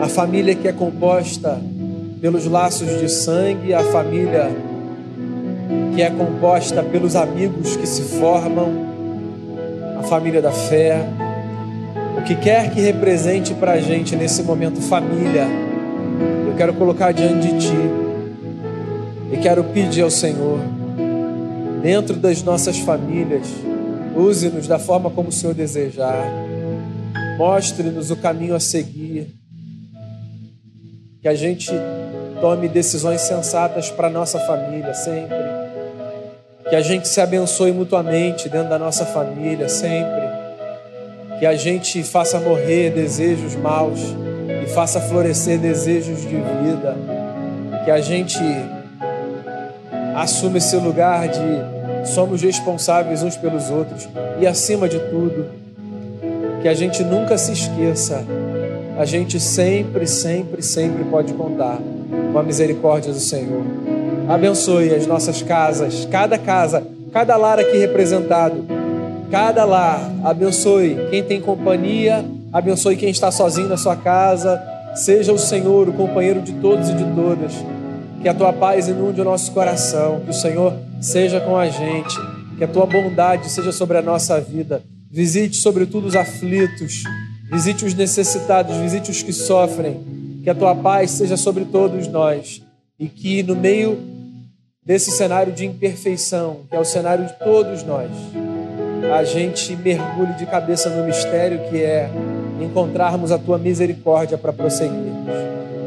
a 0.00 0.08
família 0.08 0.54
que 0.54 0.66
é 0.66 0.72
composta 0.72 1.60
pelos 2.20 2.46
laços 2.46 3.00
de 3.00 3.08
sangue, 3.08 3.72
a 3.72 3.82
família 3.84 4.50
que 5.94 6.02
é 6.02 6.10
composta 6.10 6.82
pelos 6.82 7.16
amigos 7.16 7.76
que 7.76 7.86
se 7.86 8.02
formam, 8.02 8.68
a 9.98 10.02
família 10.04 10.40
da 10.40 10.52
fé, 10.52 11.04
o 12.16 12.22
que 12.22 12.34
quer 12.36 12.70
que 12.72 12.80
represente 12.80 13.54
para 13.54 13.72
a 13.72 13.80
gente 13.80 14.16
nesse 14.16 14.42
momento 14.42 14.80
família, 14.80 15.46
eu 16.46 16.54
quero 16.56 16.72
colocar 16.74 17.12
diante 17.12 17.48
de 17.48 17.58
Ti 17.58 17.76
e 19.32 19.36
quero 19.38 19.64
pedir 19.64 20.02
ao 20.02 20.10
Senhor, 20.10 20.60
dentro 21.82 22.16
das 22.16 22.42
nossas 22.42 22.78
famílias, 22.78 23.46
use-nos 24.16 24.66
da 24.66 24.78
forma 24.78 25.10
como 25.10 25.28
o 25.28 25.32
Senhor 25.32 25.54
desejar, 25.54 26.24
mostre-nos 27.36 28.10
o 28.10 28.16
caminho 28.16 28.54
a 28.54 28.60
seguir, 28.60 29.34
que 31.20 31.28
a 31.28 31.34
gente 31.34 31.72
tome 32.40 32.68
decisões 32.68 33.20
sensatas 33.22 33.90
para 33.90 34.08
nossa 34.08 34.38
família 34.40 34.94
sempre 34.94 35.58
que 36.68 36.76
a 36.76 36.82
gente 36.82 37.08
se 37.08 37.20
abençoe 37.20 37.72
mutuamente 37.72 38.48
dentro 38.48 38.68
da 38.68 38.78
nossa 38.78 39.06
família, 39.06 39.68
sempre. 39.68 40.28
Que 41.38 41.46
a 41.46 41.54
gente 41.54 42.02
faça 42.02 42.38
morrer 42.38 42.90
desejos 42.90 43.56
maus 43.56 44.00
e 44.62 44.68
faça 44.68 45.00
florescer 45.00 45.58
desejos 45.58 46.20
de 46.20 46.36
vida. 46.36 46.94
Que 47.84 47.90
a 47.90 48.00
gente 48.00 48.38
assuma 50.14 50.58
esse 50.58 50.76
lugar 50.76 51.28
de 51.28 52.08
somos 52.08 52.42
responsáveis 52.42 53.22
uns 53.22 53.36
pelos 53.36 53.70
outros. 53.70 54.06
E 54.38 54.46
acima 54.46 54.88
de 54.88 54.98
tudo, 54.98 55.46
que 56.60 56.68
a 56.68 56.74
gente 56.74 57.02
nunca 57.02 57.38
se 57.38 57.52
esqueça. 57.52 58.22
A 58.98 59.04
gente 59.06 59.40
sempre, 59.40 60.06
sempre, 60.06 60.60
sempre 60.60 61.04
pode 61.04 61.32
contar 61.32 61.78
com 62.32 62.38
a 62.38 62.42
misericórdia 62.42 63.12
do 63.12 63.18
Senhor. 63.18 63.64
Abençoe 64.28 64.94
as 64.94 65.06
nossas 65.06 65.42
casas, 65.42 66.06
cada 66.10 66.38
casa, 66.38 66.86
cada 67.12 67.36
lar 67.36 67.58
aqui 67.58 67.78
representado, 67.78 68.64
cada 69.30 69.64
lar. 69.64 70.12
Abençoe 70.22 71.08
quem 71.10 71.22
tem 71.22 71.40
companhia, 71.40 72.24
abençoe 72.52 72.96
quem 72.96 73.10
está 73.10 73.30
sozinho 73.30 73.68
na 73.68 73.76
sua 73.76 73.96
casa. 73.96 74.62
Seja 74.94 75.32
o 75.32 75.38
Senhor 75.38 75.88
o 75.88 75.92
companheiro 75.92 76.42
de 76.42 76.52
todos 76.54 76.90
e 76.90 76.94
de 76.94 77.04
todas. 77.14 77.52
Que 78.22 78.28
a 78.28 78.34
tua 78.34 78.52
paz 78.52 78.88
inunde 78.88 79.20
o 79.20 79.24
nosso 79.24 79.52
coração, 79.52 80.20
que 80.20 80.30
o 80.30 80.34
Senhor 80.34 80.74
seja 81.00 81.40
com 81.40 81.56
a 81.56 81.68
gente, 81.68 82.16
que 82.58 82.64
a 82.64 82.68
tua 82.68 82.84
bondade 82.84 83.48
seja 83.48 83.70
sobre 83.70 83.96
a 83.96 84.02
nossa 84.02 84.40
vida. 84.40 84.82
Visite, 85.10 85.56
sobretudo, 85.56 86.06
os 86.06 86.16
aflitos, 86.16 87.04
visite 87.50 87.84
os 87.84 87.94
necessitados, 87.94 88.76
visite 88.76 89.10
os 89.10 89.22
que 89.22 89.32
sofrem. 89.32 90.17
Que 90.48 90.52
a 90.52 90.54
tua 90.54 90.74
paz 90.74 91.10
seja 91.10 91.36
sobre 91.36 91.66
todos 91.66 92.08
nós 92.08 92.62
e 92.98 93.06
que 93.06 93.42
no 93.42 93.54
meio 93.54 93.98
desse 94.82 95.10
cenário 95.10 95.52
de 95.52 95.66
imperfeição, 95.66 96.60
que 96.70 96.74
é 96.74 96.80
o 96.80 96.86
cenário 96.86 97.26
de 97.26 97.38
todos 97.38 97.82
nós, 97.82 98.10
a 99.14 99.22
gente 99.24 99.76
mergulhe 99.76 100.32
de 100.38 100.46
cabeça 100.46 100.88
no 100.88 101.04
mistério 101.04 101.68
que 101.68 101.82
é 101.82 102.08
encontrarmos 102.62 103.30
a 103.30 103.36
tua 103.36 103.58
misericórdia 103.58 104.38
para 104.38 104.50
prosseguirmos. 104.50 105.28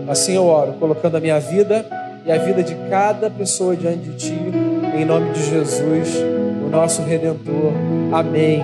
Assim 0.08 0.36
eu 0.36 0.46
oro, 0.46 0.74
colocando 0.74 1.18
a 1.18 1.20
minha 1.20 1.40
vida 1.40 1.84
e 2.24 2.32
a 2.32 2.38
vida 2.38 2.62
de 2.62 2.76
cada 2.88 3.32
pessoa 3.32 3.76
diante 3.76 4.10
de 4.10 4.16
ti, 4.16 4.40
em 4.96 5.04
nome 5.04 5.32
de 5.32 5.44
Jesus, 5.44 6.18
o 6.64 6.70
nosso 6.70 7.02
redentor. 7.02 7.74
Amém. 8.14 8.62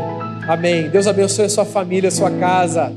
Amém. 0.47 0.91
Deus 0.91 1.07
abençoe 1.07 1.45
a 1.45 1.49
sua 1.49 1.65
família, 1.65 2.09
a 2.09 2.11
sua 2.11 2.29
casa. 2.29 2.93